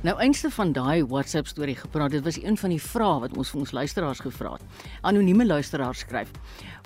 Nou 0.00 0.14
eenste 0.16 0.48
van 0.50 0.70
daai 0.72 1.04
WhatsApp 1.04 1.46
storie 1.46 1.76
gepraat. 1.76 2.10
Dit 2.10 2.24
was 2.24 2.38
een 2.40 2.56
van 2.56 2.72
die 2.72 2.80
vrae 2.80 3.18
wat 3.20 3.34
ons 3.36 3.50
vir 3.52 3.60
ons 3.60 3.72
luisteraars 3.76 4.22
gevra 4.24 4.54
het. 4.54 4.86
Anonieme 5.04 5.44
luisteraars 5.46 6.06
skryf: 6.06 6.30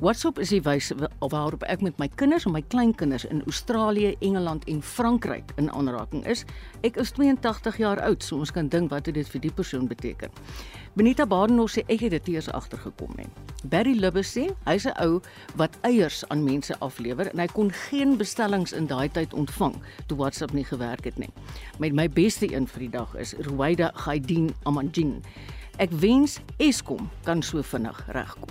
WhatsApp 0.03 0.41
is 0.43 0.51
die 0.51 0.63
wyse 0.67 0.95
waarop 1.23 1.63
ek 1.71 1.83
met 1.87 1.99
my 2.03 2.09
kinders 2.19 2.49
en 2.49 2.55
my 2.57 2.63
kleinkinders 2.73 3.25
in 3.31 3.45
Australië, 3.47 4.17
Engeland 4.27 4.65
en 4.67 4.81
Frankryk 4.83 5.53
in 5.57 5.71
aanraking 5.71 6.25
is. 6.27 6.43
Ek 6.83 6.99
is 6.99 7.13
82 7.15 7.79
jaar 7.79 8.01
oud, 8.03 8.23
so 8.23 8.43
ons 8.43 8.51
kan 8.51 8.69
dink 8.69 8.91
wat 8.91 9.07
dit 9.07 9.29
vir 9.31 9.45
die 9.45 9.53
persoon 9.55 9.87
beteken. 9.87 10.35
Benita 10.99 11.27
Badenhorst 11.27 11.79
sê 11.79 11.85
ek 11.87 12.03
het 12.07 12.15
dit 12.17 12.35
eers 12.35 12.51
agtergekom 12.51 13.15
nie. 13.19 13.29
Barry 13.71 13.95
Lubbers 13.95 14.35
sê 14.35 14.49
hy's 14.67 14.87
'n 14.87 14.99
ou 14.99 15.23
wat 15.55 15.79
eiers 15.83 16.25
aan 16.29 16.45
mense 16.45 16.75
aflewer 16.81 17.31
en 17.31 17.39
hy 17.39 17.47
kon 17.47 17.71
geen 17.71 18.17
bestellings 18.17 18.73
in 18.73 18.87
daai 18.87 19.09
tyd 19.09 19.35
ontvang 19.35 19.75
toe 20.07 20.19
WhatsApp 20.19 20.53
nie 20.53 20.65
gewerk 20.65 21.05
het 21.05 21.19
nie. 21.19 21.31
Met 21.79 21.93
my 21.93 22.09
beste 22.09 22.53
een 22.53 22.67
vir 22.67 22.81
die 22.81 22.91
dag 22.91 23.15
is 23.15 23.35
Ruwaida 23.39 23.91
Gaidin 23.95 24.55
Amanjin. 24.65 25.23
Ek 25.83 25.91
wens 25.99 26.39
Eskom 26.62 27.09
kan 27.27 27.41
so 27.43 27.62
vinnig 27.66 27.97
regkom. 28.14 28.51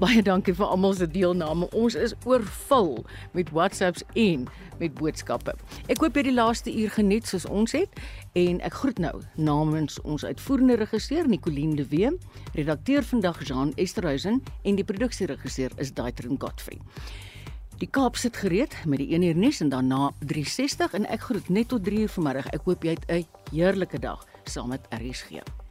Baie 0.00 0.22
dankie 0.24 0.54
vir 0.56 0.70
almal 0.72 0.94
se 0.96 1.04
deelname. 1.04 1.66
Ons 1.76 1.94
is 2.00 2.14
oorvul 2.24 3.02
met 3.36 3.50
WhatsApps 3.52 4.04
en 4.16 4.46
met 4.80 4.94
boodskappe. 4.96 5.52
Ek 5.92 6.00
hoop 6.00 6.16
jy 6.16 6.24
die 6.30 6.34
laaste 6.34 6.72
uur 6.72 6.94
geniet 6.94 7.28
soos 7.28 7.44
ons 7.44 7.76
het 7.76 8.00
en 8.38 8.62
ek 8.64 8.78
groet 8.80 9.02
nou 9.04 9.12
namens 9.36 9.98
ons 10.00 10.24
uitvoerende 10.24 10.78
regisseur 10.80 11.28
Nicoline 11.28 11.76
de 11.76 11.84
Wee, 11.92 12.14
redakteur 12.56 13.04
vandag 13.04 13.42
Jean 13.44 13.74
Esterhuizen 13.76 14.40
en 14.64 14.80
die 14.80 14.86
produksieregisseur 14.88 15.76
is 15.76 15.92
Daitrin 15.92 16.40
Godfrey. 16.40 16.80
Die 17.82 17.90
Kaap 17.90 18.16
sit 18.16 18.38
gereed 18.40 18.72
met 18.88 19.02
die 19.02 19.10
1 19.12 19.26
uur 19.28 19.36
nuus 19.44 19.60
en 19.60 19.74
daarna 19.74 20.14
360 20.24 20.96
en 20.96 21.08
ek 21.12 21.28
groet 21.28 21.52
net 21.52 21.68
tot 21.68 21.84
3 21.84 22.06
uur 22.06 22.14
vanmiddag. 22.16 22.48
Ek 22.56 22.64
hoop 22.64 22.84
jy 22.84 22.96
het 22.96 23.04
'n 23.10 23.26
heerlike 23.52 23.98
dag 24.00 24.24
saam 24.48 24.72
met 24.72 24.88
RSG. 24.88 25.61